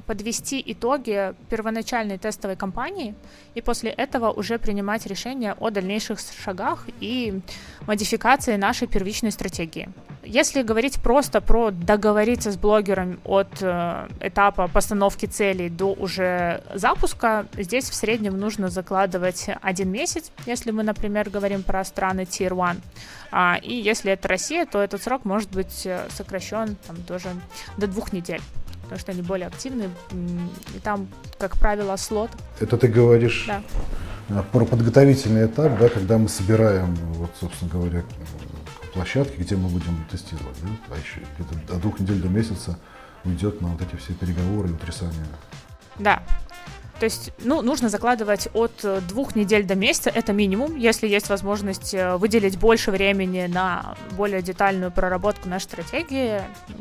подвести 0.07 0.62
итоги 0.66 1.34
первоначальной 1.48 2.18
тестовой 2.18 2.57
кампании 2.57 3.14
и 3.54 3.61
после 3.62 3.90
этого 3.90 4.30
уже 4.30 4.59
принимать 4.59 5.07
решения 5.07 5.54
о 5.59 5.70
дальнейших 5.70 6.18
шагах 6.20 6.86
и 7.00 7.40
модификации 7.86 8.57
нашей 8.57 8.86
первичной 8.86 9.32
стратегии. 9.32 9.88
Если 10.26 10.62
говорить 10.62 11.00
просто 11.00 11.40
про 11.40 11.70
договориться 11.70 12.50
с 12.50 12.57
блогером 12.57 13.20
от 13.24 13.62
э, 13.62 14.09
этапа 14.20 14.66
постановки 14.66 15.26
целей 15.26 15.68
до 15.68 15.92
уже 15.92 16.64
запуска, 16.74 17.46
здесь 17.57 17.88
в 17.88 17.94
среднем 17.94 18.36
нужно 18.36 18.68
закладывать 18.68 19.46
один 19.62 19.90
месяц, 19.90 20.32
если 20.44 20.72
мы, 20.72 20.82
например, 20.82 21.30
говорим 21.30 21.62
про 21.62 21.84
страны 21.84 22.22
Tier 22.22 22.52
1. 22.52 22.82
А, 23.30 23.59
и 23.62 23.74
если 23.74 24.12
это 24.12 24.26
Россия, 24.26 24.66
то 24.66 24.82
этот 24.82 25.00
срок 25.00 25.24
может 25.24 25.50
быть 25.52 25.86
э, 25.86 26.09
сокращен 26.11 26.76
там, 26.88 26.96
тоже 27.04 27.28
до 27.76 27.86
двух 27.86 28.12
недель 28.12 28.42
потому 28.87 29.01
что 29.01 29.12
они 29.12 29.22
более 29.22 29.49
активны, 29.49 29.91
и 30.74 30.78
там, 30.78 31.09
как 31.39 31.57
правило, 31.57 31.97
слот. 31.97 32.30
Это 32.61 32.76
ты 32.76 32.89
говоришь 32.89 33.45
да. 33.49 33.62
Э, 34.28 34.43
про 34.53 34.64
подготовительный 34.64 35.47
этап, 35.47 35.78
да, 35.78 35.89
когда 35.89 36.18
мы 36.18 36.28
собираем, 36.28 36.95
вот, 37.14 37.30
собственно 37.39 37.70
говоря, 37.70 38.05
площадки, 38.95 39.41
где 39.41 39.57
мы 39.57 39.68
будем 39.68 40.05
тестировать, 40.11 40.57
да? 40.62 40.68
а 40.95 40.99
еще 40.99 41.20
где-то 41.39 41.74
от 41.74 41.82
двух 41.82 42.01
недель 42.01 42.20
до 42.20 42.28
месяца 42.28 42.78
уйдет 43.24 43.61
на 43.61 43.68
вот 43.68 43.82
эти 43.82 43.97
все 43.97 44.14
переговоры 44.14 44.68
и 44.68 44.72
утрясания. 44.72 45.26
Да, 45.99 46.22
то 46.99 47.05
есть, 47.05 47.32
ну, 47.44 47.61
нужно 47.61 47.88
закладывать 47.88 48.49
от 48.55 48.72
э, 48.82 49.01
двух 49.09 49.36
недель 49.36 49.64
до 49.64 49.74
месяца, 49.74 50.09
это 50.09 50.32
минимум. 50.32 50.76
Если 50.76 51.07
есть 51.07 51.28
возможность 51.28 51.92
э, 51.92 52.16
выделить 52.16 52.59
больше 52.59 52.90
времени 52.90 53.47
на 53.47 53.97
более 54.12 54.40
детальную 54.40 54.90
проработку 54.90 55.49
нашей 55.49 55.64
стратегии, 55.64 56.40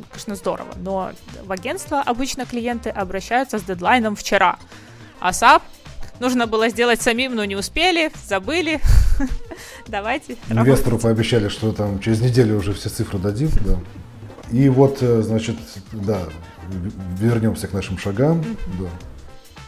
конечно, 0.09 0.35
здорово. 0.35 0.69
Но 0.77 1.11
в 1.43 1.51
агентство 1.51 2.01
обычно 2.01 2.45
клиенты 2.45 2.89
обращаются 2.89 3.59
с 3.59 3.63
дедлайном 3.63 4.15
вчера. 4.15 4.57
А 5.19 5.31
SAP 5.31 5.61
нужно 6.21 6.47
было 6.47 6.69
сделать 6.69 7.01
самим, 7.01 7.35
но 7.35 7.43
не 7.43 7.57
успели, 7.57 8.11
забыли. 8.25 8.79
Давайте. 9.87 10.37
Инвестору 10.49 10.97
пообещали, 10.97 11.49
что 11.49 11.73
там 11.73 11.99
через 11.99 12.21
неделю 12.21 12.57
уже 12.57 12.73
все 12.73 12.87
цифры 12.87 13.19
дадим, 13.19 13.49
да. 13.65 13.79
И 14.51 14.69
вот, 14.69 14.99
э, 15.01 15.21
значит, 15.21 15.57
да, 15.91 16.21
вернемся 17.19 17.67
к 17.67 17.73
нашим 17.73 17.97
шагам. 17.97 18.45
Да. 18.79 18.87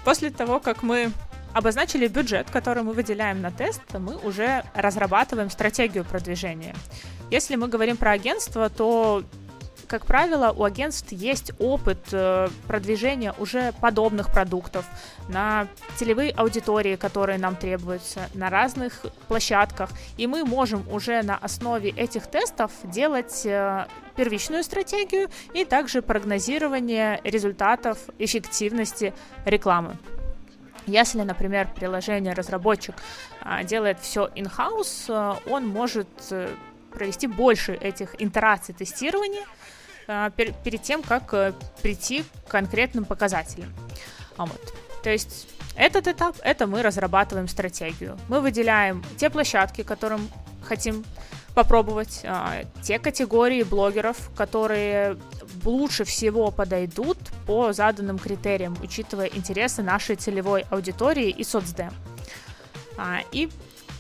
После 0.07 0.29
того, 0.29 0.61
как 0.61 0.83
мы 0.83 1.11
обозначили 1.53 2.07
бюджет, 2.07 2.49
который 2.49 2.81
мы 2.81 2.93
выделяем 2.93 3.41
на 3.41 3.51
тест, 3.51 3.81
мы 3.91 4.15
уже 4.15 4.63
разрабатываем 4.73 5.49
стратегию 5.49 6.05
продвижения. 6.05 6.73
Если 7.29 7.57
мы 7.57 7.67
говорим 7.67 7.97
про 7.97 8.11
агентство, 8.11 8.69
то 8.69 9.25
как 9.87 10.05
правило, 10.05 10.53
у 10.55 10.63
агентств 10.63 11.11
есть 11.11 11.51
опыт 11.59 11.99
э, 12.11 12.49
продвижения 12.67 13.33
уже 13.39 13.73
подобных 13.79 14.31
продуктов 14.31 14.85
на 15.29 15.67
целевые 15.95 16.31
аудитории, 16.31 16.95
которые 16.95 17.39
нам 17.39 17.55
требуются, 17.55 18.29
на 18.33 18.49
разных 18.49 19.05
площадках. 19.27 19.89
И 20.17 20.27
мы 20.27 20.43
можем 20.43 20.85
уже 20.91 21.21
на 21.23 21.37
основе 21.37 21.89
этих 21.91 22.27
тестов 22.27 22.71
делать 22.83 23.45
э, 23.45 23.85
первичную 24.17 24.63
стратегию 24.63 25.29
и 25.53 25.63
также 25.63 26.01
прогнозирование 26.01 27.21
результатов 27.23 27.97
эффективности 28.19 29.13
рекламы. 29.45 29.95
Если, 30.85 31.21
например, 31.21 31.69
приложение 31.75 32.33
разработчик 32.33 32.95
а, 33.41 33.63
делает 33.63 33.99
все 33.99 34.29
in-house, 34.35 35.05
а, 35.09 35.37
он 35.45 35.67
может 35.67 36.07
э, 36.31 36.49
провести 36.91 37.27
больше 37.27 37.73
этих 37.73 38.19
итераций 38.21 38.73
тестирования 38.73 39.43
пер, 40.07 40.53
перед 40.63 40.81
тем, 40.81 41.03
как 41.03 41.33
а, 41.33 41.53
прийти 41.81 42.23
к 42.45 42.51
конкретным 42.51 43.05
показателям. 43.05 43.73
А 44.37 44.45
вот. 44.45 44.73
То 45.03 45.11
есть 45.11 45.47
этот 45.75 46.07
этап— 46.07 46.35
это 46.43 46.65
мы 46.67 46.81
разрабатываем 46.81 47.47
стратегию. 47.47 48.17
Мы 48.29 48.41
выделяем 48.41 49.03
те 49.17 49.29
площадки, 49.29 49.83
которым 49.83 50.29
хотим 50.63 51.05
попробовать 51.53 52.21
а, 52.23 52.63
те 52.81 52.99
категории 52.99 53.63
блогеров, 53.63 54.29
которые 54.35 55.17
лучше 55.63 56.03
всего 56.03 56.51
подойдут 56.51 57.17
по 57.45 57.73
заданным 57.73 58.19
критериям, 58.19 58.77
учитывая 58.81 59.27
интересы 59.27 59.81
нашей 59.81 60.15
целевой 60.15 60.65
аудитории 60.69 61.29
и 61.29 61.43
соцдем. 61.43 61.91
А, 62.97 63.19
и 63.31 63.49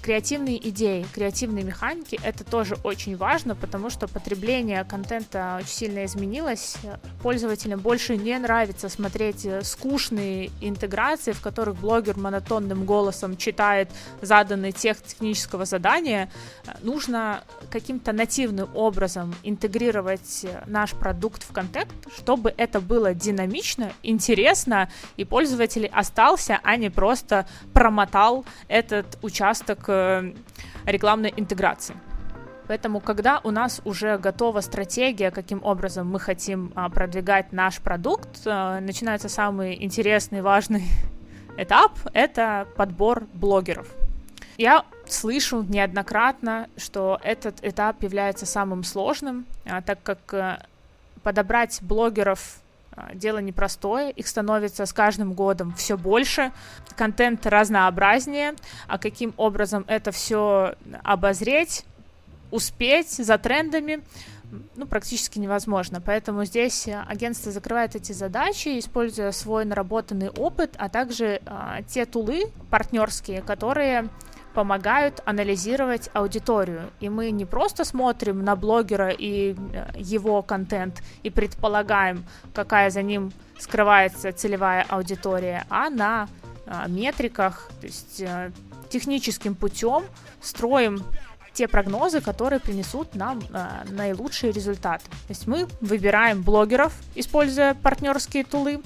креативные 0.07 0.69
идеи, 0.69 1.05
креативные 1.13 1.65
механики, 1.65 2.17
это 2.23 2.45
тоже 2.45 2.77
очень 2.85 3.17
важно, 3.17 3.57
потому 3.57 3.89
что 3.89 4.07
потребление 4.07 4.85
контента 4.85 5.57
очень 5.59 5.67
сильно 5.67 6.05
изменилось. 6.05 6.77
Пользователям 7.21 7.81
больше 7.81 8.15
не 8.15 8.39
нравится 8.39 8.87
смотреть 8.87 9.45
э, 9.45 9.61
скучные 9.63 10.49
интеграции, 10.61 11.33
в 11.33 11.41
которых 11.41 11.75
блогер 11.75 12.17
монотонным 12.17 12.85
голосом 12.85 13.35
читает 13.35 13.89
заданный 14.21 14.71
текст 14.71 15.07
технического 15.07 15.65
задания. 15.65 16.31
Нужно 16.83 17.43
каким-то 17.69 18.13
нативным 18.13 18.69
образом 18.75 19.35
интегрировать 19.43 20.45
э, 20.45 20.63
наш 20.67 20.91
продукт 20.91 21.43
в 21.43 21.51
контент, 21.51 21.89
чтобы 22.15 22.53
это 22.55 22.79
было 22.79 23.13
динамично, 23.13 23.91
интересно, 24.03 24.89
и 25.17 25.25
пользователь 25.25 25.87
остался, 25.87 26.61
а 26.63 26.77
не 26.77 26.89
просто 26.89 27.45
промотал 27.73 28.45
этот 28.69 29.17
участок 29.21 29.89
э, 29.97 30.07
Э, 30.17 30.33
рекламной 30.85 31.33
интеграции. 31.35 31.95
Поэтому, 32.67 33.01
когда 33.01 33.41
у 33.43 33.51
нас 33.51 33.81
уже 33.83 34.17
готова 34.17 34.61
стратегия, 34.61 35.31
каким 35.31 35.61
образом 35.63 36.07
мы 36.09 36.19
хотим 36.19 36.71
а, 36.75 36.89
продвигать 36.89 37.51
наш 37.51 37.79
продукт, 37.79 38.29
а, 38.45 38.79
начинается 38.79 39.27
самый 39.27 39.83
интересный, 39.83 40.41
важный 40.41 40.83
этап— 41.57 41.91
это 42.13 42.67
подбор 42.77 43.25
блогеров. 43.33 43.87
Я 44.57 44.85
слышу 45.07 45.63
неоднократно, 45.63 46.69
что 46.77 47.19
этот 47.21 47.63
этап 47.63 48.01
является 48.03 48.45
самым 48.45 48.83
сложным, 48.83 49.45
а, 49.65 49.81
так 49.81 50.01
как 50.03 50.33
а, 50.33 50.65
подобрать 51.23 51.79
блогеров 51.81 52.61
дело 53.13 53.39
непростое, 53.39 54.11
их 54.11 54.27
становится 54.27 54.85
с 54.85 54.93
каждым 54.93 55.33
годом 55.33 55.73
все 55.75 55.97
больше, 55.97 56.51
контент 56.95 57.45
разнообразнее, 57.45 58.55
а 58.87 58.97
каким 58.97 59.33
образом 59.37 59.85
это 59.87 60.11
все 60.11 60.75
обозреть, 61.03 61.85
успеть 62.51 63.11
за 63.11 63.37
трендами, 63.37 64.01
ну, 64.75 64.85
практически 64.85 65.39
невозможно. 65.39 66.01
Поэтому 66.01 66.45
здесь 66.45 66.87
агентство 66.87 67.51
закрывает 67.51 67.95
эти 67.95 68.13
задачи, 68.13 68.79
используя 68.79 69.31
свой 69.31 69.65
наработанный 69.65 70.29
опыт, 70.29 70.75
а 70.77 70.89
также 70.89 71.41
а, 71.45 71.81
те 71.83 72.05
тулы 72.05 72.45
партнерские, 72.69 73.41
которые 73.41 74.07
помогают 74.57 75.21
анализировать 75.23 76.09
аудиторию. 76.13 76.89
И 76.99 77.09
мы 77.09 77.29
не 77.29 77.45
просто 77.45 77.85
смотрим 77.85 78.43
на 78.43 78.55
блогера 78.55 79.09
и 79.09 79.53
э, 79.53 79.89
его 79.95 80.41
контент 80.41 81.03
и 81.21 81.29
предполагаем, 81.29 82.25
какая 82.55 82.89
за 82.89 83.03
ним 83.03 83.31
скрывается 83.59 84.31
целевая 84.31 84.83
аудитория, 84.89 85.67
а 85.69 85.91
на 85.91 86.27
а, 86.65 86.87
метриках, 86.87 87.69
то 87.79 87.85
есть 87.85 88.23
а, 88.25 88.51
техническим 88.89 89.53
путем 89.53 90.05
строим 90.41 91.03
те 91.57 91.67
прогнозы, 91.67 92.21
которые 92.21 92.59
принесут 92.59 93.15
нам 93.15 93.41
а, 93.51 93.83
наилучшие 93.89 94.51
результаты. 94.51 95.05
То 95.05 95.29
есть 95.29 95.47
мы 95.47 95.67
выбираем 95.81 96.43
блогеров, 96.43 96.93
используя 97.15 97.73
партнерские 97.73 98.43
тулы, 98.43 98.81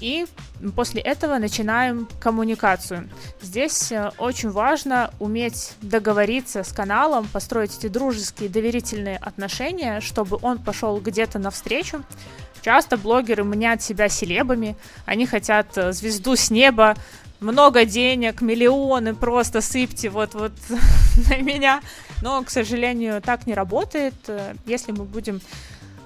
и 0.00 0.26
после 0.74 1.00
этого 1.00 1.38
начинаем 1.38 2.08
коммуникацию. 2.20 3.08
Здесь 3.40 3.92
э, 3.92 4.10
очень 4.18 4.50
важно 4.50 5.10
уметь 5.20 5.72
договориться 5.80 6.64
с 6.64 6.72
каналом, 6.72 7.26
построить 7.32 7.78
эти 7.78 7.88
дружеские, 7.88 8.50
доверительные 8.50 9.16
отношения, 9.16 10.00
чтобы 10.00 10.38
он 10.42 10.58
пошел 10.58 11.00
где-то 11.00 11.38
навстречу. 11.38 12.02
Часто 12.60 12.98
блогеры 12.98 13.44
мнят 13.44 13.82
себя 13.82 14.10
селебами, 14.10 14.76
они 15.06 15.24
хотят 15.24 15.78
э, 15.78 15.92
звезду 15.92 16.36
с 16.36 16.50
неба, 16.50 16.94
много 17.40 17.84
денег, 17.84 18.40
миллионы, 18.40 19.14
просто 19.14 19.60
сыпьте 19.60 20.10
вот-вот 20.10 20.52
на 21.30 21.36
меня. 21.38 21.80
Но, 22.22 22.42
к 22.42 22.50
сожалению, 22.50 23.20
так 23.20 23.46
не 23.46 23.54
работает. 23.54 24.14
Если 24.64 24.92
мы 24.92 25.04
будем 25.04 25.40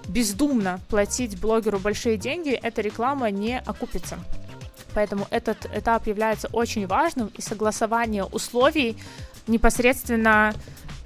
бездумно 0.08 0.80
платить 0.88 1.38
блогеру 1.40 1.78
большие 1.78 2.16
деньги, 2.16 2.50
эта 2.50 2.82
реклама 2.82 3.30
не 3.30 3.58
окупится. 3.58 4.18
Поэтому 4.92 5.26
этот 5.30 5.66
этап 5.72 6.06
является 6.06 6.48
очень 6.48 6.86
важным, 6.86 7.30
и 7.36 7.40
согласование 7.40 8.24
условий 8.24 8.96
непосредственно 9.46 10.52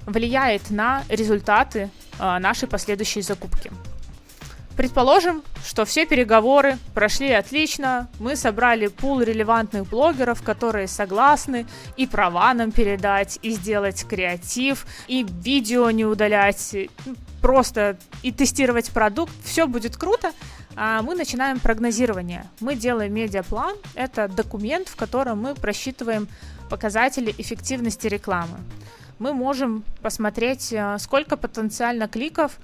влияет 0.05 0.69
на 0.69 1.03
результаты 1.09 1.89
а, 2.19 2.39
нашей 2.39 2.67
последующей 2.67 3.21
закупки. 3.21 3.71
Предположим, 4.75 5.41
что 5.65 5.85
все 5.85 6.05
переговоры 6.05 6.77
прошли 6.93 7.31
отлично, 7.31 8.09
мы 8.19 8.35
собрали 8.35 8.87
пул 8.87 9.21
релевантных 9.21 9.87
блогеров, 9.87 10.43
которые 10.43 10.87
согласны 10.87 11.65
и 11.95 12.05
права 12.05 12.53
нам 12.53 12.71
передать, 12.71 13.39
и 13.41 13.51
сделать 13.51 14.05
креатив, 14.05 14.85
и 15.07 15.23
видео 15.23 15.91
не 15.91 16.03
удалять, 16.03 16.75
просто 17.41 17.97
и 18.21 18.33
тестировать 18.33 18.91
продукт, 18.91 19.31
все 19.45 19.65
будет 19.65 19.95
круто, 19.95 20.33
а 20.75 21.01
мы 21.01 21.15
начинаем 21.15 21.59
прогнозирование. 21.61 22.45
Мы 22.59 22.75
делаем 22.75 23.13
медиаплан, 23.13 23.75
это 23.93 24.27
документ, 24.27 24.89
в 24.89 24.97
котором 24.97 25.41
мы 25.41 25.55
просчитываем 25.55 26.27
показатели 26.69 27.33
эффективности 27.37 28.07
рекламы. 28.07 28.57
Мы 29.19 29.31
можем 29.31 29.85
посмотреть, 30.01 30.73
э, 30.73 30.97
сколько 30.99 31.37
потенциально 31.37 32.09
кликов 32.09 32.57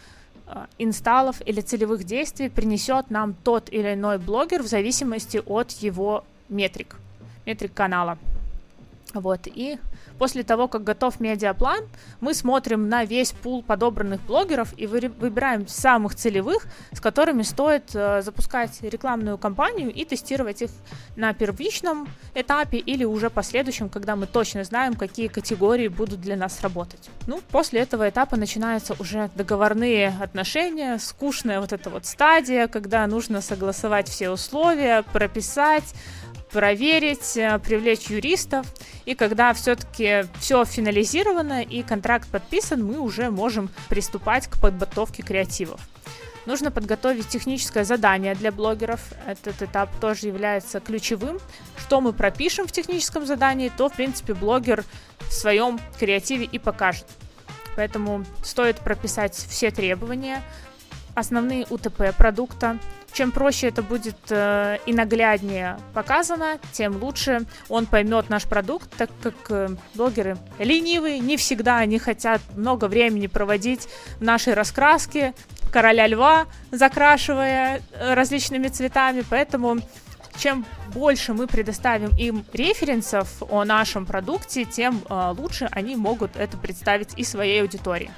инсталлов 0.77 1.41
или 1.45 1.61
целевых 1.61 2.03
действий 2.03 2.49
принесет 2.49 3.09
нам 3.09 3.33
тот 3.33 3.71
или 3.71 3.93
иной 3.93 4.17
блогер 4.17 4.61
в 4.63 4.67
зависимости 4.67 5.41
от 5.45 5.71
его 5.71 6.23
метрик, 6.49 6.97
метрик 7.45 7.73
канала. 7.73 8.17
Вот, 9.13 9.41
и 9.45 9.77
после 10.17 10.43
того, 10.43 10.67
как 10.67 10.83
готов 10.83 11.19
медиаплан, 11.19 11.85
мы 12.19 12.33
смотрим 12.33 12.89
на 12.89 13.03
весь 13.03 13.31
пул 13.31 13.63
подобранных 13.63 14.21
блогеров 14.21 14.73
и 14.77 14.87
выбираем 14.87 15.67
самых 15.67 16.15
целевых, 16.15 16.65
с 16.91 16.99
которыми 16.99 17.43
стоит 17.43 17.91
э, 17.93 18.21
запускать 18.21 18.81
рекламную 18.81 19.37
кампанию 19.37 19.91
и 19.91 20.05
тестировать 20.05 20.61
их 20.61 20.71
на 21.15 21.33
первичном 21.33 22.07
этапе 22.35 22.77
или 22.77 23.03
уже 23.03 23.29
последующем, 23.29 23.89
когда 23.89 24.15
мы 24.15 24.27
точно 24.27 24.63
знаем, 24.63 24.93
какие 24.95 25.27
категории 25.27 25.87
будут 25.87 26.21
для 26.21 26.35
нас 26.35 26.61
работать. 26.61 27.09
Ну, 27.27 27.41
после 27.51 27.81
этого 27.81 28.09
этапа 28.09 28.37
начинаются 28.37 28.95
уже 28.99 29.29
договорные 29.35 30.13
отношения, 30.21 30.97
скучная 30.99 31.59
вот 31.59 31.73
эта 31.73 31.89
вот 31.89 32.05
стадия, 32.05 32.67
когда 32.67 33.05
нужно 33.07 33.41
согласовать 33.41 34.07
все 34.07 34.29
условия, 34.29 35.03
прописать, 35.13 35.93
проверить, 36.51 37.37
э, 37.37 37.59
привлечь 37.59 38.07
юристов. 38.07 38.65
И 39.05 39.15
когда 39.15 39.53
все-таки 39.53 40.25
все 40.39 40.63
финализировано 40.65 41.63
и 41.63 41.83
контракт 41.83 42.27
подписан, 42.29 42.83
мы 42.83 42.99
уже 42.99 43.29
можем 43.29 43.69
приступать 43.89 44.47
к 44.47 44.59
подготовке 44.59 45.23
креативов. 45.23 45.81
Нужно 46.45 46.71
подготовить 46.71 47.27
техническое 47.27 47.83
задание 47.83 48.33
для 48.33 48.51
блогеров. 48.51 48.99
Этот 49.27 49.61
этап 49.61 49.89
тоже 49.99 50.27
является 50.27 50.79
ключевым. 50.79 51.39
Что 51.77 52.01
мы 52.01 52.13
пропишем 52.13 52.67
в 52.67 52.71
техническом 52.71 53.25
задании, 53.25 53.71
то, 53.75 53.89
в 53.89 53.93
принципе, 53.93 54.33
блогер 54.33 54.83
в 55.19 55.31
своем 55.31 55.79
креативе 55.99 56.45
и 56.45 56.57
покажет. 56.57 57.05
Поэтому 57.75 58.25
стоит 58.43 58.79
прописать 58.79 59.35
все 59.35 59.71
требования, 59.71 60.41
основные 61.15 61.65
УТП 61.69 62.15
продукта, 62.17 62.77
чем 63.13 63.31
проще 63.31 63.67
это 63.67 63.83
будет 63.83 64.17
э, 64.29 64.77
и 64.85 64.93
нагляднее 64.93 65.77
показано, 65.93 66.59
тем 66.71 67.01
лучше 67.01 67.45
он 67.69 67.85
поймет 67.85 68.29
наш 68.29 68.43
продукт, 68.45 68.89
так 68.97 69.09
как 69.21 69.35
э, 69.49 69.69
блогеры 69.95 70.37
ленивые, 70.59 71.19
не 71.19 71.37
всегда 71.37 71.77
они 71.77 71.99
хотят 71.99 72.41
много 72.55 72.85
времени 72.85 73.27
проводить 73.27 73.87
в 74.19 74.23
нашей 74.23 74.53
раскраске, 74.53 75.33
короля 75.71 76.07
льва, 76.07 76.45
закрашивая 76.71 77.81
э, 77.93 78.13
различными 78.13 78.67
цветами, 78.67 79.23
поэтому 79.29 79.79
чем 80.37 80.65
больше 80.93 81.33
мы 81.33 81.47
предоставим 81.47 82.15
им 82.17 82.45
референсов 82.53 83.43
о 83.49 83.63
нашем 83.63 84.05
продукте, 84.05 84.65
тем 84.65 85.01
э, 85.09 85.33
лучше 85.37 85.67
они 85.71 85.95
могут 85.95 86.35
это 86.35 86.57
представить 86.57 87.17
и 87.17 87.23
своей 87.23 87.61
аудитории. 87.61 88.11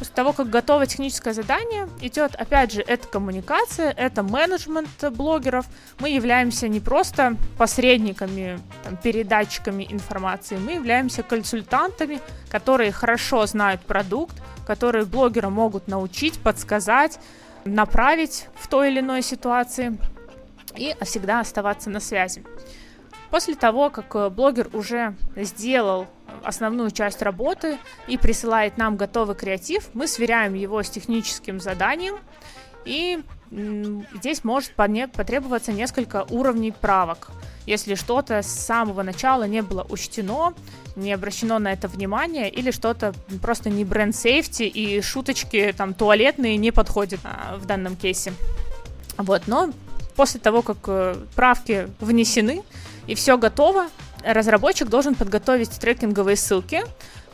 После 0.00 0.14
того, 0.14 0.32
как 0.32 0.48
готово 0.48 0.86
техническое 0.86 1.34
задание, 1.34 1.86
идет, 2.00 2.34
опять 2.34 2.72
же, 2.72 2.80
это 2.80 3.06
коммуникация, 3.06 3.90
это 3.90 4.22
менеджмент 4.22 4.88
блогеров. 5.12 5.66
Мы 5.98 6.08
являемся 6.08 6.68
не 6.68 6.80
просто 6.80 7.36
посредниками, 7.58 8.58
там, 8.82 8.96
передатчиками 8.96 9.86
информации, 9.90 10.56
мы 10.56 10.72
являемся 10.72 11.22
консультантами, 11.22 12.18
которые 12.48 12.92
хорошо 12.92 13.44
знают 13.44 13.82
продукт, 13.82 14.34
которые 14.66 15.04
блогера 15.04 15.50
могут 15.50 15.86
научить, 15.86 16.38
подсказать, 16.38 17.20
направить 17.66 18.46
в 18.58 18.68
той 18.68 18.90
или 18.90 19.00
иной 19.00 19.20
ситуации 19.20 19.98
и 20.76 20.96
всегда 21.02 21.40
оставаться 21.40 21.90
на 21.90 22.00
связи. 22.00 22.42
После 23.30 23.54
того, 23.54 23.90
как 23.90 24.14
э, 24.16 24.28
блогер 24.28 24.68
уже 24.72 25.14
сделал 25.36 26.06
основную 26.42 26.90
часть 26.90 27.22
работы 27.22 27.78
и 28.08 28.18
присылает 28.18 28.76
нам 28.76 28.96
готовый 28.96 29.36
креатив, 29.36 29.90
мы 29.94 30.06
сверяем 30.08 30.54
его 30.54 30.82
с 30.82 30.90
техническим 30.90 31.60
заданием, 31.60 32.16
и 32.84 33.22
здесь 33.50 34.44
может 34.44 34.72
потребоваться 34.74 35.72
несколько 35.72 36.24
уровней 36.30 36.72
правок. 36.72 37.30
Если 37.66 37.94
что-то 37.94 38.42
с 38.42 38.46
самого 38.46 39.02
начала 39.02 39.44
не 39.44 39.62
было 39.62 39.86
учтено, 39.88 40.54
не 40.96 41.12
обращено 41.12 41.58
на 41.58 41.72
это 41.72 41.88
внимание, 41.88 42.48
или 42.48 42.70
что-то 42.70 43.12
просто 43.42 43.70
не 43.70 43.84
бренд 43.84 44.14
сейфти 44.14 44.62
и 44.62 45.00
шуточки 45.02 45.74
там 45.76 45.94
туалетные 45.94 46.56
не 46.56 46.70
подходят 46.70 47.20
а, 47.24 47.56
в 47.58 47.66
данном 47.66 47.96
кейсе. 47.96 48.32
Вот, 49.18 49.42
но 49.46 49.70
после 50.16 50.40
того, 50.40 50.62
как 50.62 50.78
э, 50.86 51.16
правки 51.34 51.88
внесены, 52.00 52.62
и 53.06 53.14
все 53.14 53.38
готово, 53.38 53.88
разработчик 54.24 54.88
должен 54.88 55.14
подготовить 55.14 55.70
трекинговые 55.70 56.36
ссылки 56.36 56.82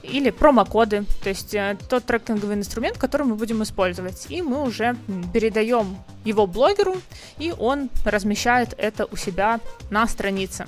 или 0.03 0.31
промокоды, 0.31 1.05
то 1.23 1.29
есть 1.29 1.55
э, 1.55 1.77
тот 1.89 2.05
трекинговый 2.05 2.57
инструмент, 2.57 2.97
который 2.97 3.27
мы 3.27 3.35
будем 3.35 3.63
использовать. 3.63 4.27
И 4.29 4.43
мы 4.43 4.63
уже 4.63 4.97
передаем 5.33 5.99
его 6.25 6.47
блогеру, 6.47 6.97
и 7.39 7.53
он 7.57 7.91
размещает 8.05 8.75
это 8.79 9.07
у 9.07 9.17
себя 9.17 9.61
на 9.91 10.07
странице. 10.07 10.67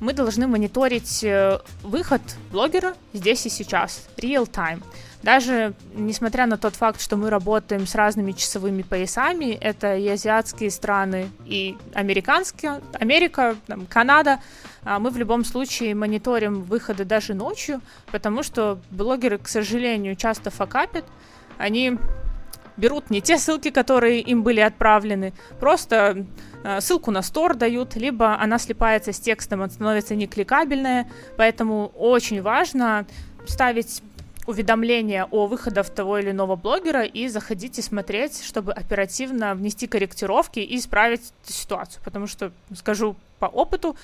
Мы 0.00 0.12
должны 0.12 0.46
мониторить 0.46 1.22
э, 1.22 1.60
выход 1.82 2.20
блогера 2.50 2.94
здесь 3.12 3.46
и 3.46 3.48
сейчас, 3.48 4.06
real 4.16 4.50
time. 4.50 4.82
Даже 5.24 5.72
несмотря 5.94 6.44
на 6.44 6.58
тот 6.58 6.76
факт, 6.76 7.00
что 7.00 7.16
мы 7.16 7.30
работаем 7.30 7.86
с 7.86 7.94
разными 7.94 8.32
часовыми 8.32 8.82
поясами, 8.82 9.54
это 9.58 9.96
и 9.96 10.06
азиатские 10.06 10.70
страны, 10.70 11.30
и 11.46 11.78
американские, 11.94 12.82
Америка, 12.92 13.56
там, 13.66 13.86
Канада, 13.86 14.40
а 14.82 14.98
мы 14.98 15.08
в 15.08 15.16
любом 15.16 15.46
случае 15.46 15.94
мониторим 15.94 16.64
выходы 16.64 17.06
даже 17.06 17.32
ночью, 17.32 17.80
потому 18.12 18.42
что 18.42 18.78
блогеры, 18.90 19.38
к 19.38 19.48
сожалению, 19.48 20.14
часто 20.14 20.50
факапят, 20.50 21.06
они 21.56 21.96
берут 22.76 23.08
не 23.08 23.22
те 23.22 23.38
ссылки, 23.38 23.70
которые 23.70 24.20
им 24.20 24.42
были 24.42 24.60
отправлены, 24.60 25.32
просто 25.58 26.26
э, 26.64 26.82
ссылку 26.82 27.10
на 27.10 27.22
стор 27.22 27.54
дают, 27.54 27.96
либо 27.96 28.38
она 28.38 28.58
слипается 28.58 29.14
с 29.14 29.20
текстом, 29.20 29.62
она 29.62 29.70
становится 29.70 30.14
некликабельная, 30.16 31.10
поэтому 31.38 31.92
очень 31.96 32.42
важно 32.42 33.06
ставить 33.46 34.02
уведомления 34.46 35.26
о 35.30 35.46
выходах 35.46 35.90
того 35.90 36.18
или 36.18 36.30
иного 36.30 36.56
блогера 36.56 37.04
и 37.04 37.28
заходить 37.28 37.78
и 37.78 37.82
смотреть, 37.82 38.42
чтобы 38.44 38.72
оперативно 38.72 39.54
внести 39.54 39.86
корректировки 39.86 40.58
и 40.60 40.76
исправить 40.76 41.32
ситуацию. 41.44 42.02
Потому 42.04 42.26
что, 42.26 42.52
скажу 42.74 43.16
по 43.38 43.46
опыту, 43.46 43.96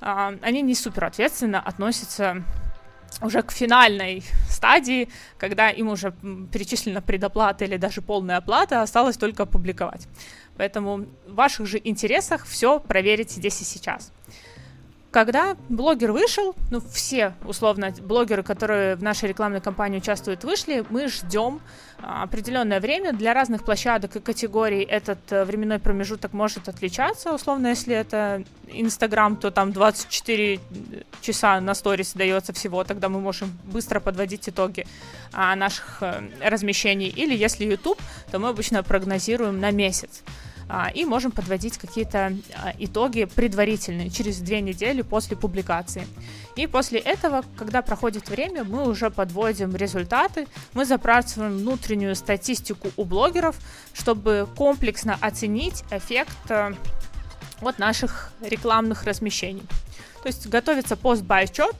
а, 0.00 0.34
они 0.42 0.62
не 0.62 0.74
супер 0.74 1.04
ответственно 1.04 1.60
относятся 1.60 2.44
уже 3.22 3.42
к 3.42 3.50
финальной 3.50 4.22
стадии, 4.48 5.08
когда 5.38 5.70
им 5.70 5.88
уже 5.88 6.12
перечислена 6.52 7.00
предоплата 7.00 7.64
или 7.64 7.76
даже 7.76 8.02
полная 8.02 8.36
оплата, 8.36 8.82
осталось 8.82 9.16
только 9.16 9.44
опубликовать. 9.44 10.06
Поэтому 10.56 11.06
в 11.26 11.34
ваших 11.34 11.66
же 11.66 11.80
интересах 11.82 12.46
все 12.46 12.80
проверить 12.80 13.30
здесь 13.30 13.60
и 13.60 13.64
сейчас. 13.64 14.12
Когда 15.10 15.56
блогер 15.70 16.12
вышел, 16.12 16.54
ну 16.70 16.80
все, 16.80 17.32
условно, 17.46 17.94
блогеры, 18.02 18.42
которые 18.42 18.94
в 18.94 19.02
нашей 19.02 19.30
рекламной 19.30 19.62
кампании 19.62 19.98
участвуют, 19.98 20.44
вышли, 20.44 20.84
мы 20.90 21.08
ждем 21.08 21.62
а, 22.02 22.24
определенное 22.24 22.78
время. 22.78 23.14
Для 23.14 23.32
разных 23.32 23.64
площадок 23.64 24.16
и 24.16 24.20
категорий 24.20 24.82
этот 24.82 25.18
э, 25.32 25.46
временной 25.46 25.78
промежуток 25.78 26.34
может 26.34 26.68
отличаться. 26.68 27.32
Условно, 27.32 27.68
если 27.68 27.94
это 27.94 28.44
Инстаграм, 28.66 29.36
то 29.36 29.50
там 29.50 29.72
24 29.72 30.60
часа 31.22 31.58
на 31.62 31.72
сторис 31.72 32.12
дается 32.12 32.52
всего, 32.52 32.84
тогда 32.84 33.08
мы 33.08 33.18
можем 33.18 33.56
быстро 33.64 34.00
подводить 34.00 34.46
итоги 34.46 34.86
а, 35.32 35.56
наших 35.56 36.02
а, 36.02 36.22
размещений. 36.42 37.08
Или 37.08 37.34
если 37.34 37.64
YouTube, 37.64 37.98
то 38.30 38.38
мы 38.38 38.50
обычно 38.50 38.82
прогнозируем 38.82 39.58
на 39.58 39.70
месяц 39.70 40.22
и 40.94 41.04
можем 41.04 41.32
подводить 41.32 41.78
какие-то 41.78 42.36
а, 42.54 42.72
итоги 42.78 43.24
предварительные 43.24 44.10
через 44.10 44.38
две 44.38 44.60
недели 44.60 45.02
после 45.02 45.36
публикации. 45.36 46.06
И 46.56 46.66
после 46.66 46.98
этого, 46.98 47.44
когда 47.56 47.82
проходит 47.82 48.28
время, 48.28 48.64
мы 48.64 48.88
уже 48.88 49.10
подводим 49.10 49.74
результаты, 49.74 50.46
мы 50.74 50.84
запрашиваем 50.84 51.56
внутреннюю 51.58 52.14
статистику 52.14 52.90
у 52.96 53.04
блогеров, 53.04 53.56
чтобы 53.94 54.46
комплексно 54.56 55.16
оценить 55.20 55.84
эффект 55.90 56.36
а, 56.50 56.72
от 57.60 57.78
наших 57.78 58.32
рекламных 58.40 59.04
размещений. 59.04 59.62
То 60.22 60.28
есть 60.28 60.48
готовится 60.48 60.96
пост-бай-отчет, 60.96 61.76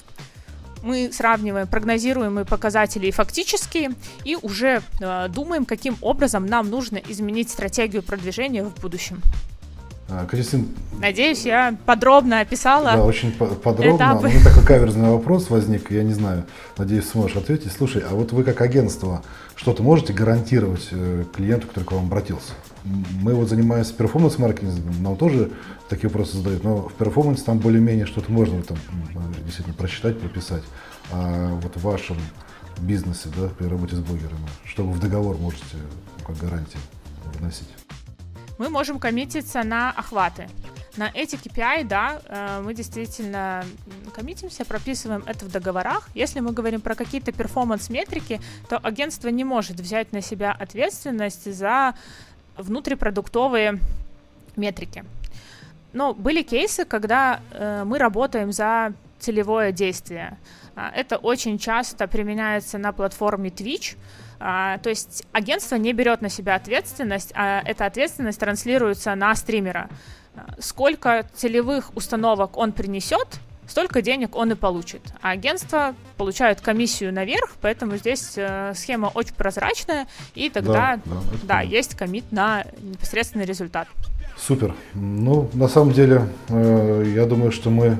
мы 0.82 1.10
сравниваем 1.12 1.66
прогнозируемые 1.66 2.44
показатели 2.44 3.06
и 3.06 3.10
фактические, 3.10 3.92
и 4.24 4.36
уже 4.40 4.82
э, 5.00 5.28
думаем, 5.28 5.64
каким 5.64 5.96
образом 6.00 6.46
нам 6.46 6.70
нужно 6.70 6.96
изменить 7.08 7.50
стратегию 7.50 8.02
продвижения 8.02 8.64
в 8.64 8.74
будущем. 8.80 9.22
А, 10.10 10.24
Кристин, 10.24 10.68
Надеюсь, 11.00 11.44
я 11.44 11.76
подробно 11.84 12.40
описала. 12.40 12.92
Да, 12.92 13.04
очень 13.04 13.30
по- 13.30 13.46
подробно. 13.46 13.96
этапы. 13.96 14.26
У 14.28 14.30
меня 14.30 14.42
такой 14.42 14.64
каверзный 14.64 15.10
вопрос 15.10 15.50
возник, 15.50 15.90
я 15.90 16.02
не 16.02 16.14
знаю, 16.14 16.44
надеюсь, 16.78 17.08
сможешь 17.08 17.36
ответить. 17.36 17.72
Слушай, 17.72 18.02
а 18.08 18.14
вот 18.14 18.32
вы 18.32 18.42
как 18.42 18.60
агентство 18.62 19.22
что-то 19.54 19.82
можете 19.82 20.14
гарантировать 20.14 20.88
э, 20.92 21.24
клиенту, 21.36 21.66
который 21.66 21.84
к 21.84 21.92
вам 21.92 22.06
обратился? 22.06 22.52
Мы 23.20 23.34
вот 23.34 23.50
занимаемся 23.50 23.92
перформанс-маркетингом, 23.92 25.02
нам 25.02 25.16
тоже 25.16 25.50
такие 25.88 26.08
вопросы 26.08 26.36
задают, 26.38 26.64
но 26.64 26.88
в 26.88 26.94
перформансе 26.94 27.44
там 27.44 27.58
более-менее 27.58 28.06
что-то 28.06 28.30
можно 28.30 28.62
там 28.62 28.78
э, 29.14 29.42
действительно 29.44 29.74
прочитать, 29.74 30.18
прописать. 30.18 30.62
А 31.10 31.54
вот 31.54 31.76
в 31.76 31.82
вашем 31.82 32.16
бизнесе, 32.80 33.28
да, 33.36 33.48
при 33.48 33.66
работе 33.66 33.96
с 33.96 34.00
блогерами, 34.00 34.48
что 34.64 34.84
вы 34.84 34.92
в 34.92 35.00
договор 35.00 35.36
можете 35.38 35.64
ну, 35.76 36.26
как 36.26 36.36
гарантии 36.36 36.78
вносить? 37.38 37.68
мы 38.58 38.68
можем 38.68 38.98
коммититься 38.98 39.62
на 39.62 39.90
охваты. 39.92 40.48
На 40.96 41.10
эти 41.14 41.36
KPI, 41.36 41.84
да, 41.84 42.20
э, 42.24 42.60
мы 42.64 42.74
действительно 42.74 43.64
коммитимся, 44.12 44.64
прописываем 44.64 45.22
это 45.26 45.44
в 45.44 45.50
договорах. 45.50 46.08
Если 46.14 46.40
мы 46.40 46.50
говорим 46.50 46.80
про 46.80 46.96
какие-то 46.96 47.30
перформанс-метрики, 47.30 48.40
то 48.68 48.78
агентство 48.78 49.28
не 49.28 49.44
может 49.44 49.78
взять 49.78 50.12
на 50.12 50.20
себя 50.20 50.52
ответственность 50.52 51.52
за 51.54 51.94
внутрипродуктовые 52.56 53.78
метрики. 54.56 55.04
Но 55.92 56.14
были 56.14 56.42
кейсы, 56.42 56.84
когда 56.84 57.40
э, 57.50 57.84
мы 57.84 57.98
работаем 57.98 58.52
за 58.52 58.92
целевое 59.18 59.72
действие. 59.72 60.38
А, 60.76 60.90
Это 60.94 61.16
очень 61.16 61.58
часто 61.58 62.06
применяется 62.06 62.78
на 62.78 62.92
платформе 62.92 63.50
Twitch. 63.50 63.96
А, 64.40 64.78
то 64.78 64.90
есть 64.90 65.26
агентство 65.32 65.76
не 65.76 65.92
берет 65.92 66.22
на 66.22 66.28
себя 66.28 66.54
ответственность, 66.54 67.32
а 67.34 67.62
эта 67.64 67.86
ответственность 67.86 68.38
транслируется 68.38 69.14
на 69.14 69.34
стримера. 69.34 69.88
А, 70.36 70.54
Сколько 70.60 71.26
целевых 71.34 71.96
установок 71.96 72.56
он 72.56 72.72
принесет, 72.72 73.40
столько 73.66 74.02
денег 74.02 74.36
он 74.36 74.52
и 74.52 74.54
получит. 74.54 75.02
А 75.20 75.30
агентство 75.30 75.94
получает 76.16 76.60
комиссию 76.60 77.12
наверх, 77.12 77.56
поэтому 77.60 77.96
здесь 77.96 78.34
э, 78.36 78.72
схема 78.74 79.10
очень 79.14 79.34
прозрачная, 79.34 80.06
и 80.34 80.48
тогда, 80.48 80.96
Да, 80.96 81.02
да, 81.04 81.20
да, 81.42 81.60
есть 81.60 81.96
комит 81.96 82.30
на 82.30 82.64
непосредственный 82.80 83.44
результат. 83.44 83.88
Супер. 84.38 84.74
Ну, 84.94 85.50
на 85.52 85.68
самом 85.68 85.92
деле, 85.92 86.28
э, 86.48 87.12
я 87.14 87.26
думаю, 87.26 87.50
что 87.52 87.70
мы... 87.70 87.98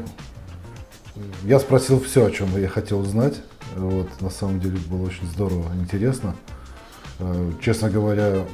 Я 1.42 1.58
спросил 1.58 2.00
все, 2.00 2.26
о 2.26 2.30
чем 2.30 2.56
я 2.58 2.68
хотел 2.68 3.00
узнать. 3.00 3.34
Вот, 3.76 4.08
на 4.20 4.30
самом 4.30 4.60
деле 4.60 4.78
было 4.88 5.02
очень 5.06 5.26
здорово, 5.26 5.64
интересно. 5.80 6.34
Э, 7.18 7.52
Честно 7.60 7.90
говоря, 7.90 8.44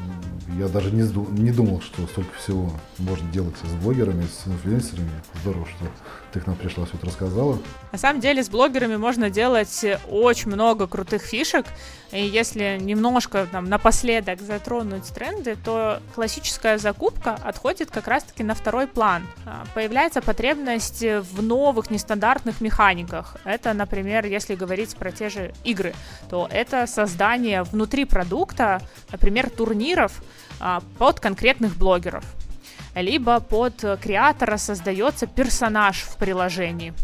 я 0.59 0.69
даже 0.69 0.91
не, 0.91 1.03
не 1.41 1.51
думал, 1.51 1.81
что 1.81 2.07
столько 2.07 2.35
всего 2.39 2.71
можно 2.99 3.31
делать 3.31 3.55
с 3.63 3.73
блогерами, 3.83 4.25
с 4.27 4.47
инфлюенсерами. 4.47 5.11
Здорово, 5.43 5.67
что 5.67 5.87
ты 6.33 6.41
к 6.41 6.47
нам 6.47 6.57
пришла, 6.57 6.85
все 6.85 6.97
это 6.97 7.07
рассказала. 7.07 7.59
На 7.93 7.99
самом 7.99 8.21
деле 8.21 8.43
с 8.43 8.49
блогерами 8.49 8.97
можно 8.97 9.31
делать 9.31 9.85
очень 10.09 10.51
много 10.51 10.87
крутых 10.87 11.23
фишек. 11.23 11.67
И 12.13 12.25
если 12.25 12.79
немножко 12.81 13.49
там, 13.51 13.69
напоследок 13.69 14.41
затронуть 14.41 15.07
тренды, 15.09 15.57
то 15.65 16.01
классическая 16.15 16.79
закупка 16.79 17.35
отходит 17.43 17.91
как 17.91 18.07
раз-таки 18.07 18.45
на 18.45 18.55
второй 18.55 18.87
план. 18.87 19.27
А, 19.47 19.65
Появляется 19.75 20.23
потребность 20.23 21.03
в 21.03 21.43
новых 21.43 21.91
нестандартных 21.91 22.61
механиках. 22.61 23.37
Это, 23.45 23.73
например, 23.73 24.27
если 24.27 24.55
говорить 24.55 24.95
про 24.97 25.11
те 25.11 25.29
же 25.29 25.53
игры, 25.65 25.95
то 26.31 26.49
это 26.51 26.87
создание 26.87 27.63
внутри 27.63 28.05
продукта, 28.05 28.81
например, 29.11 29.51
турниров 29.51 30.23
под 30.99 31.21
конкретных 31.21 31.77
блогеров. 31.77 32.25
Либо 32.95 33.41
под 33.41 33.83
э, 33.83 33.97
креатора 34.01 34.57
создается 34.57 35.27
персонаж 35.27 36.03
в 36.03 36.17
приложении, 36.17 36.95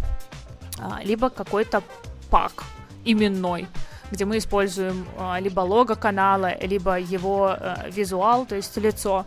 а, 0.78 1.00
либо 1.02 1.30
какой-то 1.30 1.82
пак 2.30 2.64
именной, 3.04 3.66
где 4.10 4.24
мы 4.24 4.38
используем 4.38 5.06
а, 5.18 5.40
либо 5.40 5.60
лого 5.60 5.94
канала, 5.94 6.56
либо 6.60 6.98
его 6.98 7.56
э, 7.58 7.90
визуал, 7.90 8.46
то 8.46 8.54
есть 8.54 8.76
лицо, 8.76 9.16
а, 9.18 9.26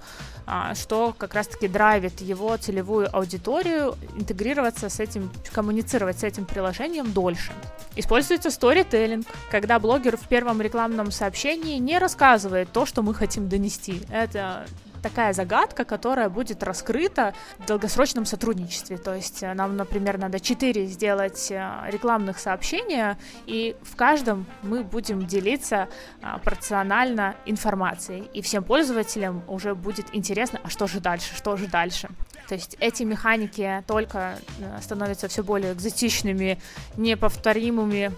что 0.75 1.15
как 1.17 1.33
раз-таки 1.33 1.67
драйвит 1.67 2.21
его 2.21 2.55
целевую 2.57 3.15
аудиторию 3.15 3.95
интегрироваться 4.15 4.89
с 4.89 4.99
этим, 4.99 5.31
коммуницировать 5.51 6.19
с 6.19 6.23
этим 6.23 6.45
приложением 6.45 7.11
дольше. 7.11 7.51
Используется 7.95 8.51
сторителлинг, 8.51 9.27
когда 9.51 9.79
блогер 9.79 10.17
в 10.17 10.27
первом 10.27 10.61
рекламном 10.61 11.11
сообщении 11.11 11.77
не 11.77 11.99
рассказывает 11.99 12.71
то, 12.71 12.85
что 12.85 13.03
мы 13.03 13.13
хотим 13.13 13.47
донести. 13.49 14.01
Это 14.09 14.65
такая 15.03 15.33
загадка, 15.33 15.83
которая 15.83 16.29
будет 16.29 16.63
раскрыта 16.63 17.33
в 17.59 17.67
долгосрочном 17.67 18.25
сотрудничестве. 18.25 18.97
То 18.97 19.13
есть 19.13 19.43
э, 19.43 19.53
нам, 19.53 19.75
например, 19.75 20.17
надо 20.17 20.39
4 20.39 20.85
сделать 20.87 21.51
э, 21.51 21.69
рекламных 21.89 22.39
сообщения, 22.39 23.17
и 23.45 23.75
в 23.83 23.95
каждом 23.95 24.45
мы 24.63 24.83
будем 24.83 25.27
делиться 25.27 25.89
а, 26.21 26.37
порционально 26.39 27.35
информацией. 27.45 28.29
И 28.33 28.41
всем 28.41 28.63
пользователям 28.63 29.43
уже 29.47 29.75
будет 29.75 30.05
интересно, 30.13 30.59
а 30.63 30.69
что 30.69 30.87
же 30.87 30.99
дальше, 30.99 31.35
что 31.35 31.57
же 31.57 31.67
дальше. 31.67 32.09
То 32.47 32.55
есть 32.55 32.77
эти 32.79 33.03
механики 33.03 33.83
только 33.87 34.39
э, 34.59 34.79
становятся 34.81 35.27
все 35.27 35.43
более 35.43 35.73
экзотичными, 35.73 36.59
неповторимыми, 36.95 38.11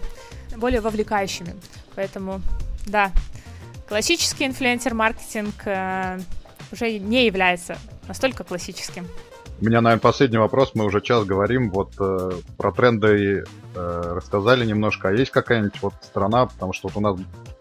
более 0.56 0.80
вовлекающими. 0.80 1.56
Поэтому, 1.96 2.40
да, 2.86 3.10
классический 3.88 4.46
инфлюенсер-маркетинг 4.46 5.54
уже 6.72 6.98
не 6.98 7.26
является 7.26 7.78
настолько 8.08 8.44
классическим. 8.44 9.06
У 9.58 9.64
меня, 9.64 9.80
наверное, 9.80 10.02
последний 10.02 10.36
вопрос. 10.36 10.72
Мы 10.74 10.84
уже 10.84 11.00
час 11.00 11.24
говорим. 11.24 11.70
Вот 11.70 11.94
э, 11.98 12.30
про 12.58 12.72
тренды 12.72 13.44
э, 13.74 14.02
рассказали 14.14 14.66
немножко. 14.66 15.08
А 15.08 15.12
есть 15.12 15.30
какая-нибудь 15.30 15.80
вот 15.80 15.94
страна, 16.02 16.46
потому 16.46 16.74
что 16.74 16.88
вот 16.88 16.96
у 16.96 17.00
нас 17.00 17.18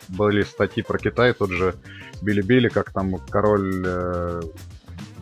были 0.09 0.43
статьи 0.43 0.83
про 0.83 0.97
Китай, 0.97 1.33
тот 1.33 1.51
же 1.51 1.75
Били-Били, 2.21 2.67
как 2.67 2.91
там 2.91 3.15
король 3.29 3.83
э, 3.85 4.41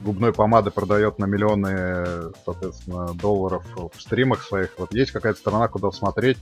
губной 0.04 0.34
помады 0.34 0.72
продает 0.72 1.20
на 1.20 1.26
миллионы, 1.26 2.32
соответственно, 2.46 3.14
долларов 3.14 3.66
в 3.76 4.02
стримах 4.02 4.44
своих. 4.44 4.78
Вот 4.78 4.94
есть 4.94 5.12
какая-то 5.12 5.40
страна, 5.40 5.68
куда 5.68 5.92
смотреть 5.92 6.38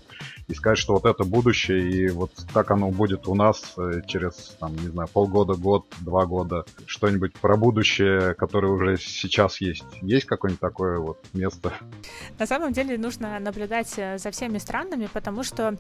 и 0.48 0.54
сказать, 0.54 0.78
что 0.78 0.94
вот 0.94 1.06
это 1.06 1.24
будущее, 1.24 1.90
и 1.90 2.10
вот 2.10 2.32
как 2.54 2.72
оно 2.72 2.90
будет 2.90 3.28
у 3.28 3.36
нас 3.36 3.74
э, 3.78 4.02
через, 4.08 4.56
там, 4.60 4.76
не 4.76 4.88
знаю, 4.88 5.08
полгода, 5.08 5.54
год, 5.54 5.86
два 6.02 6.26
года, 6.26 6.66
что-нибудь 6.86 7.34
про 7.34 7.56
будущее, 7.56 8.34
которое 8.34 8.72
уже 8.72 8.98
сейчас 8.98 9.62
есть. 9.62 9.86
Есть 10.02 10.26
какое-нибудь 10.26 10.60
такое 10.60 11.00
вот 11.00 11.20
место? 11.34 11.74
На 12.40 12.48
самом 12.48 12.74
деле 12.74 12.98
нужно 12.98 13.40
наблюдать 13.40 13.94
э, 13.98 14.18
за 14.18 14.32
всеми 14.32 14.58
странами, 14.58 15.08
потому 15.14 15.44
что 15.44 15.74
э, 15.74 15.76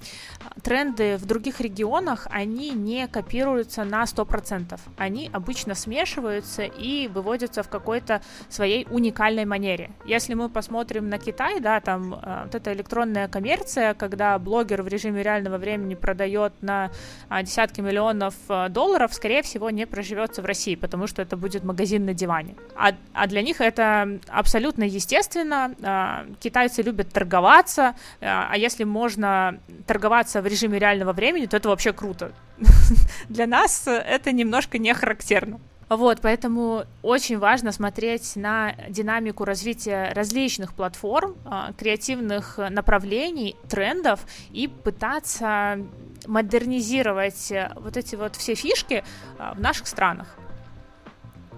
тренды 0.61 1.17
в 1.17 1.25
других 1.25 1.59
регионах, 1.61 2.27
они 2.29 2.71
не 2.71 3.07
копируются 3.07 3.83
на 3.83 4.03
100%. 4.03 4.79
Они 4.97 5.29
обычно 5.33 5.75
смешиваются 5.75 6.63
и 6.63 7.07
выводятся 7.07 7.63
в 7.63 7.69
какой-то 7.71 8.21
своей 8.49 8.85
уникальной 8.91 9.45
манере. 9.45 9.91
Если 10.05 10.35
мы 10.35 10.49
посмотрим 10.49 11.09
на 11.09 11.17
Китай, 11.17 11.59
да, 11.59 11.79
там 11.79 12.13
э, 12.13 12.43
вот 12.43 12.53
эта 12.53 12.73
электронная 12.73 13.27
коммерция, 13.27 13.93
когда 13.95 14.37
блогер 14.37 14.83
в 14.83 14.87
режиме 14.87 15.23
реального 15.23 15.57
времени 15.57 15.95
продает 15.95 16.53
на 16.61 16.91
а, 17.29 17.41
десятки 17.41 17.81
миллионов 17.81 18.35
э, 18.49 18.69
долларов, 18.69 19.13
скорее 19.13 19.41
всего, 19.41 19.69
не 19.69 19.87
проживется 19.87 20.41
в 20.41 20.45
России, 20.45 20.75
потому 20.75 21.07
что 21.07 21.21
это 21.21 21.37
будет 21.37 21.63
магазин 21.63 22.05
на 22.05 22.13
диване. 22.13 22.55
А, 22.75 22.91
а 23.13 23.27
для 23.27 23.41
них 23.41 23.61
это 23.61 24.19
абсолютно 24.27 24.83
естественно. 24.83 25.73
А, 25.81 26.25
Китайцы 26.39 26.81
любят 26.81 27.09
торговаться, 27.09 27.95
а 28.21 28.57
если 28.57 28.83
можно 28.83 29.59
торговаться 29.87 30.41
в 30.41 30.47
режиме 30.47 30.79
реального 30.79 31.13
времени, 31.13 31.45
то 31.45 31.57
это 31.57 31.69
вообще 31.69 31.93
круто. 31.93 32.31
Для 33.29 33.47
нас 33.47 33.87
это 33.87 34.31
немножко 34.31 34.77
не 34.77 34.93
характерно. 34.93 35.59
Вот, 35.91 36.21
поэтому 36.21 36.85
очень 37.01 37.37
важно 37.37 37.73
смотреть 37.73 38.37
на 38.37 38.75
динамику 38.87 39.43
развития 39.43 40.13
различных 40.13 40.73
платформ, 40.73 41.35
а, 41.43 41.73
креативных 41.73 42.57
направлений, 42.69 43.57
трендов 43.67 44.21
и 44.51 44.69
пытаться 44.69 45.85
модернизировать 46.25 47.51
э, 47.51 47.73
вот 47.75 47.97
эти 47.97 48.15
вот 48.15 48.37
все 48.37 48.55
фишки 48.55 49.03
а, 49.37 49.53
в 49.53 49.59
наших 49.59 49.85
странах. 49.85 50.37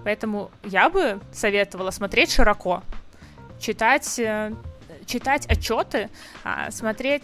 Поэтому 0.02 0.50
я 0.64 0.90
бы 0.90 1.20
советовала 1.32 1.92
смотреть 1.92 2.32
широко, 2.32 2.82
читать, 3.60 4.18
э, 4.18 4.52
читать 5.06 5.46
отчеты, 5.46 6.10
а, 6.42 6.72
смотреть 6.72 7.22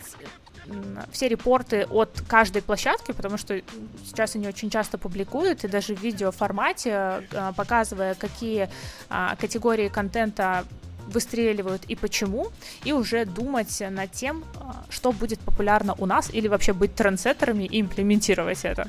все 1.12 1.28
репорты 1.28 1.86
от 1.90 2.22
каждой 2.26 2.62
площадки, 2.62 3.12
потому 3.12 3.36
что 3.36 3.60
сейчас 4.04 4.36
они 4.36 4.48
очень 4.48 4.70
часто 4.70 4.98
публикуют, 4.98 5.64
и 5.64 5.68
даже 5.68 5.94
в 5.94 6.02
видеоформате, 6.02 7.24
э, 7.30 7.52
показывая, 7.56 8.14
какие 8.14 8.68
а, 9.08 9.36
категории 9.36 9.88
контента 9.88 10.64
выстреливают 11.06 11.84
и 11.88 11.96
почему, 11.96 12.48
и 12.84 12.92
уже 12.92 13.24
думать 13.24 13.82
над 13.90 14.12
тем, 14.12 14.44
а, 14.56 14.84
что 14.88 15.12
будет 15.12 15.40
популярно 15.40 15.94
у 15.98 16.06
нас, 16.06 16.30
или 16.32 16.48
вообще 16.48 16.72
быть 16.72 16.94
трендсеттерами 16.94 17.64
и 17.64 17.80
имплементировать 17.80 18.64
это. 18.64 18.88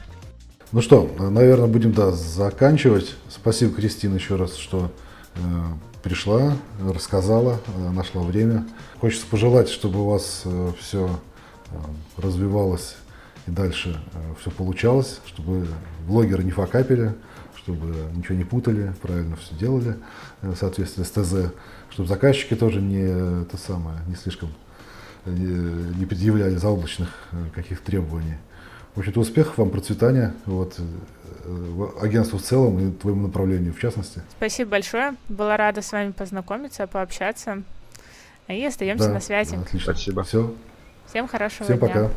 Ну 0.71 0.81
что, 0.81 1.09
наверное, 1.19 1.67
будем 1.67 1.91
да, 1.91 2.11
заканчивать. 2.11 3.15
Спасибо, 3.29 3.73
Кристина, 3.73 4.15
еще 4.15 4.37
раз, 4.37 4.55
что 4.55 4.89
э, 5.35 5.39
пришла, 6.01 6.53
рассказала, 6.79 7.59
э, 7.67 7.89
нашла 7.89 8.21
время. 8.21 8.65
Хочется 9.01 9.25
пожелать, 9.29 9.67
чтобы 9.67 10.01
у 10.01 10.09
вас 10.09 10.43
э, 10.45 10.71
все 10.79 11.09
развивалось 12.17 12.95
и 13.47 13.51
дальше 13.51 13.99
э, 14.13 14.33
все 14.39 14.51
получалось, 14.51 15.19
чтобы 15.25 15.67
блогеры 16.07 16.43
не 16.43 16.51
факапили, 16.51 17.13
чтобы 17.55 17.95
ничего 18.13 18.35
не 18.35 18.43
путали, 18.43 18.93
правильно 19.01 19.35
все 19.35 19.55
делали 19.55 19.97
э, 20.41 20.51
в 20.51 20.55
соответствии 20.55 21.03
с 21.03 21.11
ТЗ, 21.11 21.53
чтобы 21.89 22.07
заказчики 22.07 22.55
тоже 22.55 22.81
не, 22.81 23.43
это 23.43 23.57
самое, 23.57 23.97
не 24.07 24.15
слишком 24.15 24.49
не, 25.25 25.99
не 25.99 26.05
предъявляли 26.05 26.55
заоблачных 26.55 27.09
каких 27.53 27.81
требований. 27.81 28.37
В 28.95 28.99
общем-то, 28.99 29.21
успехов 29.21 29.57
вам, 29.57 29.69
процветания, 29.69 30.33
вот, 30.45 30.77
агентству 32.01 32.39
в 32.39 32.41
целом 32.41 32.79
и 32.79 32.91
твоему 32.91 33.27
направлению 33.27 33.73
в 33.73 33.79
частности. 33.79 34.21
Спасибо 34.35 34.71
большое. 34.71 35.15
Была 35.29 35.55
рада 35.55 35.81
с 35.81 35.91
вами 35.91 36.11
познакомиться, 36.11 36.87
пообщаться. 36.87 37.63
И 38.47 38.65
остаемся 38.65 39.07
да, 39.07 39.13
на 39.13 39.19
связи. 39.21 39.55
Отлично. 39.55 39.93
Спасибо. 39.93 40.23
Все. 40.23 40.53
Всем 41.11 41.27
хорошего 41.27 41.65
Всем 41.65 41.77
дня. 41.77 41.87
пока. 41.87 42.09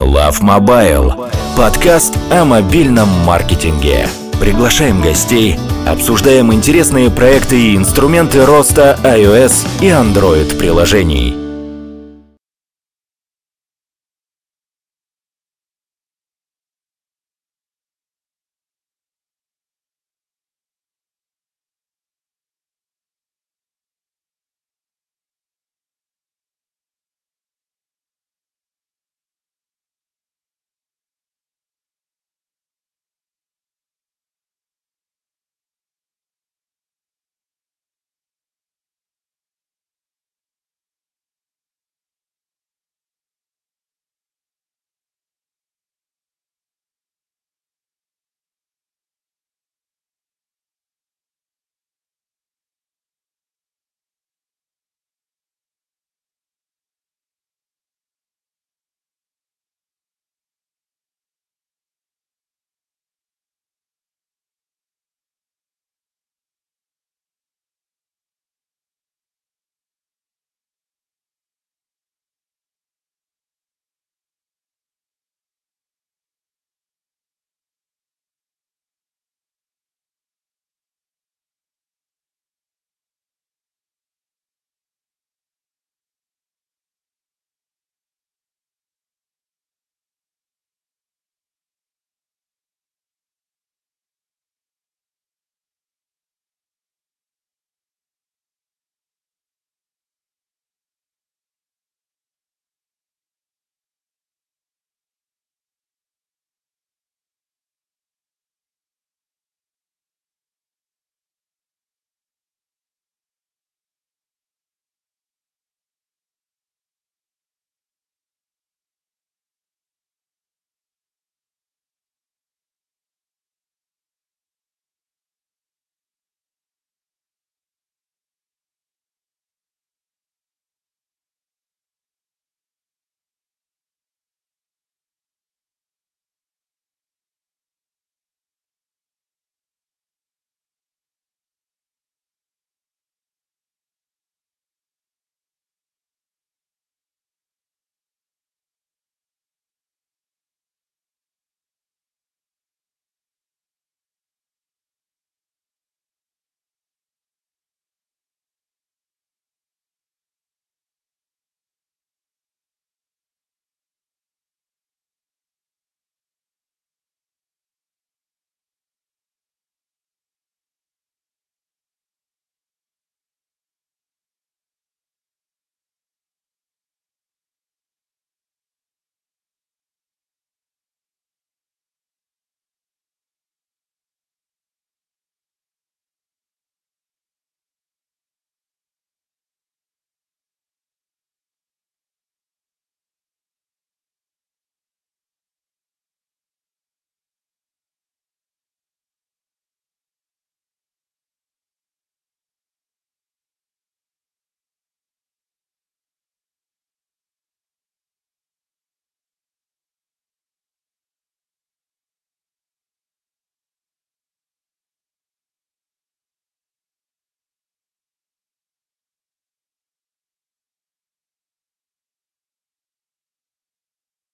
Love 0.00 0.40
Mobile. 0.42 1.28
Подкаст 1.56 2.16
о 2.30 2.44
мобильном 2.44 3.08
маркетинге. 3.26 4.06
Приглашаем 4.40 5.02
гостей, 5.02 5.58
обсуждаем 5.88 6.52
интересные 6.52 7.10
проекты 7.10 7.60
и 7.60 7.76
инструменты 7.76 8.44
роста 8.44 8.96
iOS 9.02 9.66
и 9.80 9.88
Android 9.88 10.56
приложений. 10.56 11.51